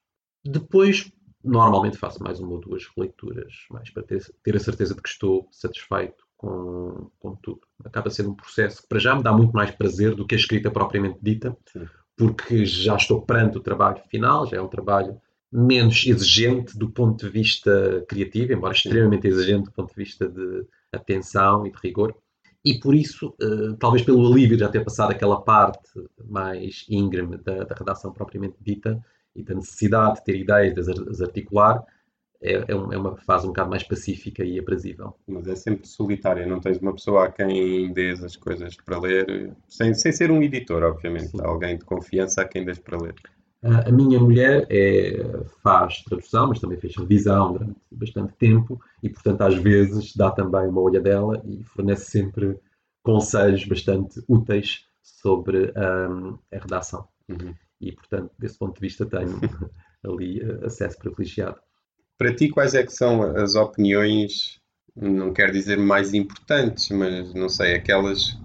Depois, 0.44 1.12
normalmente 1.42 1.96
faço 1.96 2.22
mais 2.22 2.40
uma 2.40 2.52
ou 2.52 2.60
duas 2.60 2.84
leituras, 2.96 3.52
mais 3.70 3.90
para 3.90 4.02
ter, 4.02 4.22
ter 4.42 4.56
a 4.56 4.60
certeza 4.60 4.94
de 4.94 5.02
que 5.02 5.08
estou 5.08 5.48
satisfeito 5.50 6.24
com, 6.36 7.10
com 7.18 7.36
tudo. 7.36 7.60
Acaba 7.84 8.10
sendo 8.10 8.30
um 8.30 8.34
processo 8.34 8.82
que 8.82 8.88
para 8.88 8.98
já 8.98 9.14
me 9.14 9.22
dá 9.22 9.32
muito 9.32 9.52
mais 9.52 9.70
prazer 9.70 10.14
do 10.14 10.26
que 10.26 10.34
a 10.34 10.38
escrita 10.38 10.70
propriamente 10.70 11.18
dita, 11.20 11.56
Sim. 11.66 11.86
porque 12.16 12.64
já 12.64 12.96
estou 12.96 13.22
perante 13.22 13.58
o 13.58 13.62
trabalho 13.62 14.02
final, 14.08 14.46
já 14.46 14.56
é 14.56 14.60
um 14.60 14.68
trabalho 14.68 15.20
menos 15.52 16.06
exigente 16.06 16.78
do 16.78 16.88
ponto 16.88 17.24
de 17.24 17.30
vista 17.30 18.04
criativo, 18.08 18.52
embora 18.52 18.72
extremamente 18.72 19.26
exigente 19.26 19.64
do 19.64 19.72
ponto 19.72 19.90
de 19.90 19.96
vista 19.96 20.28
de 20.28 20.64
atenção 20.92 21.66
e 21.66 21.70
de 21.70 21.78
rigor. 21.82 22.14
E 22.64 22.78
por 22.78 22.94
isso, 22.94 23.34
uh, 23.42 23.76
talvez 23.78 24.04
pelo 24.04 24.26
alívio 24.30 24.56
de 24.56 24.62
já 24.62 24.68
ter 24.68 24.84
passado 24.84 25.10
aquela 25.10 25.40
parte 25.40 25.90
mais 26.28 26.84
íngreme 26.88 27.38
da, 27.38 27.64
da 27.64 27.74
redação 27.74 28.12
propriamente 28.12 28.56
dita, 28.60 29.02
e 29.34 29.42
da 29.42 29.54
necessidade 29.54 30.16
de 30.16 30.24
ter 30.24 30.36
ideias, 30.36 30.74
de 30.74 31.10
as 31.10 31.20
articular, 31.20 31.84
é, 32.42 32.54
é, 32.54 32.64
é, 32.70 32.74
uma 32.74 33.16
fase 33.16 33.44
um 33.44 33.48
bocado 33.48 33.68
mais 33.68 33.82
pacífica 33.82 34.42
e 34.42 34.58
aprazível. 34.58 35.14
Mas 35.28 35.46
é 35.46 35.54
sempre 35.54 35.86
solitária, 35.86 36.46
não 36.46 36.58
tens 36.58 36.78
uma 36.78 36.94
pessoa 36.94 37.26
a 37.26 37.30
quem 37.30 37.92
dês 37.92 38.24
as 38.24 38.34
coisas 38.34 38.76
para 38.76 38.98
ler, 38.98 39.52
sem, 39.68 39.92
sem 39.92 40.10
ser 40.10 40.30
um 40.30 40.42
editor, 40.42 40.82
obviamente, 40.82 41.28
Sim. 41.28 41.42
alguém 41.42 41.76
de 41.76 41.84
confiança 41.84 42.40
a 42.40 42.44
quem 42.46 42.64
dês 42.64 42.78
para 42.78 42.98
ler. 42.98 43.14
A 43.62 43.92
minha 43.92 44.18
mulher 44.18 44.66
é, 44.70 45.22
faz 45.62 46.02
tradução, 46.02 46.48
mas 46.48 46.60
também 46.60 46.78
fez 46.78 46.96
revisão 46.96 47.52
durante 47.52 47.76
bastante 47.92 48.32
tempo 48.38 48.80
e, 49.02 49.10
portanto, 49.10 49.42
às 49.42 49.54
vezes 49.54 50.16
dá 50.16 50.30
também 50.30 50.66
uma 50.66 50.80
olha 50.80 50.98
dela 50.98 51.42
e 51.44 51.62
fornece 51.64 52.10
sempre 52.10 52.58
conselhos 53.02 53.66
bastante 53.66 54.18
úteis 54.26 54.86
sobre 55.02 55.74
um, 55.76 56.38
a 56.50 56.58
redação. 56.58 57.06
Uhum 57.28 57.54
e, 57.80 57.92
portanto, 57.92 58.30
desse 58.38 58.58
ponto 58.58 58.74
de 58.74 58.80
vista, 58.80 59.06
tenho 59.06 59.40
ali 60.04 60.40
eh, 60.40 60.66
acesso 60.66 60.98
privilegiado. 60.98 61.58
Para 62.18 62.34
ti, 62.34 62.50
quais 62.50 62.74
é 62.74 62.82
que 62.82 62.92
são 62.92 63.22
as 63.22 63.54
opiniões, 63.54 64.60
não 64.94 65.32
quero 65.32 65.52
dizer 65.52 65.78
mais 65.78 66.12
importantes, 66.12 66.90
mas 66.90 67.32
não 67.32 67.48
sei, 67.48 67.74
aquelas 67.74 68.38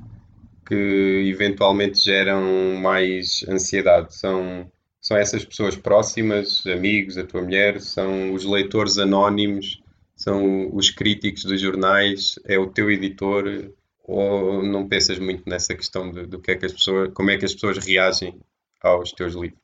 que 0.65 1.29
eventualmente 1.29 1.99
geram 1.99 2.75
mais 2.81 3.43
ansiedade? 3.49 4.15
São, 4.15 4.71
são 5.01 5.17
essas 5.17 5.43
pessoas 5.43 5.75
próximas, 5.75 6.65
amigos, 6.65 7.17
a 7.17 7.25
tua 7.25 7.41
mulher, 7.41 7.81
são 7.81 8.33
os 8.33 8.45
leitores 8.45 8.97
anónimos, 8.97 9.83
são 10.15 10.73
os 10.73 10.89
críticos 10.89 11.43
dos 11.43 11.59
jornais, 11.59 12.39
é 12.45 12.57
o 12.57 12.67
teu 12.67 12.89
editor? 12.89 13.71
Ou 14.07 14.63
não 14.63 14.87
pensas 14.87 15.19
muito 15.19 15.43
nessa 15.49 15.75
questão 15.75 16.11
de, 16.11 16.25
do 16.27 16.39
que 16.39 16.51
é 16.51 16.55
que 16.55 16.65
as 16.65 16.71
pessoas, 16.71 17.11
como 17.13 17.31
é 17.31 17.37
que 17.37 17.43
as 17.45 17.53
pessoas 17.53 17.77
reagem 17.77 18.39
aos 18.85 19.11
teus 19.11 19.33
livros? 19.33 19.59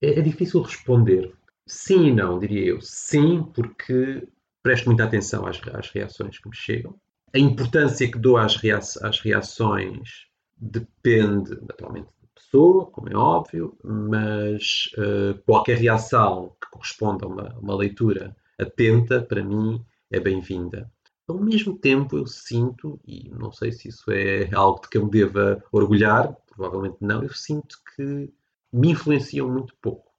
É, 0.00 0.18
é 0.18 0.22
difícil 0.22 0.62
responder. 0.62 1.32
Sim 1.66 2.06
e 2.06 2.12
não, 2.12 2.38
diria 2.38 2.66
eu. 2.66 2.80
Sim, 2.80 3.44
porque 3.54 4.26
presto 4.62 4.86
muita 4.86 5.04
atenção 5.04 5.46
às, 5.46 5.60
às 5.68 5.90
reações 5.90 6.38
que 6.38 6.48
me 6.48 6.56
chegam. 6.56 6.94
A 7.34 7.38
importância 7.38 8.10
que 8.10 8.18
dou 8.18 8.36
às, 8.36 8.56
rea 8.56 8.78
às 8.78 9.20
reações 9.20 10.26
depende 10.56 11.58
naturalmente 11.62 12.08
da 12.20 12.28
pessoa, 12.34 12.86
como 12.86 13.08
é 13.08 13.16
óbvio, 13.16 13.76
mas 13.82 14.90
uh, 14.98 15.40
qualquer 15.44 15.78
reação 15.78 16.54
que 16.60 16.70
corresponda 16.70 17.24
a 17.24 17.28
uma, 17.28 17.58
uma 17.58 17.76
leitura 17.76 18.36
atenta, 18.60 19.22
para 19.22 19.42
mim, 19.42 19.84
é 20.10 20.20
bem-vinda. 20.20 20.90
Ao 21.26 21.38
mesmo 21.38 21.78
tempo, 21.78 22.18
eu 22.18 22.26
sinto, 22.26 23.00
e 23.06 23.30
não 23.30 23.50
sei 23.50 23.72
se 23.72 23.88
isso 23.88 24.10
é 24.10 24.50
algo 24.54 24.82
de 24.82 24.88
que 24.88 24.98
eu 24.98 25.04
me 25.04 25.10
deva 25.10 25.64
orgulhar, 25.72 26.36
provavelmente 26.46 26.98
não, 27.00 27.22
eu 27.22 27.32
sinto 27.32 27.78
que 27.96 28.30
me 28.72 28.92
influenciam 28.92 29.48
muito 29.50 29.74
pouco. 29.80 30.10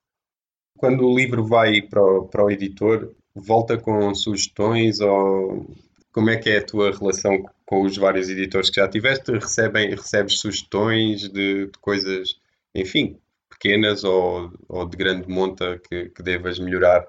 Quando 0.78 1.06
o 1.06 1.16
livro 1.16 1.46
vai 1.46 1.82
para 1.82 2.04
o, 2.04 2.28
para 2.28 2.46
o 2.46 2.52
editor, 2.52 3.16
volta 3.34 3.78
com 3.78 4.14
sugestões 4.14 5.00
ou 5.00 5.66
como 6.12 6.30
é 6.30 6.38
que 6.38 6.50
é 6.50 6.58
a 6.58 6.66
tua 6.66 6.92
relação 6.92 7.44
com 7.66 7.82
os 7.82 7.98
vários 7.98 8.30
editores 8.30 8.70
que 8.70 8.80
já 8.80 8.88
tiveste? 8.88 9.32
Recebem, 9.32 9.90
recebes 9.90 10.40
sugestões 10.40 11.22
de, 11.30 11.66
de 11.66 11.80
coisas, 11.82 12.40
enfim, 12.76 13.18
pequenas 13.50 14.04
ou, 14.04 14.52
ou 14.70 14.88
de 14.88 14.96
grande 14.96 15.28
monta 15.28 15.80
que, 15.80 16.10
que 16.10 16.22
devas 16.22 16.60
melhorar? 16.60 17.08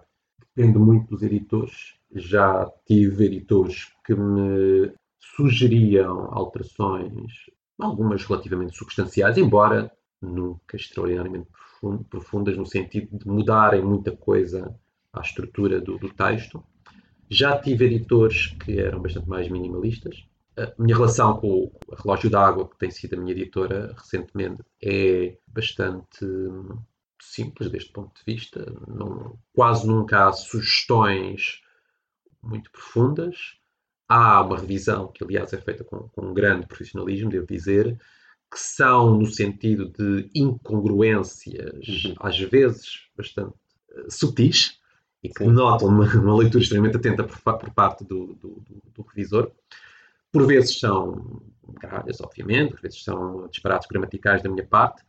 Depende 0.57 0.78
muito 0.78 1.11
dos 1.11 1.22
editores. 1.22 1.95
Já 2.14 2.70
tive 2.86 3.26
editores 3.26 3.92
que 4.07 4.14
me 4.14 4.92
sugeriam 5.18 6.28
alterações, 6.32 7.32
algumas 7.78 8.24
relativamente 8.24 8.76
substanciais, 8.76 9.36
embora 9.36 9.90
nunca 10.25 10.77
extraordinariamente 10.77 11.49
profundas, 12.09 12.57
no 12.57 12.66
sentido 12.66 13.18
de 13.18 13.29
mudarem 13.29 13.83
muita 13.83 14.12
coisa 14.12 14.75
à 15.12 15.20
estrutura 15.20 15.81
do, 15.81 15.99
do 15.99 16.09
texto. 16.09 16.64
Já 17.29 17.59
tive 17.59 17.87
editores 17.87 18.49
que 18.64 18.79
eram 18.79 19.01
bastante 19.01 19.29
mais 19.29 19.49
minimalistas. 19.49 20.27
A 20.57 20.72
minha 20.79 20.97
relação 20.97 21.37
com 21.39 21.49
o 21.49 21.72
Relógio 21.97 22.31
d'Água, 22.31 22.68
que 22.68 22.79
tem 22.79 22.91
sido 22.91 23.14
a 23.14 23.16
minha 23.18 23.33
editora 23.33 23.95
recentemente, 23.97 24.62
é 24.83 25.37
bastante 25.47 26.25
simples 27.20 27.70
deste 27.70 27.93
ponto 27.93 28.12
de 28.14 28.35
vista. 28.35 28.72
Não, 28.87 29.39
quase 29.53 29.87
nunca 29.87 30.29
há 30.29 30.33
sugestões 30.33 31.62
muito 32.43 32.70
profundas. 32.70 33.59
Há 34.09 34.43
uma 34.43 34.59
revisão, 34.59 35.09
que 35.09 35.25
aliás 35.25 35.53
é 35.53 35.61
feita 35.61 35.83
com, 35.83 36.09
com 36.09 36.27
um 36.27 36.35
grande 36.35 36.66
profissionalismo, 36.66 37.31
devo 37.31 37.47
dizer, 37.47 37.99
que 38.55 38.61
são 38.61 39.19
no 39.19 39.27
sentido 39.27 39.89
de 39.89 40.31
incongruências, 40.33 42.05
uhum. 42.05 42.15
às 42.21 42.39
vezes 42.39 43.01
bastante 43.17 43.53
uh, 43.91 44.09
sutis, 44.09 44.79
e 45.25 45.29
que 45.29 45.43
notam 45.43 45.89
uma, 45.89 46.05
uma, 46.15 46.37
leitura 46.37 46.63
extremamente 46.63 46.97
atenta 46.97 47.25
por, 47.25 47.37
por 47.59 47.71
parte 47.75 48.05
do, 48.05 48.29
do, 48.35 48.61
do, 48.61 48.83
do, 48.95 49.03
revisor. 49.03 49.51
Por 50.31 50.47
vezes 50.47 50.79
são 50.79 51.43
gralhas, 51.81 52.21
obviamente, 52.21 52.71
por 52.75 52.81
vezes 52.83 53.03
são 53.03 53.49
disparates 53.49 53.89
gramaticais 53.89 54.41
da 54.41 54.49
minha 54.49 54.65
parte, 54.65 55.03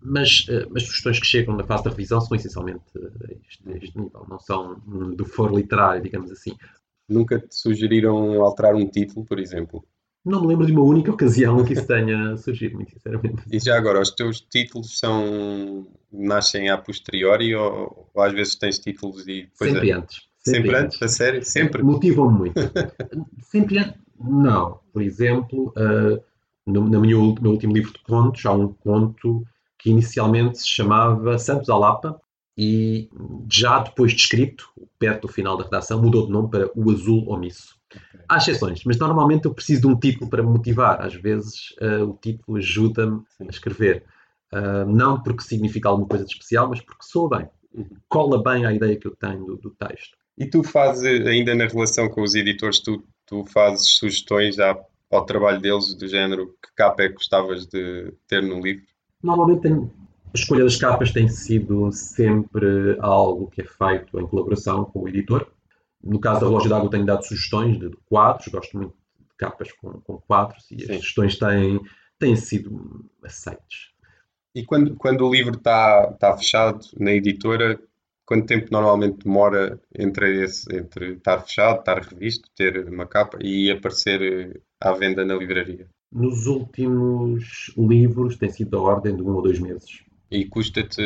mas 0.00 0.46
uh, 0.48 0.70
as 0.76 0.84
sugestões 0.84 1.18
que 1.18 1.26
chegam 1.26 1.56
na 1.56 1.64
fase 1.64 1.82
da 1.82 1.90
revisão 1.90 2.20
são 2.20 2.36
essencialmente 2.36 2.84
a 2.96 3.32
este, 3.48 3.68
a 3.68 3.76
este 3.78 3.98
nível, 3.98 4.24
não 4.28 4.38
são 4.38 4.78
do 5.16 5.24
foro 5.24 5.56
literário, 5.56 6.00
digamos 6.00 6.30
assim. 6.30 6.56
Nunca 7.08 7.40
te 7.40 7.52
sugeriram 7.52 8.40
alterar 8.44 8.76
um 8.76 8.88
título, 8.88 9.26
por 9.26 9.40
exemplo? 9.40 9.84
Não 10.24 10.40
me 10.40 10.46
lembro 10.48 10.66
de 10.66 10.72
uma 10.72 10.82
única 10.82 11.10
ocasião 11.10 11.64
que 11.64 11.72
isso 11.72 11.86
tenha 11.86 12.36
surgido, 12.38 12.76
muito 12.76 12.92
sinceramente. 12.92 13.42
E 13.50 13.58
já 13.58 13.76
agora, 13.76 14.00
os 14.00 14.10
teus 14.10 14.40
títulos 14.40 14.98
são 14.98 15.86
nascem 16.12 16.68
a 16.68 16.76
posteriori 16.76 17.54
ou, 17.54 18.08
ou 18.12 18.22
às 18.22 18.32
vezes 18.32 18.54
tens 18.54 18.78
títulos 18.78 19.26
e 19.26 19.44
depois 19.44 19.72
Sempre 19.72 19.90
é... 19.90 19.94
antes. 19.94 20.22
Sempre, 20.38 20.60
Sempre 20.60 20.76
antes. 20.76 20.96
antes, 20.96 21.02
a 21.02 21.08
sério? 21.08 21.44
Sempre? 21.44 21.82
Motivam-me 21.82 22.38
muito. 22.38 22.60
Sempre 23.42 23.78
antes? 23.78 24.00
Não. 24.20 24.80
Por 24.92 25.02
exemplo, 25.02 25.72
uh, 25.76 26.22
no, 26.66 26.88
no, 26.88 27.00
meu, 27.00 27.34
no 27.40 27.50
último 27.50 27.72
livro 27.72 27.92
de 27.92 28.00
contos, 28.00 28.44
há 28.44 28.52
um 28.52 28.72
conto 28.72 29.44
que 29.78 29.90
inicialmente 29.90 30.58
se 30.58 30.68
chamava 30.68 31.38
Santos 31.38 31.68
Alapa 31.68 32.20
e 32.56 33.08
já 33.50 33.80
depois 33.80 34.12
de 34.12 34.20
escrito, 34.20 34.68
perto 34.98 35.22
do 35.22 35.32
final 35.32 35.56
da 35.56 35.64
redação, 35.64 36.00
mudou 36.00 36.26
de 36.26 36.32
nome 36.32 36.50
para 36.50 36.70
O 36.74 36.90
Azul 36.90 37.28
Omisso. 37.28 37.76
Há 38.28 38.36
exceções, 38.36 38.82
mas 38.84 38.98
normalmente 38.98 39.44
eu 39.44 39.54
preciso 39.54 39.82
de 39.82 39.86
um 39.86 39.98
título 39.98 40.30
para 40.30 40.42
me 40.42 40.48
motivar. 40.48 41.02
Às 41.02 41.14
vezes 41.14 41.74
uh, 41.80 42.04
o 42.04 42.18
título 42.20 42.58
ajuda-me 42.58 43.22
a 43.40 43.50
escrever. 43.50 44.04
Uh, 44.52 44.84
não 44.86 45.22
porque 45.22 45.42
significa 45.42 45.88
alguma 45.88 46.06
coisa 46.06 46.24
de 46.24 46.32
especial, 46.32 46.68
mas 46.68 46.80
porque 46.80 47.04
soa 47.04 47.38
bem. 47.38 47.48
Uhum. 47.74 47.86
Cola 48.08 48.42
bem 48.42 48.66
à 48.66 48.72
ideia 48.72 48.96
que 48.96 49.06
eu 49.06 49.16
tenho 49.16 49.44
do, 49.44 49.56
do, 49.56 49.70
texto. 49.70 50.16
E 50.36 50.46
tu 50.46 50.62
fazes, 50.62 51.26
ainda 51.26 51.54
na 51.54 51.66
relação 51.66 52.08
com 52.08 52.22
os 52.22 52.34
editores, 52.34 52.80
tu, 52.80 53.02
tu 53.26 53.44
fazes 53.46 53.88
sugestões 53.92 54.58
ao, 54.58 54.88
ao 55.10 55.24
trabalho 55.24 55.60
deles, 55.60 55.94
do 55.94 56.06
género 56.06 56.48
que 56.62 56.70
capa 56.74 57.02
é 57.02 57.08
que 57.08 57.14
gostavas 57.14 57.66
de 57.66 58.12
ter 58.26 58.42
no 58.42 58.60
livro? 58.60 58.84
Normalmente 59.22 59.62
tenho, 59.62 59.90
a 60.26 60.38
escolha 60.38 60.64
das 60.64 60.76
capas 60.76 61.12
tem 61.12 61.28
sido 61.28 61.92
sempre 61.92 62.96
algo 63.00 63.50
que 63.50 63.62
é 63.62 63.64
feito 63.64 64.18
em 64.18 64.26
colaboração 64.26 64.84
com 64.84 65.00
o 65.00 65.08
editor. 65.08 65.46
No 66.02 66.18
caso 66.20 66.40
da 66.40 66.46
Relógio 66.46 66.68
d'Água, 66.68 66.90
tenho 66.90 67.06
dado 67.06 67.24
sugestões 67.24 67.78
de, 67.78 67.90
quadros, 68.06 68.48
gosto 68.48 68.76
muito 68.76 68.94
de 69.18 69.36
capas 69.36 69.70
com, 69.72 70.00
com 70.00 70.18
quadros 70.18 70.70
e 70.70 70.80
Sim. 70.80 70.92
as 70.92 70.98
sugestões 70.98 71.38
têm, 71.38 71.80
têm 72.18 72.36
sido 72.36 73.08
aceites. 73.22 73.92
E 74.54 74.64
quando, 74.64 74.94
quando 74.96 75.26
o 75.26 75.32
livro 75.32 75.56
está 75.56 76.12
tá 76.14 76.36
fechado 76.36 76.80
na 76.98 77.12
editora, 77.12 77.80
quanto 78.26 78.46
tempo 78.46 78.68
normalmente 78.70 79.24
demora 79.24 79.80
entre, 79.98 80.44
esse, 80.44 80.74
entre 80.74 81.14
estar 81.14 81.40
fechado, 81.40 81.78
estar 81.78 82.00
revisto, 82.02 82.48
ter 82.54 82.88
uma 82.88 83.06
capa 83.06 83.38
e 83.40 83.70
aparecer 83.70 84.60
à 84.80 84.92
venda 84.92 85.24
na 85.24 85.34
livraria? 85.34 85.88
Nos 86.12 86.46
últimos 86.46 87.72
livros 87.76 88.36
tem 88.36 88.50
sido 88.50 88.72
da 88.72 88.80
ordem 88.80 89.16
de 89.16 89.22
um 89.22 89.34
ou 89.34 89.42
dois 89.42 89.58
meses. 89.58 90.02
E 90.30 90.46
custa-te 90.46 91.02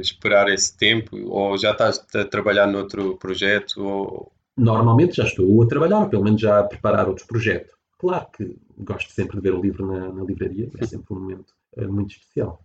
esperar 0.00 0.48
esse 0.48 0.76
tempo? 0.76 1.16
Ou 1.28 1.56
já 1.58 1.72
estás 1.72 1.98
a 2.14 2.24
trabalhar 2.24 2.66
noutro 2.66 3.16
projeto? 3.16 3.82
Ou 3.82 4.32
normalmente 4.56 5.16
já 5.16 5.24
estou 5.24 5.62
a 5.62 5.66
trabalhar, 5.66 6.00
ou 6.00 6.08
pelo 6.08 6.24
menos 6.24 6.40
já 6.40 6.60
a 6.60 6.64
preparar 6.64 7.08
outros 7.08 7.26
projetos. 7.26 7.74
Claro 7.98 8.26
que 8.36 8.56
gosto 8.78 9.12
sempre 9.12 9.36
de 9.36 9.42
ver 9.42 9.54
o 9.54 9.60
livro 9.60 9.86
na, 9.86 10.12
na 10.12 10.24
livraria, 10.24 10.70
é 10.78 10.86
sempre 10.86 11.14
um 11.14 11.20
momento 11.20 11.54
é, 11.76 11.86
muito 11.86 12.12
especial. 12.12 12.60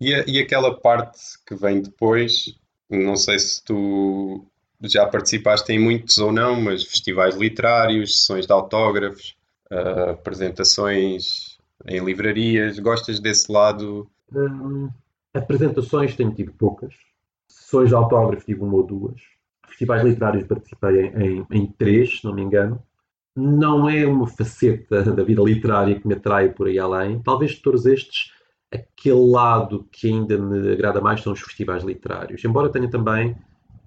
E, 0.00 0.14
a, 0.14 0.24
e 0.26 0.38
aquela 0.40 0.78
parte 0.78 1.20
que 1.46 1.54
vem 1.54 1.80
depois, 1.80 2.58
não 2.90 3.16
sei 3.16 3.38
se 3.38 3.62
tu 3.62 4.44
já 4.82 5.06
participaste 5.06 5.72
em 5.72 5.78
muitos 5.78 6.18
ou 6.18 6.32
não, 6.32 6.60
mas 6.60 6.84
festivais 6.84 7.36
literários, 7.36 8.20
sessões 8.20 8.46
de 8.46 8.52
autógrafos, 8.52 9.36
uh, 9.70 10.10
apresentações 10.10 11.56
em 11.86 12.04
livrarias, 12.04 12.78
gostas 12.78 13.20
desse 13.20 13.50
lado? 13.50 14.10
Hum, 14.34 14.88
apresentações 15.32 16.16
tenho 16.16 16.34
tido 16.34 16.52
poucas, 16.52 16.94
sessões 17.48 17.90
de 17.90 17.94
autógrafos 17.94 18.44
tive 18.44 18.60
uma 18.60 18.74
ou 18.74 18.82
duas, 18.82 19.20
festivais 19.82 20.04
literários 20.04 20.46
participei 20.46 21.06
em, 21.06 21.38
em, 21.40 21.46
em, 21.50 21.66
três, 21.66 22.20
se 22.20 22.24
não 22.24 22.34
me 22.34 22.42
engano. 22.42 22.82
Não 23.34 23.88
é 23.88 24.06
uma 24.06 24.26
faceta 24.26 25.02
da 25.02 25.22
vida 25.22 25.42
literária 25.42 25.98
que 25.98 26.06
me 26.06 26.14
atrai 26.14 26.50
por 26.50 26.68
aí 26.68 26.78
além. 26.78 27.20
Talvez 27.20 27.52
de 27.52 27.62
todos 27.62 27.86
estes, 27.86 28.32
aquele 28.70 29.30
lado 29.30 29.88
que 29.90 30.08
ainda 30.08 30.38
me 30.38 30.72
agrada 30.72 31.00
mais 31.00 31.22
são 31.22 31.32
os 31.32 31.40
festivais 31.40 31.82
literários. 31.82 32.44
Embora 32.44 32.68
tenha 32.68 32.88
também 32.88 33.36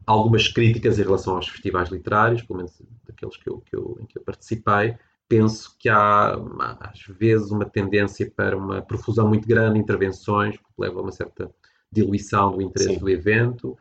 algumas 0.06 0.48
críticas 0.48 1.00
em 1.00 1.04
relação 1.04 1.36
aos 1.36 1.48
festivais 1.48 1.89
literários, 1.89 2.41
pelo 2.41 2.58
menos 2.58 2.74
daqueles 3.08 3.38
que 3.38 3.50
eu, 3.50 3.60
que 3.60 3.76
eu, 3.76 3.98
em 4.02 4.06
que 4.06 4.18
eu 4.18 4.24
participei, 4.24 4.96
penso 5.28 5.76
que 5.80 5.89
há, 5.89 6.38
às 6.80 7.02
vezes, 7.18 7.52
uma 7.52 7.66
tendência 7.66 8.32
para 8.36 8.58
uma 8.58 8.82
profusão 8.82 9.28
muito 9.28 9.48
grande 9.48 9.76
de 9.76 9.80
intervenções, 9.80 10.58
que 10.58 10.64
leva 10.78 11.00
a 11.00 11.04
uma 11.04 11.12
certa 11.12 11.50
diluição 11.91 12.52
do 12.52 12.62
interesse 12.62 12.96
Sim. 12.96 13.00
do 13.00 13.10
evento, 13.10 13.78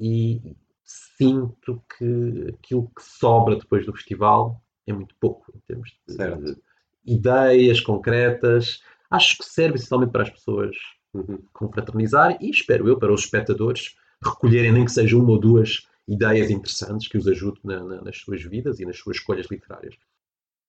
e 0.00 0.56
sinto 0.88 1.82
que 1.98 2.54
aquilo 2.54 2.90
que 2.96 3.02
sobra 3.02 3.56
depois 3.56 3.84
do 3.84 3.92
festival 3.92 4.62
é 4.86 4.92
muito 4.92 5.14
pouco 5.20 5.52
em 5.54 5.60
termos 5.60 5.90
de, 6.08 6.16
de 6.16 6.56
ideias 7.04 7.80
concretas. 7.80 8.82
Acho 9.10 9.36
que 9.38 9.44
serve 9.44 9.76
essencialmente 9.76 10.12
para 10.12 10.22
as 10.22 10.30
pessoas 10.30 10.76
uhum. 11.12 11.42
confraternizar 11.52 12.38
e, 12.40 12.50
espero 12.50 12.88
eu, 12.88 12.98
para 12.98 13.12
os 13.12 13.22
espectadores 13.22 13.96
recolherem 14.24 14.72
nem 14.72 14.84
que 14.84 14.92
seja 14.92 15.16
uma 15.16 15.30
ou 15.30 15.38
duas 15.38 15.86
ideias 16.06 16.50
interessantes 16.50 17.06
que 17.06 17.18
os 17.18 17.28
ajudem 17.28 17.60
na, 17.64 17.84
na, 17.84 18.02
nas 18.02 18.16
suas 18.18 18.42
vidas 18.42 18.80
e 18.80 18.86
nas 18.86 18.96
suas 18.96 19.18
escolhas 19.18 19.46
literárias. 19.50 19.94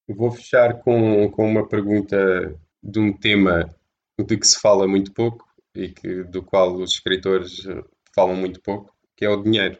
Vou 0.08 0.32
fechar 0.32 0.82
com, 0.82 1.32
com 1.32 1.50
uma 1.50 1.66
pergunta 1.68 2.60
de 2.84 3.00
um 3.00 3.14
tema 3.14 3.74
de 4.20 4.38
que 4.38 4.48
se 4.48 4.60
fala 4.60 4.86
muito 4.86 5.14
pouco 5.14 5.48
e 5.74 5.90
que, 5.90 6.24
do 6.24 6.44
qual 6.44 6.76
os 6.76 6.94
escritores 6.94 7.64
falam 8.14 8.36
muito 8.36 8.60
pouco, 8.60 8.94
que 9.16 9.24
é 9.24 9.30
o 9.30 9.42
dinheiro 9.42 9.78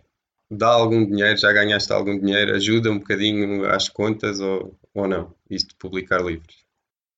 dá 0.50 0.68
algum 0.68 1.06
dinheiro, 1.06 1.38
já 1.38 1.52
ganhaste 1.52 1.92
algum 1.94 2.18
dinheiro, 2.20 2.56
ajuda 2.56 2.92
um 2.92 3.00
bocadinho 3.00 3.66
às 3.70 3.88
contas 3.88 4.40
ou, 4.40 4.76
ou 4.94 5.08
não, 5.08 5.34
isto 5.50 5.70
de 5.70 5.76
publicar 5.76 6.22
livros? 6.22 6.66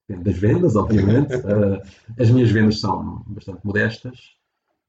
Das 0.10 0.38
vendas, 0.38 0.76
obviamente. 0.76 1.36
uh, 1.36 1.82
as 2.20 2.30
minhas 2.30 2.52
vendas 2.52 2.80
são 2.80 3.24
bastante 3.28 3.66
modestas 3.66 4.20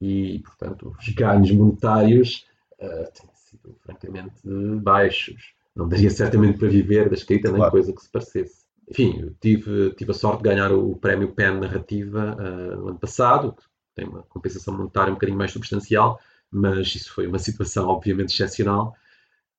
e, 0.01 0.41
portanto, 0.41 0.97
os 0.99 1.09
ganhos 1.11 1.51
monetários 1.53 2.45
uh, 2.81 3.13
têm 3.13 3.31
sido 3.35 3.77
francamente 3.81 4.41
baixos. 4.83 5.55
Não 5.75 5.89
daria 5.89 6.11
certamente 6.11 6.59
para 6.59 6.69
viver 6.69 7.09
da 7.09 7.15
escrita 7.15 7.49
claro. 7.49 7.63
nem 7.63 7.71
coisa 7.71 7.93
que 7.93 8.03
se 8.03 8.11
parecesse. 8.11 8.65
enfim, 8.91 9.35
tive, 9.41 9.95
tive 9.95 10.11
a 10.11 10.15
sorte 10.15 10.43
de 10.43 10.49
ganhar 10.49 10.73
o 10.73 10.97
prémio 10.97 11.33
PEN 11.33 11.61
Narrativa 11.61 12.37
uh, 12.37 12.77
no 12.77 12.89
ano 12.89 12.99
passado, 12.99 13.53
que 13.53 13.63
tem 13.95 14.07
uma 14.07 14.23
compensação 14.25 14.77
monetária 14.77 15.11
um 15.11 15.15
bocadinho 15.15 15.39
mais 15.39 15.53
substancial, 15.53 16.19
mas 16.53 16.95
isso 16.95 17.13
foi 17.13 17.27
uma 17.27 17.39
situação 17.39 17.89
obviamente 17.89 18.35
excepcional. 18.35 18.95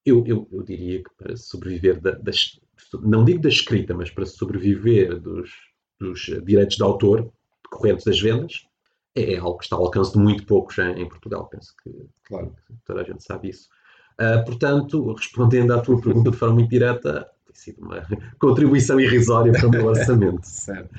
Eu, 0.05 0.23
eu, 0.27 0.47
eu 0.51 0.61
diria 0.61 1.03
que 1.03 1.09
para 1.17 1.35
sobreviver 1.35 1.99
da, 1.99 2.11
das, 2.11 2.59
não 3.01 3.25
digo 3.25 3.41
da 3.41 3.49
escrita, 3.49 3.93
mas 3.93 4.11
para 4.11 4.25
sobreviver 4.25 5.19
dos, 5.19 5.51
dos 5.99 6.19
direitos 6.45 6.77
de 6.77 6.83
autor 6.83 7.31
decorrentes 7.63 8.05
das 8.05 8.19
vendas, 8.19 8.67
é, 9.15 9.33
é 9.33 9.37
algo 9.37 9.57
que 9.57 9.63
está 9.63 9.75
ao 9.75 9.85
alcance 9.85 10.13
de 10.13 10.19
muito 10.19 10.45
poucos 10.45 10.77
em, 10.77 11.01
em 11.01 11.09
Portugal. 11.09 11.47
Penso 11.47 11.73
que, 11.83 11.91
claro. 12.25 12.55
toda 12.85 13.01
a 13.01 13.03
gente 13.03 13.23
sabe 13.23 13.49
isso. 13.49 13.69
Uh, 14.13 14.45
portanto, 14.45 15.13
respondendo 15.13 15.73
à 15.73 15.81
tua 15.81 15.99
pergunta 15.99 16.29
de 16.29 16.37
forma 16.37 16.55
muito 16.55 16.69
direta, 16.69 17.27
tem 17.45 17.55
sido 17.55 17.81
uma 17.81 18.05
contribuição 18.39 18.99
irrisória 18.99 19.51
para 19.51 19.67
o 19.67 19.71
meu 19.71 19.85
orçamento. 19.85 20.45
certo. 20.45 20.93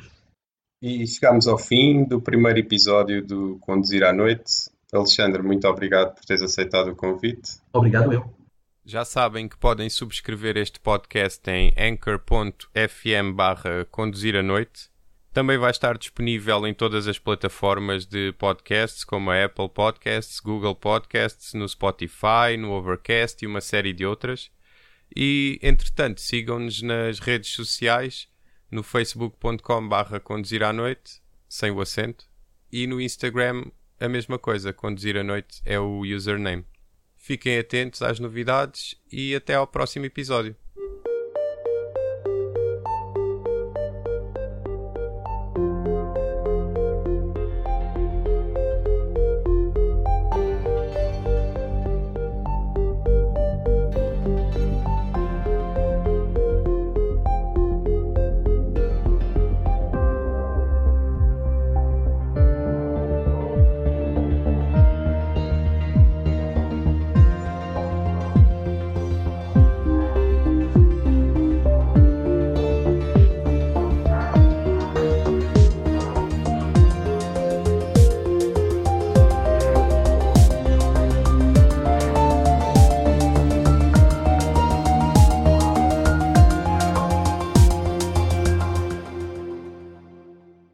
E 0.82 1.06
chegamos 1.06 1.46
ao 1.46 1.56
fim 1.56 2.04
do 2.04 2.20
primeiro 2.20 2.58
episódio 2.58 3.24
do 3.24 3.58
Conduzir 3.60 4.02
à 4.04 4.12
Noite. 4.12 4.68
Alexandre, 4.94 5.42
muito 5.42 5.66
obrigado 5.66 6.14
por 6.14 6.24
teres 6.24 6.42
aceitado 6.42 6.90
o 6.90 6.96
convite. 6.96 7.58
Obrigado 7.72 8.12
eu. 8.12 8.34
Já 8.84 9.04
sabem 9.04 9.48
que 9.48 9.56
podem 9.56 9.88
subscrever 9.88 10.56
este 10.58 10.78
podcast 10.78 11.40
em 11.50 11.72
anchor.fm 11.78 13.32
barra 13.34 13.86
conduzir 13.90 14.36
à 14.36 14.42
noite. 14.42 14.90
Também 15.32 15.58
vai 15.58 15.70
estar 15.70 15.96
disponível 15.98 16.66
em 16.66 16.74
todas 16.74 17.08
as 17.08 17.18
plataformas 17.18 18.06
de 18.06 18.32
podcasts, 18.34 19.02
como 19.02 19.30
a 19.30 19.44
Apple 19.44 19.68
Podcasts, 19.68 20.38
Google 20.38 20.76
Podcasts, 20.76 21.54
no 21.54 21.68
Spotify, 21.68 22.56
no 22.58 22.72
Overcast 22.72 23.42
e 23.42 23.48
uma 23.48 23.60
série 23.60 23.92
de 23.92 24.04
outras. 24.04 24.50
E, 25.16 25.58
entretanto, 25.62 26.20
sigam-nos 26.20 26.82
nas 26.82 27.18
redes 27.18 27.50
sociais, 27.50 28.28
no 28.70 28.82
facebook.com 28.82 29.88
barra 29.88 30.20
conduzir 30.20 30.62
à 30.62 30.72
noite, 30.72 31.22
sem 31.48 31.70
o 31.70 31.80
acento, 31.80 32.26
e 32.70 32.86
no 32.86 33.00
Instagram 33.00 33.64
a 33.98 34.08
mesma 34.08 34.38
coisa, 34.38 34.72
conduzir 34.72 35.16
à 35.16 35.22
noite 35.22 35.62
é 35.64 35.78
o 35.78 36.00
username. 36.00 36.64
Fiquem 37.16 37.58
atentos 37.58 38.02
às 38.02 38.18
novidades 38.20 38.94
e 39.10 39.34
até 39.34 39.54
ao 39.54 39.66
próximo 39.66 40.04
episódio. 40.04 40.56